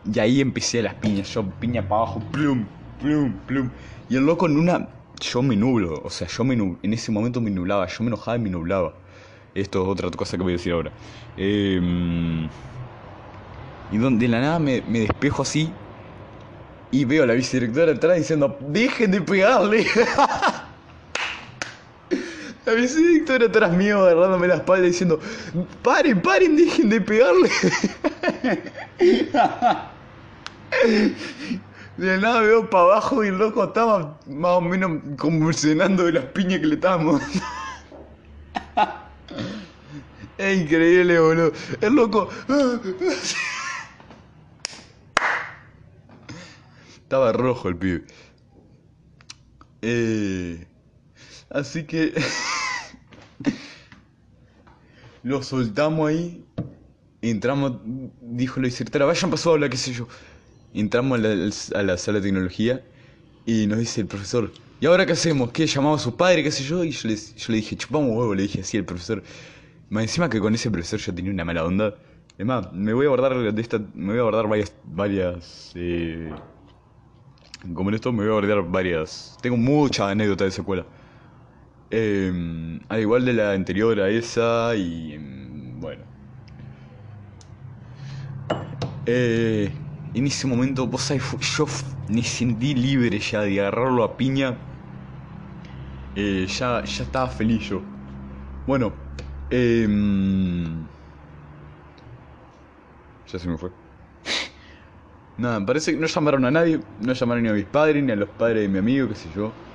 Y 0.05 0.19
ahí 0.19 0.41
empecé 0.41 0.81
las 0.81 0.95
piñas, 0.95 1.33
yo 1.33 1.43
piña 1.43 1.81
para 1.81 2.03
abajo, 2.03 2.21
plum, 2.31 2.65
plum, 3.01 3.33
plum. 3.45 3.69
Y 4.09 4.15
el 4.15 4.25
loco 4.25 4.45
en 4.47 4.57
una... 4.57 4.89
Yo 5.19 5.41
me 5.41 5.57
nublo, 5.57 6.01
o 6.01 6.09
sea, 6.09 6.27
yo 6.29 6.45
me 6.45 6.53
en 6.53 6.93
ese 6.93 7.11
momento 7.11 7.41
me 7.41 7.51
nublaba, 7.51 7.85
yo 7.87 8.03
me 8.03 8.07
enojaba 8.07 8.37
y 8.37 8.39
me 8.39 8.49
nublaba. 8.49 8.93
Esto 9.53 9.83
es 9.83 9.89
otra 9.89 10.09
cosa 10.11 10.37
que 10.37 10.43
voy 10.43 10.53
a 10.53 10.55
decir 10.55 10.71
ahora. 10.71 10.91
Em, 11.35 12.47
y 13.91 13.97
donde 13.97 14.25
de 14.25 14.31
la 14.31 14.39
nada 14.39 14.59
me, 14.59 14.81
me, 14.87 14.99
despejo 14.99 15.41
así 15.41 15.69
y 16.89 17.03
veo 17.03 17.23
a 17.23 17.25
la 17.25 17.33
vicedirectora 17.33 17.91
atrás 17.91 18.17
diciendo, 18.17 18.57
dejen 18.61 19.11
de 19.11 19.21
pegarle. 19.21 19.85
la 22.70 22.76
vicedirectora 22.76 23.47
atrás 23.47 23.72
mío 23.72 24.05
agarrándome 24.05 24.47
la 24.47 24.55
espalda 24.55 24.86
diciendo, 24.86 25.20
paren, 25.82 26.22
paren, 26.22 26.55
dejen 26.55 26.89
de 26.89 27.01
pegarle. 27.01 27.49
De 31.97 32.17
nada 32.17 32.41
veo 32.41 32.70
para 32.70 32.84
abajo 32.84 33.26
y 33.26 33.28
el 33.28 33.38
loco 33.38 33.63
estaba 33.63 34.17
más 34.26 34.51
o 34.51 34.61
menos 34.61 35.01
convulsionando 35.17 36.05
de 36.05 36.13
las 36.13 36.24
piñas 36.26 36.61
que 36.61 36.67
le 36.67 36.76
estábamos 36.76 37.22
Es 40.38 40.61
increíble, 40.61 41.20
boludo. 41.20 41.51
El 41.82 41.95
loco. 41.95 42.30
Estaba 47.03 47.34
rojo 47.34 47.67
el 47.67 47.76
pibe. 47.76 48.05
Eh, 49.82 50.65
así 51.49 51.84
que. 51.84 52.13
Lo 55.24 55.43
soltamos 55.43 56.09
ahí. 56.09 56.43
Entramos. 57.22 57.74
Dijo 58.22 58.61
la 58.61 58.70
directora, 58.70 59.05
vayan 59.05 59.30
pasado 59.30 59.57
la 59.57 59.70
qué 59.70 59.78
sé 59.78 59.93
yo. 59.93 60.07
Entramos 60.74 61.20
a 61.20 61.84
la, 61.84 61.97
sala 61.97 62.20
de 62.20 62.26
tecnología 62.26 62.84
y 63.45 63.65
nos 63.67 63.80
dice 63.80 64.01
el 64.01 64.07
profesor, 64.07 64.51
¿y 64.80 64.86
ahora 64.86 65.05
qué 65.05 65.13
hacemos? 65.13 65.51
¿Qué? 65.51 65.65
¿Llamamos 65.65 66.01
a 66.01 66.03
su 66.03 66.15
padre? 66.15 66.43
¿Qué 66.43 66.51
sé 66.51 66.63
yo? 66.63 66.84
Y 66.84 66.91
yo 66.91 67.09
le, 67.09 67.15
yo 67.15 67.45
le 67.47 67.55
dije, 67.55 67.76
chupamos 67.76 68.15
huevo, 68.15 68.36
le 68.36 68.43
dije 68.43 68.61
así 68.61 68.78
al 68.78 68.86
profesor. 68.86 69.24
Más 69.89 70.03
encima 70.03 70.30
que 70.30 70.39
con 70.39 70.53
ese 70.53 70.70
profesor 70.70 70.99
yo 70.99 71.13
tenía 71.13 71.32
una 71.32 71.43
mala 71.43 71.65
onda. 71.65 71.95
Es 72.38 72.45
más, 72.45 72.72
me 72.72 72.93
voy 72.93 73.07
a 73.07 73.09
guardar 73.09 73.53
de 73.53 73.61
esta. 73.61 73.80
Me 73.95 74.13
voy 74.13 74.20
a 74.20 74.24
guardar 74.24 74.47
varias. 74.47 74.74
varias. 74.86 75.72
Eh, 75.76 76.32
como 77.74 77.89
en 77.89 77.95
esto 77.95 78.11
me 78.13 78.20
voy 78.20 78.30
a 78.30 78.34
guardar 78.34 78.72
varias. 78.72 79.38
Tengo 79.41 79.57
muchas 79.57 80.11
anécdotas 80.11 80.45
de 80.45 80.49
esa 80.49 80.61
escuela. 80.61 80.86
Eh, 81.91 82.79
al 82.87 82.99
igual 82.99 83.25
de 83.25 83.33
la 83.33 83.53
anterior 83.53 83.99
a 83.99 84.09
esa 84.09 84.75
y. 84.75 85.13
Em, 85.13 85.79
bueno. 85.79 86.03
Eh, 89.05 89.71
en 90.13 90.27
ese 90.27 90.47
momento, 90.47 90.87
vos 90.87 91.01
sabés, 91.01 91.23
yo 91.57 91.65
me 92.09 92.23
sentí 92.23 92.73
libre 92.75 93.19
ya 93.19 93.41
de 93.41 93.59
agarrarlo 93.59 94.03
a 94.03 94.17
piña. 94.17 94.57
Eh, 96.15 96.45
ya, 96.47 96.83
ya 96.83 97.03
estaba 97.03 97.27
feliz 97.27 97.69
yo. 97.69 97.81
Bueno, 98.67 98.93
eh, 99.49 99.87
ya 103.25 103.39
se 103.39 103.47
me 103.47 103.57
fue. 103.57 103.71
Nada, 105.37 105.65
parece 105.65 105.93
que 105.93 105.97
no 105.99 106.07
llamaron 106.07 106.45
a 106.45 106.51
nadie. 106.51 106.79
No 106.99 107.13
llamaron 107.13 107.43
ni 107.43 107.49
a 107.49 107.53
mis 107.53 107.65
padres, 107.65 108.03
ni 108.03 108.11
a 108.11 108.15
los 108.15 108.29
padres 108.29 108.61
de 108.63 108.69
mi 108.69 108.79
amigo, 108.79 109.07
qué 109.07 109.15
sé 109.15 109.29
yo. 109.31 109.68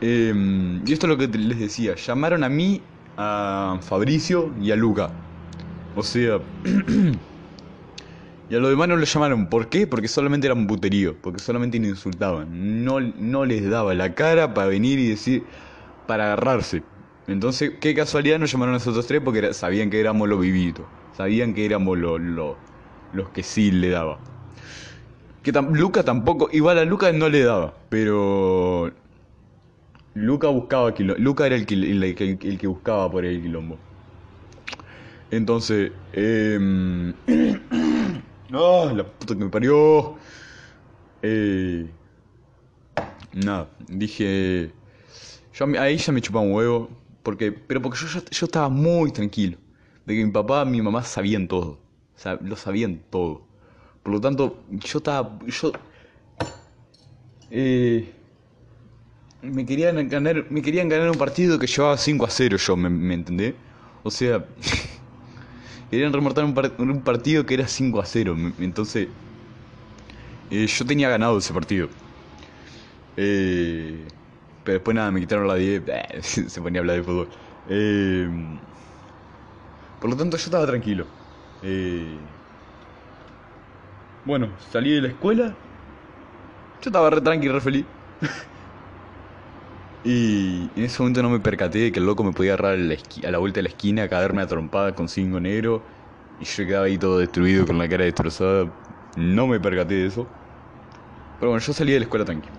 Eh, 0.00 0.80
y 0.84 0.92
esto 0.92 1.06
es 1.06 1.10
lo 1.10 1.18
que 1.18 1.26
les 1.28 1.58
decía. 1.58 1.94
Llamaron 1.94 2.44
a 2.44 2.48
mí, 2.48 2.82
a 3.16 3.78
Fabricio 3.80 4.52
y 4.60 4.70
a 4.70 4.76
Luca. 4.76 5.10
O 5.94 6.02
sea... 6.02 6.40
Y 8.48 8.54
a 8.54 8.58
los 8.58 8.70
demás 8.70 8.88
no 8.88 8.96
los 8.96 9.12
llamaron. 9.12 9.48
¿Por 9.48 9.68
qué? 9.68 9.86
Porque 9.86 10.06
solamente 10.06 10.46
eran 10.46 10.66
puterío. 10.66 11.16
Porque 11.20 11.40
solamente 11.40 11.80
nos 11.80 11.90
insultaban. 11.90 12.84
No, 12.84 13.00
no 13.00 13.44
les 13.44 13.68
daba 13.68 13.92
la 13.94 14.14
cara 14.14 14.54
para 14.54 14.68
venir 14.68 14.98
y 14.98 15.08
decir. 15.08 15.44
Para 16.06 16.26
agarrarse. 16.26 16.82
Entonces, 17.26 17.72
qué 17.80 17.94
casualidad 17.94 18.38
nos 18.38 18.52
llamaron 18.52 18.74
a 18.74 18.78
nosotros 18.78 19.06
tres 19.08 19.20
porque 19.24 19.52
sabían 19.52 19.90
que 19.90 19.98
éramos 19.98 20.28
los 20.28 20.40
vivitos. 20.40 20.84
Sabían 21.16 21.54
que 21.54 21.66
éramos 21.66 21.98
los, 21.98 22.20
los, 22.20 23.28
que 23.30 23.42
sí 23.42 23.72
le 23.72 23.88
daba. 23.90 24.18
Que 25.42 25.50
Luca 25.50 26.04
tampoco. 26.04 26.48
Igual 26.52 26.78
a 26.78 26.84
Luca 26.84 27.10
no 27.10 27.28
le 27.28 27.42
daba. 27.42 27.74
Pero. 27.88 28.92
Luca 30.16 30.48
buscaba 30.48 30.94
quilombo. 30.94 31.22
Luca 31.22 31.46
era 31.46 31.56
el 31.56 31.66
que, 31.66 31.74
el, 31.74 32.58
que 32.58 32.66
buscaba 32.66 33.10
por 33.10 33.26
el 33.26 33.42
quilombo. 33.42 33.76
Entonces. 35.30 35.92
Eh, 36.14 37.12
No, 38.48 38.94
la 38.94 39.04
puta 39.04 39.34
que 39.34 39.44
me 39.44 39.50
parió. 39.50 40.16
Eh, 41.20 41.90
nada, 43.34 43.68
dije. 43.88 44.70
Yo 45.52 45.66
ahí 45.80 45.96
ya 45.96 46.12
me 46.12 46.22
chupaba 46.22 46.44
un 46.44 46.52
huevo. 46.52 46.88
Porque, 47.22 47.52
pero 47.52 47.82
porque 47.82 47.98
yo, 47.98 48.20
yo, 48.30 48.46
estaba 48.46 48.68
muy 48.68 49.10
tranquilo. 49.10 49.58
De 50.06 50.14
que 50.14 50.24
mi 50.24 50.30
papá 50.30 50.62
y 50.64 50.70
mi 50.70 50.80
mamá 50.80 51.02
sabían 51.02 51.48
todo. 51.48 51.78
Lo 52.40 52.56
sabían 52.56 53.02
todo. 53.10 53.42
Por 54.02 54.12
lo 54.14 54.20
tanto, 54.20 54.62
yo 54.70 54.98
estaba. 54.98 55.38
Yo. 55.46 55.72
Eh, 57.50 58.12
me 59.42 59.66
querían 59.66 60.08
ganar, 60.08 60.46
me 60.50 60.62
querían 60.62 60.88
ganar 60.88 61.10
un 61.10 61.18
partido 61.18 61.58
que 61.58 61.66
llevaba 61.66 61.96
5 61.96 62.24
a 62.24 62.30
0 62.30 62.56
yo, 62.56 62.76
¿me, 62.76 62.88
me 62.88 63.14
entendés? 63.14 63.54
O 64.02 64.10
sea, 64.10 64.44
querían 65.90 66.12
remontar 66.12 66.44
un, 66.44 67.02
partido 67.02 67.44
que 67.44 67.54
era 67.54 67.66
5 67.66 68.00
a 68.00 68.06
0. 68.06 68.36
Entonces, 68.60 69.08
eh, 70.50 70.66
yo 70.66 70.86
tenía 70.86 71.08
ganado 71.08 71.38
ese 71.38 71.52
partido. 71.52 71.88
Eh, 73.16 74.06
pero 74.64 74.74
después 74.74 74.94
nada, 74.94 75.10
me 75.10 75.20
quitaron 75.20 75.48
la 75.48 75.56
10. 75.56 75.82
se 76.22 76.60
ponía 76.60 76.80
a 76.80 76.82
hablar 76.82 76.96
de 76.96 77.02
fútbol. 77.02 77.28
Eh, 77.68 78.28
por 80.00 80.10
lo 80.10 80.16
tanto, 80.16 80.36
yo 80.36 80.44
estaba 80.44 80.66
tranquilo. 80.66 81.04
bueno, 84.24 84.48
salí 84.70 84.92
de 84.92 85.02
la 85.02 85.08
escuela. 85.08 85.54
Yo 86.82 86.90
estaba 86.90 87.10
re 87.10 87.20
tranquilo, 87.20 87.54
re 87.54 87.60
feliz. 87.60 87.86
Y 90.06 90.70
en 90.76 90.84
ese 90.84 91.02
momento 91.02 91.20
no 91.20 91.30
me 91.30 91.40
percaté 91.40 91.80
de 91.80 91.92
que 91.92 91.98
el 91.98 92.06
loco 92.06 92.22
me 92.22 92.30
podía 92.30 92.54
agarrar 92.54 92.74
a 92.74 93.30
la, 93.30 93.38
vuelta 93.38 93.58
de 93.58 93.64
la 93.64 93.70
esquina, 93.70 94.08
caerme 94.08 94.40
a 94.40 94.46
trompada 94.46 94.94
con 94.94 95.08
cinco 95.08 95.40
negro. 95.40 95.82
Y 96.40 96.44
yo 96.44 96.64
quedaba 96.64 96.86
ahí 96.86 96.96
todo 96.96 97.18
destruido, 97.18 97.66
con 97.66 97.76
la 97.76 97.88
cara 97.88 98.04
destrozada. 98.04 98.72
No 99.16 99.48
me 99.48 99.58
percaté 99.58 99.94
de 99.94 100.06
eso. 100.06 100.28
Pero 101.40 101.50
bueno, 101.50 101.66
yo 101.66 101.72
salí 101.72 101.90
de 101.90 101.98
la 101.98 102.04
escuela 102.04 102.24
tranquilo. 102.24 102.54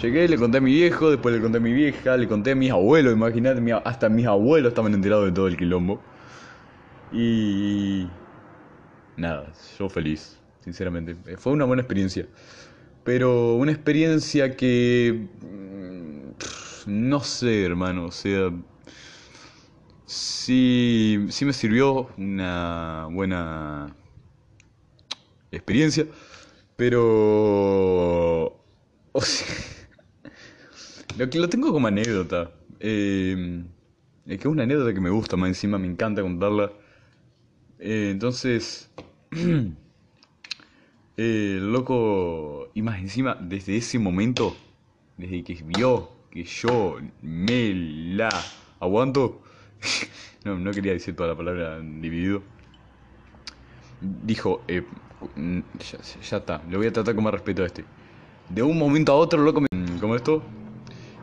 Llegué, 0.00 0.26
le 0.26 0.38
conté 0.38 0.56
a 0.56 0.60
mi 0.62 0.72
viejo, 0.72 1.10
después 1.10 1.34
le 1.34 1.42
conté 1.42 1.58
a 1.58 1.60
mi 1.60 1.72
vieja, 1.74 2.16
le 2.16 2.26
conté 2.26 2.52
a 2.52 2.54
mis 2.54 2.70
abuelos, 2.70 3.12
imagínate, 3.12 3.60
hasta 3.84 4.08
mis 4.08 4.24
abuelos 4.24 4.70
estaban 4.70 4.94
enterados 4.94 5.26
de 5.26 5.32
todo 5.32 5.48
el 5.48 5.56
quilombo. 5.58 6.00
Y... 7.12 8.08
Nada, 9.18 9.52
yo 9.78 9.90
feliz, 9.90 10.38
sinceramente. 10.64 11.14
Fue 11.36 11.52
una 11.52 11.66
buena 11.66 11.82
experiencia. 11.82 12.26
Pero 13.04 13.56
una 13.56 13.72
experiencia 13.72 14.56
que... 14.56 15.26
No 16.88 17.20
sé, 17.20 17.64
hermano, 17.64 18.06
o 18.06 18.10
sea... 18.10 18.50
Sí, 20.06 21.26
sí 21.28 21.44
me 21.44 21.52
sirvió 21.52 22.08
una 22.16 23.08
buena 23.10 23.94
experiencia, 25.52 26.06
pero... 26.74 28.64
Lo 31.18 31.28
que 31.28 31.38
lo 31.38 31.50
tengo 31.50 31.72
como 31.74 31.88
anécdota. 31.88 32.52
Eh, 32.80 33.64
es 34.24 34.38
que 34.38 34.48
es 34.48 34.52
una 34.52 34.62
anécdota 34.62 34.94
que 34.94 35.00
me 35.00 35.10
gusta, 35.10 35.36
más 35.36 35.48
encima 35.48 35.76
me 35.76 35.88
encanta 35.88 36.22
contarla. 36.22 36.72
Eh, 37.80 38.08
entonces, 38.12 38.90
eh, 41.18 41.58
loco, 41.60 42.70
y 42.72 42.80
más 42.80 42.98
encima, 43.00 43.34
desde 43.38 43.76
ese 43.76 43.98
momento, 43.98 44.56
desde 45.18 45.44
que 45.44 45.62
vio 45.64 46.17
que 46.30 46.44
yo 46.44 46.98
me 47.22 47.72
la 47.74 48.28
aguanto, 48.80 49.40
no, 50.44 50.58
no 50.58 50.70
quería 50.72 50.92
decir 50.92 51.16
toda 51.16 51.30
la 51.30 51.36
palabra 51.36 51.80
dividido, 51.80 52.42
dijo, 54.00 54.62
eh, 54.68 54.84
ya, 56.30 56.36
está, 56.36 56.62
le 56.68 56.76
voy 56.76 56.86
a 56.86 56.92
tratar 56.92 57.14
con 57.14 57.24
más 57.24 57.32
respeto 57.32 57.62
a 57.62 57.66
este. 57.66 57.84
De 58.48 58.62
un 58.62 58.78
momento 58.78 59.12
a 59.12 59.16
otro, 59.16 59.42
loco, 59.42 59.60
me, 59.60 59.68
como 60.00 60.16
esto, 60.16 60.42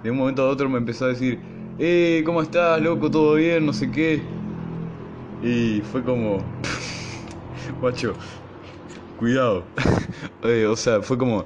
de 0.03 0.12
un 0.12 0.18
momento 0.18 0.43
a 0.43 0.49
otro 0.49 0.70
me 0.70 0.78
empezó 0.78 1.06
a 1.06 1.10
decir, 1.10 1.39
eh, 1.80 2.24
¿cómo 2.26 2.41
estás, 2.41 2.82
loco? 2.82 3.10
¿Todo 3.10 3.36
bien? 3.36 3.66
No 3.66 3.74
sé 3.74 3.89
qué. 3.91 4.22
Y 5.41 5.82
fue 5.82 6.03
como, 6.03 6.39
guacho, 7.82 8.14
cuidado. 9.18 9.64
o 10.70 10.76
sea, 10.76 11.01
fue 11.01 11.18
como, 11.18 11.45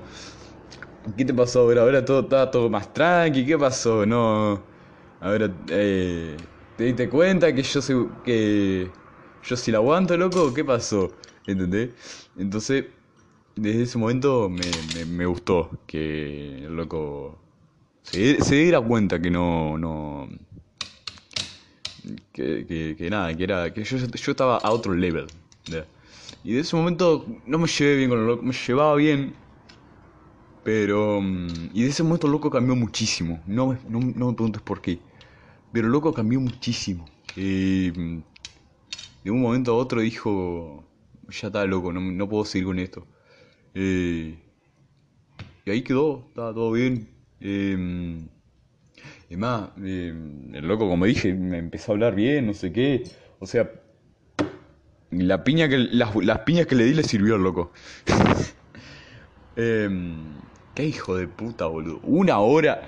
¿qué 1.17 1.25
te 1.25 1.33
pasó 1.33 1.61
ahora? 1.61 1.81
Ahora 1.81 2.03
todo 2.05 2.21
estaba 2.21 2.49
todo 2.51 2.69
más 2.69 2.93
tranqui, 2.93 3.45
¿qué 3.45 3.57
pasó? 3.57 4.05
No, 4.05 4.61
ahora, 5.19 5.51
eh, 5.69 6.37
¿te 6.75 6.83
diste 6.85 7.09
cuenta 7.09 7.53
que 7.53 7.63
yo 7.63 7.81
soy, 7.81 8.07
que 8.23 8.91
yo 9.43 9.55
sí 9.57 9.71
la 9.71 9.79
aguanto, 9.79 10.17
loco? 10.17 10.53
¿Qué 10.53 10.63
pasó? 10.65 11.11
¿Entendés? 11.45 11.91
Entonces, 12.37 12.85
desde 13.55 13.83
ese 13.83 13.97
momento 13.97 14.49
me, 14.49 15.05
me 15.05 15.25
gustó 15.25 15.71
que 15.87 16.65
el 16.65 16.75
loco 16.75 17.37
se, 18.03 18.41
se 18.43 18.55
diera 18.55 18.81
cuenta 18.81 19.21
que 19.21 19.31
no, 19.31 19.77
no 19.77 20.29
que, 22.33 22.95
que, 22.97 23.09
nada, 23.09 23.35
que 23.35 23.43
era 23.43 23.73
que 23.73 23.83
yo, 23.83 23.97
yo 23.97 24.31
estaba 24.31 24.57
a 24.57 24.71
otro 24.71 24.93
level. 24.93 25.27
Y 26.43 26.53
de 26.53 26.61
ese 26.61 26.75
momento 26.75 27.25
no 27.45 27.57
me 27.59 27.67
llevé 27.67 27.97
bien 27.97 28.09
con 28.09 28.19
el 28.19 28.27
loco, 28.27 28.43
me 28.43 28.53
llevaba 28.53 28.95
bien, 28.95 29.33
pero... 30.69 31.19
Mm, 31.19 31.71
y 31.73 31.81
de 31.81 31.89
ese 31.89 32.03
momento 32.03 32.27
loco 32.27 32.51
cambió 32.51 32.75
muchísimo, 32.75 33.41
no, 33.47 33.75
no, 33.87 33.99
me 33.99 34.13
preguntes 34.13 34.61
por 34.61 34.81
qué, 34.81 34.99
pero 35.71 35.87
loco 35.87 36.13
cambió 36.13 36.39
muchísimo. 36.39 37.05
Y 37.35 37.91
mm, 37.95 38.21
de 39.23 39.31
un 39.31 39.41
momento 39.41 39.71
a 39.71 39.75
otro 39.75 40.01
dijo, 40.01 40.83
ya 41.27 41.47
está 41.47 41.65
loco, 41.65 41.91
no, 41.91 41.99
no 41.99 42.29
puedo 42.29 42.45
seguir 42.45 42.67
con 42.67 42.77
esto. 42.77 43.07
Eh, 43.73 44.37
y 45.65 45.71
ahí 45.71 45.81
quedó, 45.81 46.25
estaba 46.27 46.53
todo 46.53 46.71
bien. 46.73 47.09
Eh, 47.39 48.19
y 49.27 49.37
más, 49.37 49.71
em, 49.77 50.53
el 50.53 50.67
loco, 50.67 50.87
como 50.87 51.05
dije, 51.05 51.33
me 51.33 51.57
empezó 51.57 51.93
a 51.93 51.95
hablar 51.95 52.13
bien, 52.13 52.45
no 52.45 52.53
sé 52.53 52.71
qué. 52.71 53.05
O 53.39 53.47
sea, 53.47 53.71
la 55.09 55.43
piña 55.43 55.67
que, 55.67 55.79
las, 55.79 56.11
piñas 56.45 56.67
que 56.67 56.75
le 56.75 56.83
di 56.85 56.93
le 56.93 57.03
sirvió 57.03 57.33
al 57.35 57.41
loco. 57.41 57.71
Em, 59.55 60.38
qué 60.75 60.85
hijo 60.85 61.15
de 61.15 61.27
puta, 61.27 61.65
boludo. 61.67 61.99
Una 62.03 62.39
hora. 62.39 62.81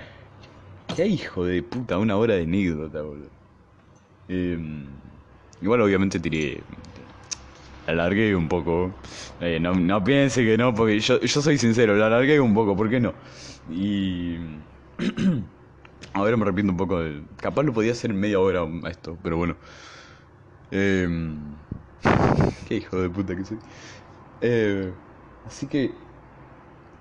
Qué 0.94 1.06
hijo 1.06 1.44
de 1.44 1.62
puta, 1.62 1.98
una 1.98 2.16
hora 2.16 2.34
de 2.34 2.42
anécdota, 2.42 3.02
boludo. 3.02 3.28
Eh, 4.28 4.58
igual, 5.60 5.80
obviamente, 5.80 6.18
tiré. 6.18 6.62
Alargué 7.86 8.34
un 8.36 8.48
poco. 8.48 8.92
Eh, 9.40 9.58
no, 9.60 10.04
piense 10.04 10.44
que 10.44 10.56
no, 10.56 10.74
porque 10.74 11.00
yo, 11.00 11.20
yo 11.20 11.42
soy 11.42 11.58
sincero, 11.58 11.96
la 11.96 12.06
alargué 12.06 12.40
un 12.40 12.54
poco, 12.54 12.76
¿por 12.76 12.88
qué 12.88 13.00
no? 13.00 13.12
Y. 13.70 14.36
Ahora 16.14 16.36
me 16.36 16.42
arrepiento 16.42 16.72
un 16.72 16.76
poco 16.76 17.00
de... 17.00 17.22
Capaz 17.38 17.62
lo 17.62 17.72
podía 17.72 17.92
hacer 17.92 18.10
en 18.10 18.20
media 18.20 18.38
hora 18.38 18.66
esto, 18.90 19.16
pero 19.22 19.38
bueno. 19.38 19.56
Eh... 20.70 21.08
Qué 22.68 22.76
hijo 22.76 23.00
de 23.00 23.08
puta 23.08 23.34
que 23.34 23.44
soy. 23.44 23.58
Eh... 24.42 24.92
Así 25.46 25.66
que... 25.66 25.92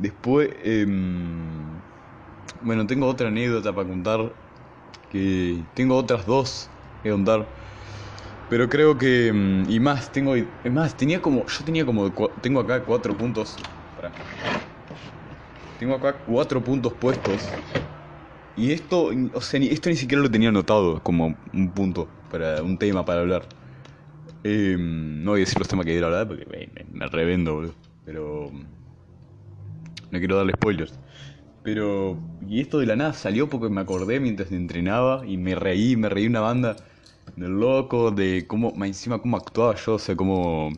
Después... 0.02 0.50
Eh... 0.64 0.86
Bueno, 2.64 2.86
tengo 2.86 3.08
otra 3.08 3.30
anécdota 3.30 3.74
para 3.74 3.88
contar. 3.88 4.34
Que... 5.12 5.64
Tengo 5.74 5.96
otras 5.96 6.26
dos 6.26 6.70
que 7.04 7.12
contar. 7.12 7.46
Pero 8.50 8.68
creo 8.70 8.98
que... 8.98 9.28
Em, 9.28 9.70
y 9.70 9.80
más, 9.80 10.12
tengo... 10.12 10.36
Es 10.36 10.72
más, 10.72 10.96
tenía 10.98 11.22
como... 11.22 11.46
Yo 11.46 11.64
tenía 11.64 11.86
como... 11.86 12.12
Tengo 12.42 12.60
acá 12.60 12.84
cuatro 12.84 13.18
puntos. 13.18 13.56
Tengo 15.80 15.96
acá 15.96 16.14
cuatro 16.28 16.64
puntos 16.64 16.94
puestos 16.94 17.50
y 18.58 18.74
esto, 18.74 19.10
o 19.34 19.42
sea, 19.42 19.60
esto 19.62 19.90
ni 19.90 19.96
siquiera 19.96 20.22
lo 20.22 20.30
tenía 20.30 20.50
anotado 20.50 21.02
como 21.02 21.36
un 21.54 21.72
punto 21.72 22.08
para 22.30 22.62
un 22.62 22.78
tema 22.78 23.06
para 23.06 23.22
hablar. 23.22 23.44
Em, 24.44 25.24
no 25.24 25.32
voy 25.32 25.40
a 25.40 25.46
decir 25.46 25.58
los 25.60 25.68
temas 25.68 25.86
que 25.86 25.92
quiero 25.94 26.08
hablar 26.08 26.28
porque 26.28 26.46
me, 26.92 27.08
revendo, 27.08 27.56
boludo. 27.56 27.74
Pero. 28.06 28.52
No 30.12 30.20
quiero 30.20 30.38
darle 30.38 30.54
spoilers. 30.54 30.94
Pero. 31.64 32.20
Y 32.48 32.62
esto 32.62 32.80
de 32.80 32.86
la 32.86 32.96
nada 32.96 33.14
salió 33.14 33.50
porque 33.50 33.70
me 33.70 33.82
acordé 33.82 34.20
mientras 34.20 34.52
entrenaba 34.52 35.26
y 35.26 35.38
me 35.38 35.56
reí, 35.56 35.96
me 35.96 36.10
reí 36.10 36.28
una 36.28 36.42
banda 36.42 36.76
del 37.36 37.52
loco, 37.52 38.12
de 38.12 38.46
cómo. 38.48 38.74
Encima, 38.84 39.20
cómo 39.20 39.38
actuaba 39.38 39.76
yo, 39.76 39.96
o 39.96 40.00
sea, 40.00 40.16
cómo. 40.16 40.72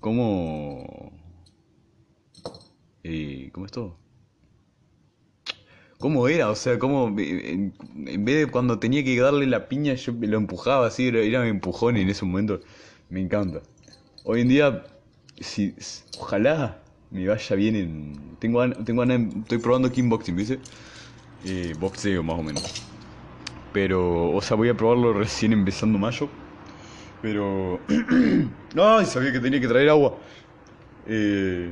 Cómo. 0.00 1.12
Eh, 3.02 3.50
¿Cómo 3.52 3.66
es 3.66 3.72
todo? 3.72 3.98
¿Cómo 5.98 6.28
era? 6.28 6.48
O 6.48 6.54
sea, 6.54 6.78
cómo 6.78 7.08
en, 7.18 7.74
vez 8.24 8.46
de 8.46 8.50
cuando 8.50 8.78
tenía 8.78 9.04
que 9.04 9.18
darle 9.20 9.46
la 9.46 9.68
piña, 9.68 9.94
yo 9.94 10.12
lo 10.12 10.38
empujaba 10.38 10.86
así, 10.86 11.08
era, 11.08 11.20
era 11.20 11.42
mi 11.42 11.50
empujón 11.50 11.96
en 11.98 12.08
ese 12.08 12.24
momento 12.24 12.60
me 13.10 13.20
encanta. 13.20 13.60
Hoy 14.24 14.42
en 14.42 14.48
día, 14.48 14.84
si, 15.40 15.74
ojalá 16.18 16.80
me 17.10 17.26
vaya 17.26 17.56
bien 17.56 17.76
en... 17.76 18.36
Tengo, 18.38 18.68
tengo 18.70 19.04
estoy 19.04 19.58
probando 19.58 19.90
kickboxing, 19.90 20.36
¿viste? 20.36 20.58
Eh, 21.44 21.74
boxeo 21.78 22.22
más 22.22 22.38
o 22.38 22.42
menos. 22.42 22.82
Pero, 23.72 24.30
o 24.30 24.40
sea, 24.40 24.56
voy 24.56 24.68
a 24.68 24.74
probarlo 24.74 25.12
recién 25.12 25.52
empezando 25.52 25.98
mayo. 25.98 26.28
Pero... 27.22 27.80
¡Ay! 28.76 29.06
Sabía 29.06 29.32
que 29.32 29.40
tenía 29.40 29.60
que 29.60 29.68
traer 29.68 29.90
agua. 29.90 30.16
Eh... 31.06 31.70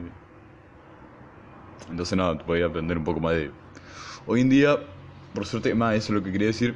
Entonces 1.90 2.18
nada, 2.18 2.34
voy 2.46 2.62
a 2.62 2.66
aprender 2.66 2.98
un 2.98 3.04
poco 3.04 3.20
más 3.20 3.34
de 3.34 3.50
Hoy 4.26 4.42
en 4.42 4.50
día, 4.50 4.76
por 5.34 5.46
suerte, 5.46 5.74
más 5.74 5.94
eso 5.94 6.12
es 6.12 6.18
lo 6.18 6.22
que 6.22 6.30
quería 6.30 6.48
decir, 6.48 6.74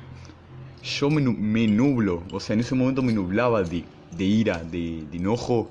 yo 0.83 1.11
me, 1.11 1.21
me 1.21 1.67
nublo, 1.69 2.23
o 2.33 2.41
sea, 2.41 2.55
en 2.55 2.61
ese 2.61 2.75
momento 2.75 3.03
me 3.03 3.13
nublaba 3.13 3.63
de, 3.63 3.85
de 4.17 4.25
ira, 4.25 4.65
de, 4.65 5.05
de, 5.11 5.17
enojo, 5.19 5.69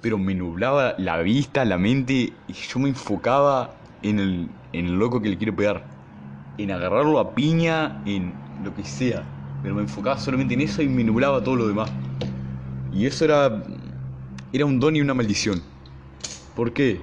pero 0.00 0.18
me 0.18 0.34
nublaba 0.34 0.94
la 0.98 1.18
vista, 1.18 1.64
la 1.64 1.78
mente, 1.78 2.32
y 2.46 2.52
yo 2.52 2.80
me 2.80 2.88
enfocaba 2.88 3.76
en 4.02 4.18
el, 4.18 4.48
en 4.72 4.86
el 4.86 4.98
loco 4.98 5.20
que 5.20 5.28
le 5.28 5.36
quiero 5.36 5.54
pegar, 5.54 5.86
en 6.56 6.70
agarrarlo 6.70 7.18
a 7.18 7.34
piña, 7.34 8.00
en 8.04 8.34
lo 8.62 8.74
que 8.74 8.84
sea, 8.84 9.24
pero 9.62 9.74
me 9.74 9.82
enfocaba 9.82 10.18
solamente 10.18 10.54
en 10.54 10.62
eso 10.62 10.82
y 10.82 10.88
me 10.88 11.04
nublaba 11.04 11.42
todo 11.42 11.56
lo 11.56 11.68
demás. 11.68 11.90
Y 12.92 13.06
eso 13.06 13.24
era, 13.24 13.62
era 14.52 14.64
un 14.64 14.80
don 14.80 14.96
y 14.96 15.00
una 15.00 15.14
maldición. 15.14 15.62
¿Por 16.54 16.72
qué? 16.72 17.00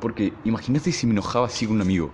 Porque 0.00 0.32
imagínate 0.44 0.92
si 0.92 1.06
me 1.06 1.12
enojaba 1.12 1.46
así 1.46 1.66
con 1.66 1.76
un 1.76 1.82
amigo. 1.82 2.12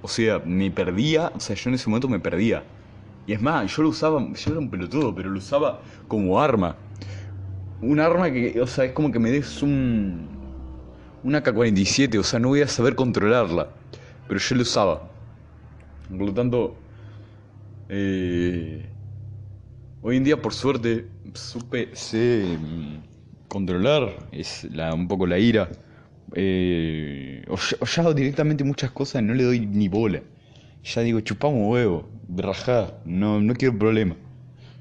O 0.00 0.08
sea, 0.08 0.40
me 0.44 0.70
perdía, 0.70 1.32
o 1.34 1.40
sea, 1.40 1.54
yo 1.54 1.70
en 1.70 1.74
ese 1.74 1.88
momento 1.88 2.08
me 2.08 2.18
perdía. 2.18 2.64
Y 3.24 3.32
es 3.34 3.40
más, 3.40 3.74
yo 3.74 3.84
lo 3.84 3.90
usaba, 3.90 4.20
yo 4.20 4.50
era 4.50 4.58
un 4.58 4.68
pelotudo, 4.68 5.14
pero 5.14 5.30
lo 5.30 5.38
usaba 5.38 5.80
como 6.08 6.40
arma. 6.40 6.76
Un 7.82 7.98
arma 7.98 8.30
que, 8.30 8.60
o 8.60 8.66
sea, 8.66 8.84
es 8.84 8.92
como 8.92 9.10
que 9.10 9.18
me 9.18 9.30
des 9.30 9.60
un. 9.60 10.28
Una 11.24 11.42
K-47, 11.42 12.18
o 12.18 12.22
sea, 12.22 12.38
no 12.38 12.48
voy 12.48 12.62
a 12.62 12.68
saber 12.68 12.94
controlarla. 12.94 13.68
Pero 14.28 14.40
yo 14.40 14.54
lo 14.56 14.62
usaba. 14.62 15.10
Por 16.08 16.26
lo 16.26 16.32
tanto. 16.32 16.76
Eh, 17.88 18.86
hoy 20.00 20.16
en 20.16 20.24
día, 20.24 20.40
por 20.40 20.54
suerte, 20.54 21.06
supe, 21.34 21.90
sé 21.92 22.56
mm, 22.58 23.48
controlar 23.48 24.28
es 24.30 24.64
la, 24.72 24.94
un 24.94 25.08
poco 25.08 25.26
la 25.26 25.38
ira. 25.38 25.68
Eh, 26.34 27.44
o, 27.48 27.56
ya, 27.56 27.76
o 27.80 27.84
ya 27.84 28.02
hago 28.02 28.14
directamente 28.14 28.64
muchas 28.64 28.90
cosas 28.92 29.22
no 29.22 29.34
le 29.34 29.42
doy 29.42 29.66
ni 29.66 29.88
bola. 29.88 30.22
Ya 30.84 31.02
digo, 31.02 31.20
chupamos 31.20 31.68
huevo, 31.68 32.08
rajá, 32.36 32.94
no, 33.04 33.40
no 33.40 33.54
quiero 33.54 33.76
problema. 33.76 34.16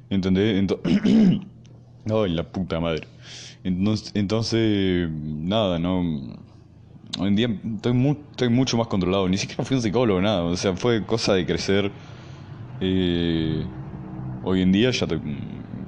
¿Entendés? 0.10 0.60
Entonces... 0.60 1.42
Ay, 2.06 2.32
la 2.34 2.44
puta 2.44 2.80
madre. 2.80 3.08
Entonces, 3.64 4.12
entonces, 4.16 5.10
nada, 5.12 5.80
no. 5.80 6.02
Hoy 7.20 7.28
en 7.28 7.36
día 7.36 7.50
estoy, 7.76 7.94
mu 7.94 8.14
estoy 8.32 8.50
mucho 8.50 8.78
más 8.78 8.88
controlado. 8.88 9.28
Ni 9.30 9.38
siquiera 9.38 9.64
fui 9.66 9.76
un 9.78 9.84
psicólogo, 9.84 10.22
nada. 10.22 10.44
O 10.44 10.56
sea, 10.58 10.76
fue 10.76 11.06
cosa 11.06 11.34
de 11.34 11.46
crecer. 11.46 11.92
Eh, 12.80 13.68
hoy 14.42 14.62
en 14.62 14.72
día 14.72 14.92
ya 14.92 15.06
estoy. 15.06 15.22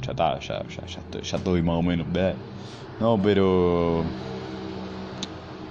Ya 0.06 0.12
está, 0.12 0.40
ya, 0.40 0.64
ya, 0.70 0.86
ya, 0.88 1.02
estoy, 1.02 1.24
ya 1.24 1.38
estoy 1.38 1.62
más 1.64 1.78
o 1.78 1.84
menos. 1.84 2.08
No, 3.00 3.22
pero. 3.22 4.04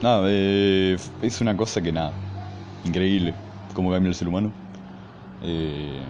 Nada, 0.00 0.26
eh, 0.28 0.96
es 1.20 1.40
una 1.40 1.56
cosa 1.56 1.80
que 1.80 1.92
nada. 1.92 2.12
Increíble 2.84 3.34
cómo 3.74 3.90
cambia 3.90 4.08
el 4.08 4.14
ser 4.14 4.28
humano. 4.28 4.52
Eh, 5.40 6.06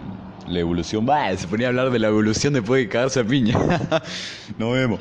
la 0.47 0.59
evolución. 0.59 1.05
Bah, 1.05 1.35
se 1.35 1.47
ponía 1.47 1.67
a 1.67 1.69
hablar 1.69 1.89
de 1.91 1.99
la 1.99 2.07
evolución 2.07 2.53
después 2.53 2.83
de 2.83 2.89
cagarse 2.89 3.19
a 3.19 3.23
piña. 3.23 3.57
Nos 4.57 4.73
vemos. 4.73 4.99